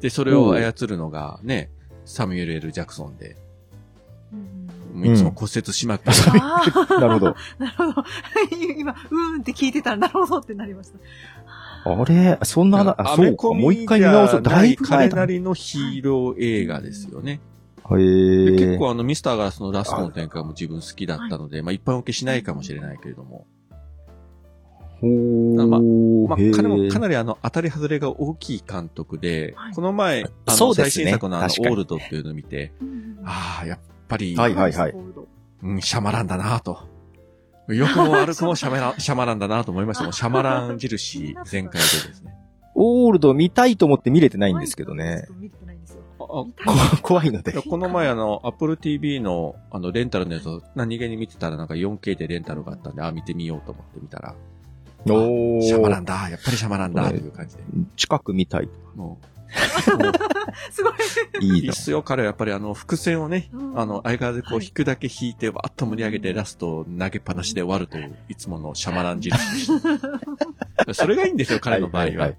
[0.00, 1.70] で、それを操るのがね、
[2.04, 3.36] サミュエル・エル・ジャクソンで、
[4.92, 7.36] もういつも骨折しまくって、ああ、 なるほど。
[7.60, 8.04] なるほど。
[8.76, 10.98] 今、うーんって聞いてたら、なるほどってなりました。
[11.84, 12.38] あれ？
[12.42, 13.52] そんな話、あ、アそうか。
[13.52, 14.42] もう一回見直そう。
[14.42, 15.16] だいぶ前だ。
[15.16, 17.40] 彼なりのヒーロー映画ですよね。
[17.90, 23.46] へ結構あの、ミスターガラスのラストの展開も自分好きだったので、まあ一般受けしないかもしれないけれども、
[25.00, 25.66] ほー。
[26.28, 26.54] まあ、へー。
[26.54, 29.72] 彼もかなりあの、当たり外れが大きい監督で、はい。
[29.72, 31.04] この前、あの、そうですね。
[31.04, 32.72] 最新作のあの、オールドっていうのを見て、
[33.24, 34.94] ああ、やっぱり、はいはいはい。
[35.62, 36.78] うん、シャマランだなと。
[37.68, 40.04] 良くも悪くもシャマラン、シャマランだなと思いました。
[40.04, 42.34] もうシャマラン印全開でですね。
[42.74, 45.36] オールド見たいと思って見れてないんですけどねちょっ。
[45.36, 46.02] と見てないんですよ。
[46.20, 46.44] あ
[47.02, 47.52] 怖いので。
[47.52, 54.34] この前あの、Apple TV のあの、レンタルのやつを何気に見てたらなんか 4K でレンタルがあったんで、あ、見てみようと思って見たら、
[55.06, 57.62] おシャマラーンだ、やっぱりシャマランだ、という感じで。
[57.96, 58.68] 近く見たい。
[58.96, 59.18] も
[60.70, 60.92] すごい。
[61.40, 61.72] う、いいないいっ。
[61.72, 69.82] すよ、彼はやっぱりあの、伏線をね、うんあの、相変わらずこうはい引くだけ引いて、わーっと盛り上げて、ラストを投げっぱなしで終わるという、いつものシャマラン印でし
[70.86, 70.94] た。
[70.94, 72.08] それがいいんですよ、彼の場合は。
[72.08, 72.38] はいはいはい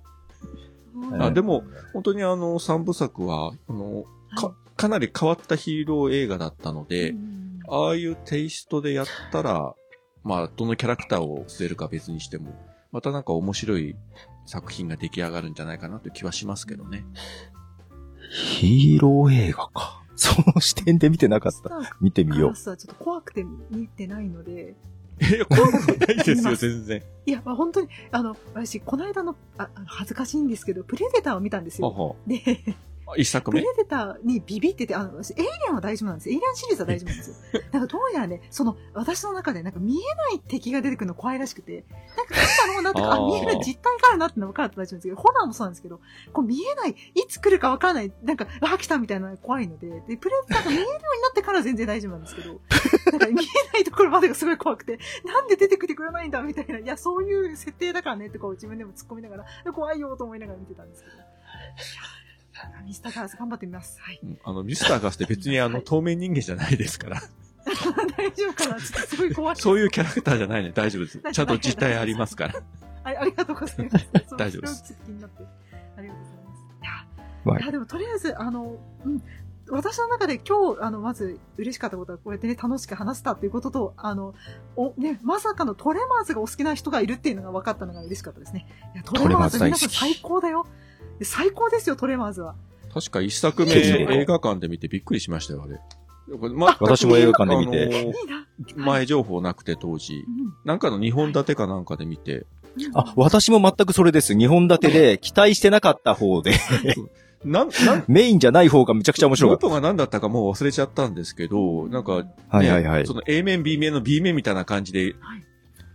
[1.20, 1.64] あでも、
[1.94, 4.04] 本当にあの、三部作は、あの、
[4.36, 7.16] か、かなり変わったヒーロー映画だったので、
[7.68, 9.76] ああいうテイストでやったら、
[10.24, 12.54] まあ、どのキャラクターを据えるか別にしても、
[12.92, 13.96] またなんか面白い
[14.46, 17.06] 作品が出来上がるんじゃないかなという気はしますけどね。
[18.60, 20.04] ヒーロー映画か。
[20.16, 21.96] その視点で見てなかった。
[22.02, 24.76] 見てみようちょっと怖くて見てないので、
[25.22, 27.04] いや、怖くないですよ、全然。
[27.26, 31.90] いや、まあ、本当に、あの、私、この間の、ああの恥ずかしいんですけど、プレデターを見たんですよ。
[31.90, 32.40] はで、
[33.18, 36.34] 一作目プレデターにビビってて、あの、私エイリアンは大丈夫なんですよ。
[36.34, 37.62] エイリアンシリーズは大丈夫なんですよ。
[37.72, 41.86] なんかどうやらね、その、私の中でなんか見えない敵が出てくるの怖いらしくて、
[42.18, 46.00] なんか、なんかの、なんていうか、あ見えない実体があるなってのは分かると大丈夫なんですけど、ホラーもそうなんですけど、
[46.34, 52.62] こう見えない、いつ来るか分からない、なんか、あ、来たみたいなのが怖いので、で、プレデターが見えるようになってからは全然大丈夫なんですけど、
[53.12, 61.16] なんか見えないところまでがすごい怖くて、なんで出てきてくれないんだみたいな、いや、そういう設定だからねってこう自分でも突っ込みながら、怖いよと思いながら見てたんですけど。
[62.86, 64.00] ミスターガールズ頑張ってみます。
[64.02, 64.20] はい。
[64.24, 67.22] うんあの、ミスターガスって別にあの、透明人間じゃないですから。
[68.18, 68.82] 大丈夫かな？
[68.82, 69.56] ちょっとすごい怖い。
[69.56, 70.72] そういうキャラクターじゃないね。
[70.74, 71.20] 大丈夫です。
[71.32, 72.56] ちゃんと実体ありますから。
[73.04, 74.08] あありがとうございます。
[74.38, 75.44] 大丈夫です気になって。
[75.98, 76.62] ありがとうございます。
[76.82, 79.22] いや、はいいやでもとりあえず、あの、うん。
[79.72, 84.34] 私の中で今日、あの、まず嬉しかったことは、こうやってね、楽しく話せたっていうことと、あの、
[84.76, 88.68] お、ね、まさかのトレマーズがお好きな人がいるっていうのが分かったのが嬉しかったですね。
[88.96, 90.66] いや、トレマーズ皆さん最高だよ。
[91.26, 92.56] 最高ですよ、トレマーズは。
[92.94, 95.80] 確か一作目映画館で見てびっくりしましたよ、あれ。
[96.54, 98.14] ま私も映画館で見て。
[98.76, 100.26] 前情報なくて当時。
[100.66, 102.46] なんかの2本立てかなんかで見て。
[102.94, 104.34] あ、私も全くそれです。
[104.34, 106.54] 2本立てで期待してなかった方で、
[107.44, 112.58] なん、なん、 メインじゃない方がめちゃくちゃ面白かっ元が何だったかもう忘れちゃったんですけど、なんか、ねた。
[112.58, 113.14] はいはいはいそ。
[113.14, 115.44] の A 面、B 面の B 面みたいな感じで、はい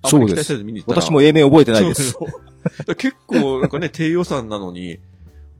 [0.06, 2.10] あんまり期待そうですせず見に行ったら私も A 面覚えてないです。
[2.10, 4.98] そうそう結構、なんかね、低予算なのに、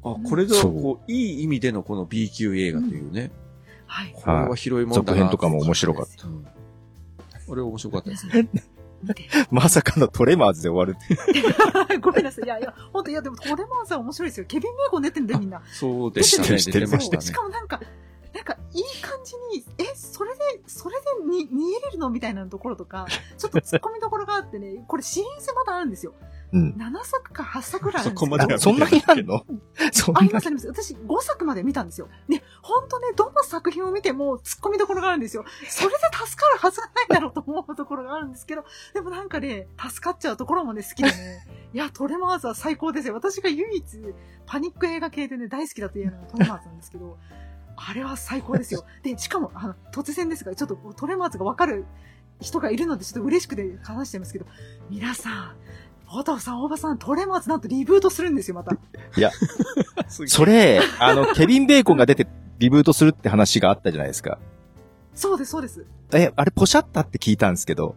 [0.05, 3.33] あ、これぞ、こう、いい意味でのこの B 級映画というね。
[3.87, 4.13] はい。
[4.13, 6.47] これは広いもんだな続編とかも面白かっうん。
[7.47, 8.27] これ面白かったです。
[8.27, 9.25] 皆さん、見て。
[9.51, 11.99] まさかのトレマーズで終わるって。
[11.99, 12.45] ごめんなさい。
[12.45, 14.47] いやいや、本当いや、でもトレマーズは面白いですよ。
[14.47, 15.63] ケビン・ベーコン出てんだよ、みんな。
[15.73, 17.35] そうでしたね、てる出てましたしね。
[17.35, 17.81] かもなんか、
[18.35, 23.07] なんか、いい感じに、え、それで、それでに見えれるのみたいなところとか、
[23.39, 26.15] ちょっと突っ込みどころがあってね、これシリーズまだあるんですよ。
[26.55, 26.71] うん。
[26.79, 29.45] 7作か8作ぐらいあるんですそこまではそんなにあるの
[29.93, 30.69] そんなにありますあります。
[30.69, 32.09] 私5作まで見たんですよ。
[32.29, 35.45] で、本当ね、どの作品を見ても突っ込みどころがあるんですよ。
[35.69, 38.65] それで助かるはずがないだろうと思うところがあるんですけど、
[38.95, 41.47] でもなんかね、助かっちゃうところもね、好きでね。
[41.75, 43.15] いや、トレマーズは最高ですよ。
[43.15, 43.85] 私が唯一
[44.47, 47.19] パニック映画系でね、大好きだというのがトレマーズなんですけど、
[47.77, 48.85] あれは最高ですよ。
[49.03, 51.85] で、しかも、あの、突然ですが、ちょっとトレマーズがわかる
[52.41, 54.47] 人がいるので、ちょっと嬉しくて話してますけど、
[54.91, 55.57] 皆さん、
[56.15, 58.77] ポトフさん、大場さん、トレマーズなんとリブートするんですよ、また。
[60.07, 62.29] それ、あの、ケビン・ベーコンが出て
[62.61, 64.39] リブートするって話があったじゃないですか。
[65.13, 65.85] そうです、そうです。
[66.13, 67.97] え、あれポシャったって聞いたんですけど。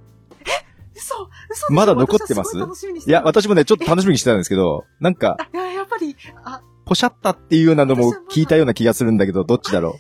[0.96, 2.58] 嘘嘘まだ残ってます？
[2.58, 10.00] いや、私もね、ちょっと楽しみにしてたんですけど、なんか、あいや、やっぱり、あ、ポシャったっていうようなのも聞いたような気がするんだけど、どっちだろ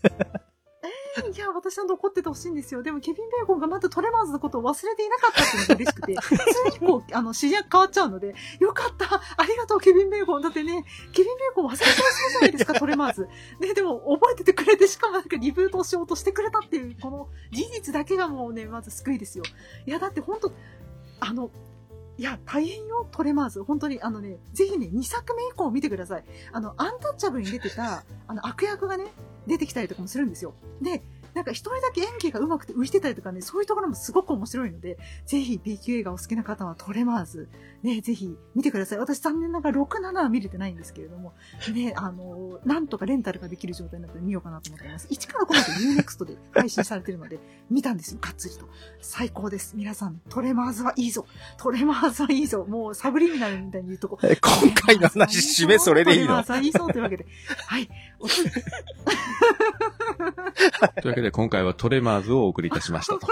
[1.34, 2.82] いや、私は残っててほしいんですよ。
[2.82, 13.28] でも、ケビン・ベーコンがまたトレマーズのことを忘れていなかったっていうのが嬉しくて、 普通にこう、あの、指示変わっちゃうので、よかったありがとう、ケビン・ベーコンだってね、ケビン・ベーコン忘れてほしいじゃないですか、トレマーズ。
[13.60, 19.44] ね、でも、覚えててくれて、しかもなんかリブートをしようとしてくれたっていう、この事実だけがもうね、まず救いですよ。
[19.86, 20.52] いや、だって本当
[21.20, 21.50] あの、
[22.18, 23.64] いや、大変よ、トレマーズ。
[23.64, 26.24] 本当に、あのね、ぜひね、2作目以降見てください。
[26.52, 29.06] あの、アンタッチャブルに出てた、あの、悪役がね、
[29.46, 30.52] 出てきたりとかもするんですよ。
[30.82, 31.02] で、
[31.34, 37.48] なんか一人だけ演技が上手くて浮いてたりとかね、そういうところもすごく面白いので、ぜひ B 級映画お好きな方はトレマーズ、
[37.82, 38.98] ね、ぜひ見てください。
[38.98, 41.34] 私残念ながら6、7は見れてないんですけれども、
[41.72, 45.08] ね、あの、なんとかレンタルができる状態になって見ようかなと思っています。
[45.08, 45.60] 1から5ま
[45.94, 47.38] で UNEXT で配信されてるので、
[47.70, 48.68] 見たんですよ、がっつりと。
[49.00, 49.74] 最高です。
[49.76, 51.26] 皆さん、トレマーズはいいぞ。
[51.56, 52.64] トレマーズはいいぞ。
[52.68, 54.18] もうサブリミナルみたいに言うとこ。
[54.20, 54.34] 今
[54.74, 56.26] 回の話、締めそれでいいの？
[56.26, 57.26] トレマーズはいいぞというわけで。
[57.66, 57.88] はい。
[61.00, 63.26] というわけで今回はトレマーズをお送りいたしましたと。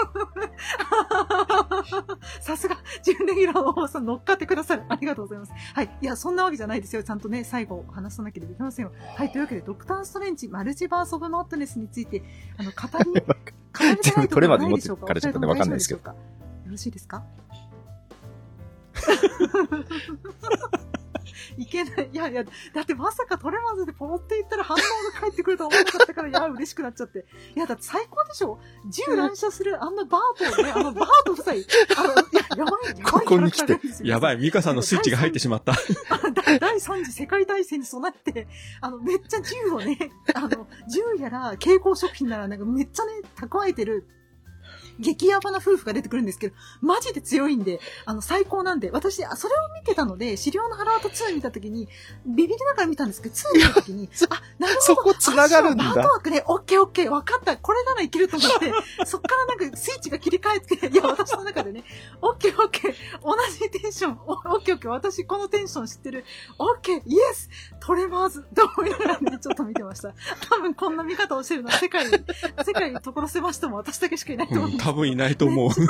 [2.41, 4.83] さすが、準レギュラーの王さん乗っかってくださる。
[4.89, 5.51] ありがとうございます。
[5.73, 5.89] はい。
[6.01, 7.03] いや、そんなわけじゃないですよ。
[7.03, 8.91] ちゃんとね、最後話さなければいけませんよ。
[9.15, 9.31] はい。
[9.31, 12.23] というわけで、ドクターストレンジ、マルチバースオブマットネスについて、
[12.57, 13.25] あの、語り、 語り
[13.79, 15.01] たいところトレマーズないでしょうか？
[15.01, 16.15] 持ってるからちょっとねわかんないですけどよ
[16.67, 17.23] ろしいですか？
[21.57, 22.09] いけない。
[22.11, 24.77] いやいや、だってまさかトレマーズでポロって言ったら反応
[25.13, 27.25] が返ってくるとは思わなかったから、いや、嬉しくなっちゃって。
[27.55, 28.59] いや、だって最高でしょ？
[28.89, 31.65] 銃乱射するあんなバートをね、あのバート夫妻、あの、い
[32.33, 35.73] や、やばい、やばいここに来てやばい、ミカさんのスイッチが入ってしまった。
[35.73, 35.75] あ
[36.45, 38.47] 第第三次世界大戦に備えて、
[38.81, 39.97] あの、めっちゃ銃をね、
[40.33, 44.07] あの、銃やら、蛍光食品なら、なんかめっちゃね、蓄えてる、
[44.99, 51.87] 激ヤバな夫婦が出てくるんですけど、マジで強いんで、あの、最高なんで、私、あそれを見てたので、資料の腹渡2見たときに、
[52.25, 54.81] ビビりながら見たんですけど、2見たときに、あ、なるほど。
[54.81, 57.57] そこ繋がるんだあそうバートワークね、オッケーオッケー、わかった。
[57.57, 58.73] これならいけると思って、
[59.05, 61.83] そっからなんかスイッチが切り替えて、いや、私の中でね、
[62.21, 62.93] オッケーオッケー、
[63.23, 66.25] 同じテンション、おオッケーオッケー、私このテンション知ってる、
[66.57, 67.49] オッケー、イエス、
[67.79, 70.13] トレマーズ、と思いながらね、ちょっと見てました。
[70.49, 75.69] 多分こんな見方をしてるのは世界に、世界に所狭しとも私だけしかいないと思うんうん、です多分いないと思う。
[75.69, 75.87] 本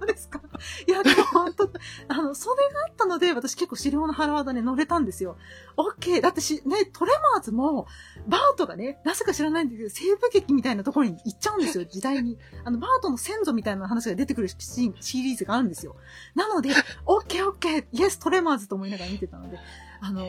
[0.00, 0.40] 当ですか？
[0.86, 1.70] いや、でも本当、
[2.08, 5.36] あの、それがあったので、私結構資料の腹技ね、乗れたんですよ。
[5.76, 6.20] オッケー。
[6.20, 7.86] だってし、ね、トレマーズも、
[8.26, 12.38] バートがね、なぜか知らないんだけど、西部劇みたいなところに行っちゃうんですよ、時代に。
[12.64, 15.96] あの、バートの先祖みたいな話が出てくるシーン、シリーズがあるんですよ。
[16.34, 16.70] なので、
[17.06, 19.58] オッケーオッケー、イエストレマーズと思いながら見てたので、
[20.00, 20.26] あの、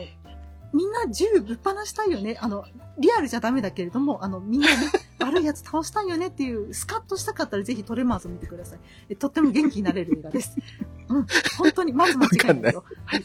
[0.72, 2.36] みんな銃ぶっ放したいよね。
[2.40, 2.64] あの、
[2.98, 4.74] リアルじゃダメだけれども、あの、みんなね、
[5.20, 8.80] 悪いやつ倒したいよねっていう、スカッとしたかったらぜひトレマーズを見てください。
[9.08, 10.56] えとっても元気になれる映画です。
[11.08, 11.26] うん、
[11.58, 12.84] 本当に、まず間違いないよ。
[13.04, 13.24] はい。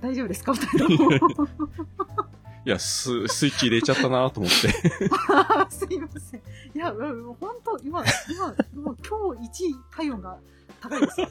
[0.00, 0.54] 大丈夫ですか？
[0.54, 1.48] 二人とも。
[2.66, 4.68] いや、ス、スイッチ入れちゃったなと思って。
[5.70, 6.42] すいません。
[6.74, 8.46] いや、うん本当、今、今、
[8.82, 10.38] もう今日一位体温が
[10.80, 11.28] 高いですよ。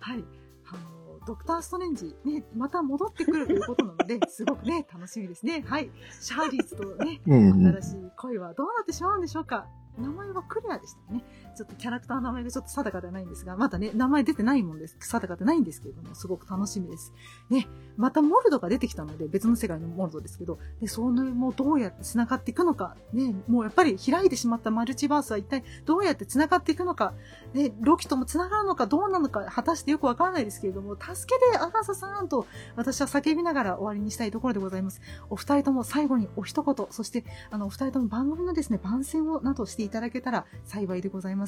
[0.00, 0.24] はい。
[1.28, 5.62] ドクターストレンジ、ね、また戻ってくるということなので、 すごくね、楽しみですね。
[5.66, 5.90] はい。
[6.22, 9.66] シャーリーズとね、新しい恋はどうなってしまうんでしょうか
[9.98, 11.22] 名前はクレアでしたね。
[11.58, 14.96] ちょっとキャラクターの名前がちょっと定かではないんですが、まだね、名前出てないもんです。
[15.00, 17.12] 定かでないんですけれども、すごく楽しみです。
[17.50, 17.66] ね、
[17.96, 27.12] またモルドが出てきたので、別の世界のモルドですけど、で、そのもうどうやって繋がっていくのか、ね、もうやっぱり開いてしまったマルチバースは一体どうやって繋がっていくのか、
[27.54, 35.00] ね、ロキとも繋がるのかどうなのか、果たしてよくわからないですけれども、助けてアガサさんと私は叫びながら終わりにしたいところでございます。
[35.28, 41.47] お二人とも最後にお一言、そして、あの、お二人とも番組のですね、番宣をなどしていただけたら幸いでございます。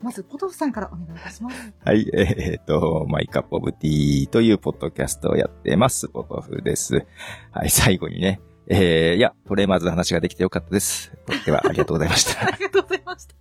[0.00, 1.72] まず、ポトフさんからお願いいたします。
[1.84, 6.08] はい、えーっと、マイカップオブティーというポッドキャストをやってます。
[6.08, 7.06] ポトフです。
[7.50, 11.12] はい、最後にね、えー、いや、トレーマーズの話ができてよかったです。
[11.44, 12.42] では、ありがとうございました。
[12.46, 13.34] ありがとうございました。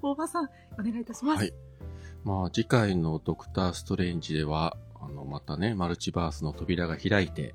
[0.00, 0.48] 大場さん、お
[0.78, 1.38] 願いいたします。
[1.38, 1.52] はい
[2.24, 7.54] まあ、次回のドクターストレンジでは、あの、またね、マルチバースの扉が開いて、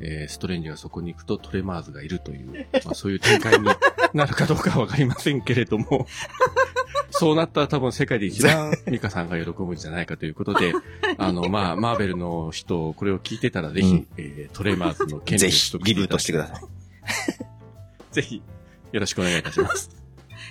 [0.00, 3.68] えー、ストレンジがそこに行くとトレマーズがいるという、 まあ、そういう展開に
[4.14, 6.06] なるかどうかはわかりませんけれども、
[7.10, 10.72] そうなったら多分世界で一番ミカさんが喜ぶんじゃないかということで、
[11.18, 16.62] あの、まあ、マーベルの人、これを聞いてたらぜひ、うんえートレマーズの権利ぜひ、得リブートしてください。
[18.12, 18.42] ぜひ、
[18.92, 19.90] よろしくお願いいたします。
[19.90, 19.96] よ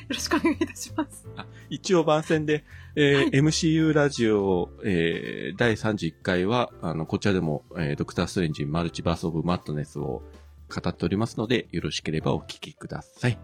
[0.09, 1.27] ろしくお願いいたします。
[1.69, 2.63] 一応番宣で、
[2.95, 10.23] えーはい MCU ラジオ、えー第31回は、あの、こちらでも、えードクターストレンジマルチバースオブマットネスを
[10.69, 13.37] 語っておりますので、よろしければお聞きください。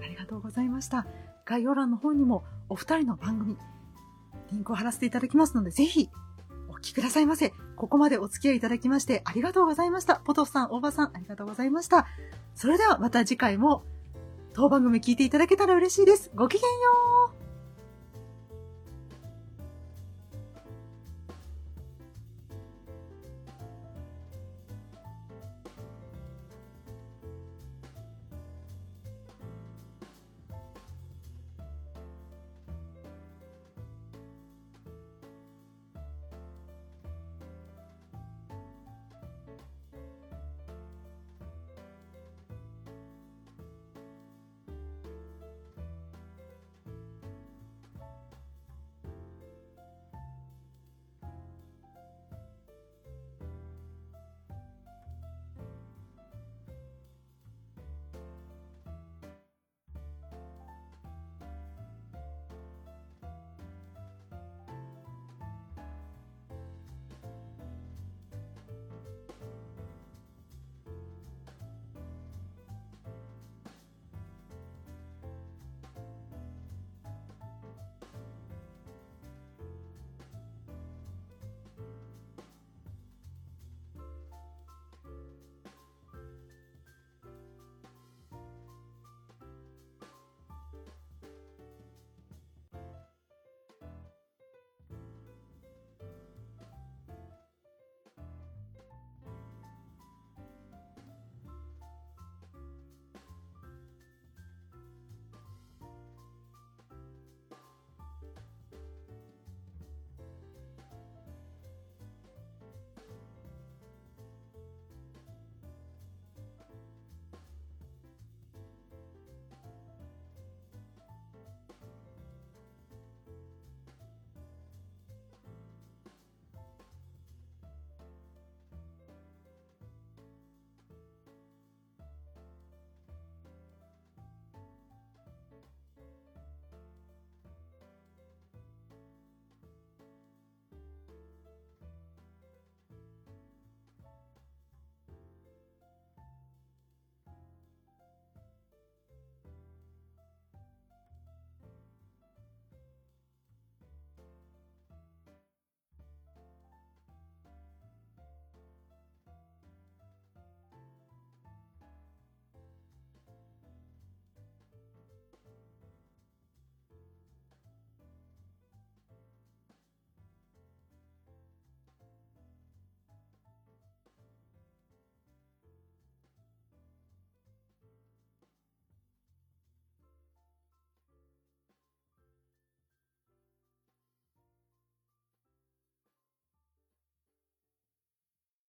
[0.00, 1.06] ありがとうございました。
[1.44, 3.56] 概要欄の方にもお二人の番組、
[4.52, 6.08] リンクを貼らせていただきますので、ぜひ、
[6.68, 7.52] お聞きくださいませ。
[7.76, 10.16] ここまでお付き合いいただきまして、ありがとうございました。
[10.24, 12.06] ポトフさん、大場さん、ありがとうございました。
[12.54, 13.84] それではまた次回も、
[14.58, 16.32] 当番組聞いていただけたら嬉しいです。
[16.34, 16.66] ごきげんよ
[17.44, 17.47] う